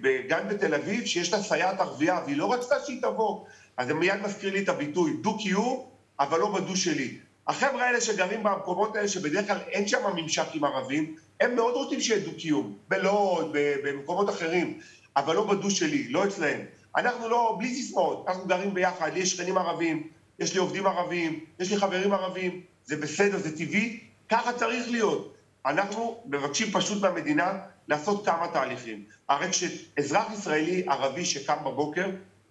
בגן 0.00 0.48
בתל 0.48 0.74
אביב 0.74 1.04
שיש 1.04 1.32
לה 1.32 1.42
סייעת 1.42 1.80
ערבייה, 1.80 2.20
והיא 2.24 2.36
לא 2.36 2.52
רצתה 2.52 2.74
שהיא 2.86 3.02
תבוא. 3.02 3.44
אז 3.76 3.86
זה 3.86 3.94
מיד 3.94 4.22
מזכיר 4.22 4.52
לי 4.52 4.62
את 4.62 4.68
הביטוי, 4.68 5.12
דו-קיום, 5.20 5.89
אבל 6.20 6.40
לא 6.40 6.52
בדו 6.54 6.76
שלי. 6.76 7.18
החבר'ה 7.46 7.86
האלה 7.86 8.00
שגרים 8.00 8.42
במקומות 8.42 8.96
האלה, 8.96 9.08
שבדרך 9.08 9.46
כלל 9.46 9.58
אין 9.68 9.88
שם 9.88 9.98
ממשק 10.16 10.46
עם 10.54 10.64
ערבים, 10.64 11.16
הם 11.40 11.54
מאוד 11.54 11.74
רוצים 11.74 12.00
שיהיה 12.00 12.20
דו-קיום, 12.20 12.76
בלוד, 12.88 13.56
במקומות 13.84 14.30
אחרים, 14.30 14.80
אבל 15.16 15.34
לא 15.34 15.46
בדו 15.46 15.70
שלי, 15.70 16.08
לא 16.08 16.24
אצלהם. 16.24 16.60
אנחנו 16.96 17.28
לא, 17.28 17.56
בלי 17.58 17.74
סיסמאות, 17.74 18.24
אנחנו 18.28 18.46
גרים 18.46 18.74
ביחד, 18.74 19.14
לי 19.14 19.20
יש 19.20 19.30
שכנים 19.30 19.58
ערבים, 19.58 20.08
יש 20.38 20.52
לי 20.52 20.58
עובדים 20.58 20.86
ערבים, 20.86 21.40
יש 21.60 21.70
לי 21.70 21.76
חברים 21.76 22.12
ערבים, 22.12 22.60
זה 22.84 22.96
בסדר, 22.96 23.38
זה 23.38 23.56
טבעי, 23.56 24.00
ככה 24.28 24.52
צריך 24.52 24.90
להיות. 24.90 25.34
אנחנו 25.66 26.22
מבקשים 26.26 26.70
פשוט 26.72 27.02
מהמדינה 27.02 27.58
לעשות 27.88 28.26
כמה 28.26 28.48
תהליכים. 28.48 29.04
הרי 29.28 29.50
כשאזרח 29.50 30.32
ישראלי 30.32 30.84
ערבי 30.88 31.24
שקם 31.24 31.56
בבוקר, 31.64 32.06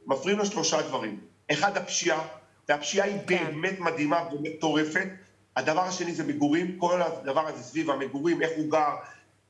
מפריעים 0.06 0.40
לו 0.40 0.46
שלושה 0.46 0.82
דברים. 0.82 1.20
אחד, 1.52 1.78
הפשיעה, 1.78 2.28
והפשיעה 2.70 3.08
היא 3.08 3.18
כן. 3.28 3.46
באמת 3.46 3.80
מדהימה 3.80 4.24
ומטורפת. 4.32 5.08
הדבר 5.56 5.82
השני 5.82 6.14
זה 6.14 6.24
מגורים, 6.24 6.78
כל 6.78 7.02
הדבר 7.02 7.48
הזה 7.48 7.64
סביב 7.64 7.90
המגורים, 7.90 8.41
איך 8.41 8.52
הוא 8.58 8.72
גר, 8.72 8.96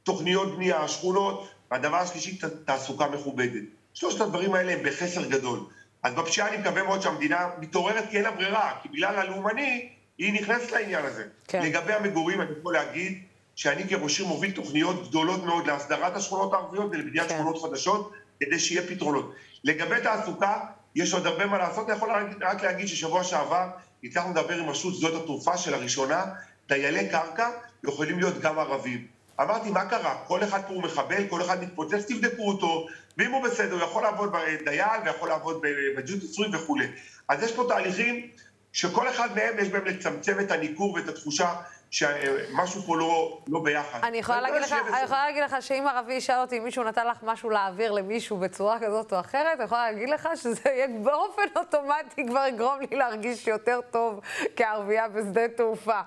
תוכניות 0.03 0.55
בנייה, 0.55 0.87
שכונות, 0.87 1.47
והדבר 1.71 1.97
השלישי, 1.97 2.39
תעסוקה 2.65 3.07
מכובדת. 3.07 3.63
שלושת 3.93 4.21
הדברים 4.21 4.53
האלה 4.53 4.73
הם 4.73 4.79
בחסר 4.83 5.25
גדול. 5.25 5.59
אז 6.03 6.13
בפשיעה 6.13 6.47
אני 6.47 6.57
מקווה 6.57 6.83
מאוד 6.83 7.01
שהמדינה 7.01 7.49
מתעוררת 7.59 8.03
כי 8.09 8.17
אין 8.17 8.23
לה 8.23 8.31
ברירה, 8.31 8.79
כי 8.81 8.89
בגלל 8.89 9.15
הלאומני 9.15 9.89
היא 10.17 10.33
נכנסת 10.33 10.71
לעניין 10.71 11.05
הזה. 11.05 11.23
כן. 11.47 11.61
לגבי 11.63 11.93
המגורים 11.93 12.41
אני 12.41 12.49
יכול 12.59 12.73
להגיד 12.73 13.23
שאני 13.55 13.87
כראש 13.87 14.19
עיר 14.19 14.27
מוביל 14.27 14.51
תוכניות 14.51 15.09
גדולות 15.09 15.43
מאוד 15.43 15.67
להסדרת 15.67 16.15
השכונות 16.15 16.53
הערביות 16.53 16.91
ולבניית 16.91 17.27
כן. 17.27 17.35
שכונות 17.35 17.61
חדשות, 17.61 18.11
כדי 18.39 18.59
שיהיה 18.59 18.87
פתרונות. 18.87 19.33
לגבי 19.63 20.01
תעסוקה, 20.03 20.59
יש 20.95 21.13
עוד 21.13 21.25
הרבה 21.25 21.45
מה 21.45 21.57
לעשות, 21.57 21.89
אני 21.89 21.97
יכול 21.97 22.09
רק 22.41 22.63
להגיד 22.63 22.87
ששבוע 22.87 23.23
שעבר 23.23 23.69
הצלחנו 24.03 24.31
לדבר 24.31 24.53
עם 24.53 24.69
רשות 24.69 24.95
שדות 24.95 25.23
התעופה 25.23 25.57
שלראשונה, 25.57 26.25
דיילי 26.67 27.09
קרקע 27.09 27.49
יכולים 27.83 28.19
להיות 28.19 28.39
גם 28.39 28.59
ערבים. 28.59 29.07
אמרתי, 29.41 29.69
מה 29.69 29.85
קרה? 29.85 30.15
כל 30.27 30.43
אחד 30.43 30.61
פה 30.61 30.73
הוא 30.73 30.83
מחבל, 30.83 31.27
כל 31.29 31.41
אחד 31.41 31.63
מתפוצץ, 31.63 32.05
תבדקו 32.07 32.47
אותו, 32.47 32.87
ואם 33.17 33.31
הוא 33.31 33.43
בסדר, 33.43 33.73
הוא 33.73 33.83
יכול 33.83 34.03
לעבוד 34.03 34.31
בדייל 34.61 35.01
ויכול 35.05 35.29
לעבוד 35.29 35.61
בג'וטי 35.97 36.27
סורי 36.27 36.55
וכולי. 36.55 36.87
אז 37.27 37.43
יש 37.43 37.51
פה 37.51 37.65
תהליכים 37.67 38.27
שכל 38.73 39.09
אחד 39.09 39.35
מהם 39.35 39.59
יש 39.59 39.67
בהם 39.67 39.85
לצמצם 39.85 40.39
את 40.39 40.51
הניכור 40.51 40.93
ואת 40.93 41.09
התחושה 41.09 41.53
שמשהו 41.91 42.81
פה 42.81 42.97
לא, 42.97 43.39
לא 43.47 43.59
ביחד. 43.63 43.99
אני 44.03 44.17
יכולה, 44.17 44.41
להגיד 44.41 44.61
לך, 44.61 44.75
אני 44.93 45.03
יכולה 45.03 45.25
להגיד 45.25 45.43
לך 45.43 45.55
שאם 45.59 45.87
ערבי 45.87 46.13
ישאל 46.13 46.39
אותי 46.39 46.57
אם 46.57 46.63
מישהו 46.63 46.83
נתן 46.83 47.07
לך 47.07 47.17
משהו 47.23 47.49
להעביר 47.49 47.91
למישהו 47.91 48.37
בצורה 48.37 48.79
כזאת 48.79 49.13
או 49.13 49.19
אחרת, 49.19 49.57
אני 49.57 49.63
יכולה 49.63 49.91
להגיד 49.91 50.09
לך 50.09 50.29
שזה 50.35 50.61
יהיה 50.65 50.87
באופן 51.03 51.41
אוטומטי 51.55 52.27
כבר 52.27 52.45
יגרום 52.47 52.79
לי 52.79 52.97
להרגיש 52.97 53.47
יותר 53.47 53.79
טוב 53.91 54.19
כערבייה 54.55 55.07
בשדה 55.07 55.47
תעופה. 55.47 55.99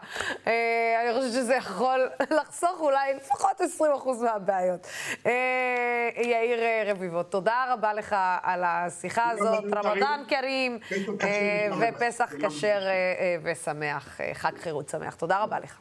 אה, 0.46 1.02
אני 1.04 1.14
חושבת 1.14 1.32
שזה 1.32 1.54
יכול 1.54 2.08
לחסוך 2.38 2.80
אולי 2.80 3.14
לפחות 3.14 3.60
20% 3.60 4.22
מהבעיות. 4.22 4.86
אה, 5.26 6.08
יאיר 6.16 6.62
אה, 6.62 6.82
רביבו, 6.86 7.22
תודה 7.22 7.64
רבה 7.68 7.94
לך 7.94 8.16
על 8.42 8.64
השיחה 8.66 9.30
הזאת. 9.30 9.64
רמדאן 9.74 10.22
קרים 10.28 10.78
ופסח 11.80 12.32
כשר 12.42 12.80
ושמח, 13.42 14.20
חג 14.32 14.58
חירות 14.58 14.88
שמח. 14.88 15.14
תודה 15.14 15.38
רבה 15.38 15.58
לך. 15.60 15.71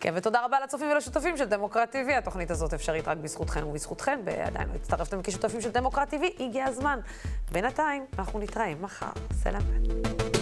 כן, 0.00 0.12
ותודה 0.16 0.44
רבה 0.44 0.60
לצופים 0.60 0.90
ולשותפים 0.90 1.36
של 1.36 1.44
דמוקרט 1.44 1.94
TV. 1.96 2.12
התוכנית 2.12 2.50
הזאת 2.50 2.74
אפשרית 2.74 3.08
רק 3.08 3.18
בזכותכם 3.18 3.66
ובזכותכם, 3.66 4.20
ועדיין 4.24 4.68
לא 4.68 4.74
הצטרפתם 4.74 5.22
כשותפים 5.22 5.60
של 5.60 5.70
דמוקרט 5.70 6.14
TV, 6.14 6.42
הגיע 6.42 6.64
הזמן. 6.64 7.00
בינתיים, 7.52 8.04
אנחנו 8.18 8.38
נתראה 8.38 8.74
מחר. 8.80 9.10
סלאם. 9.32 10.39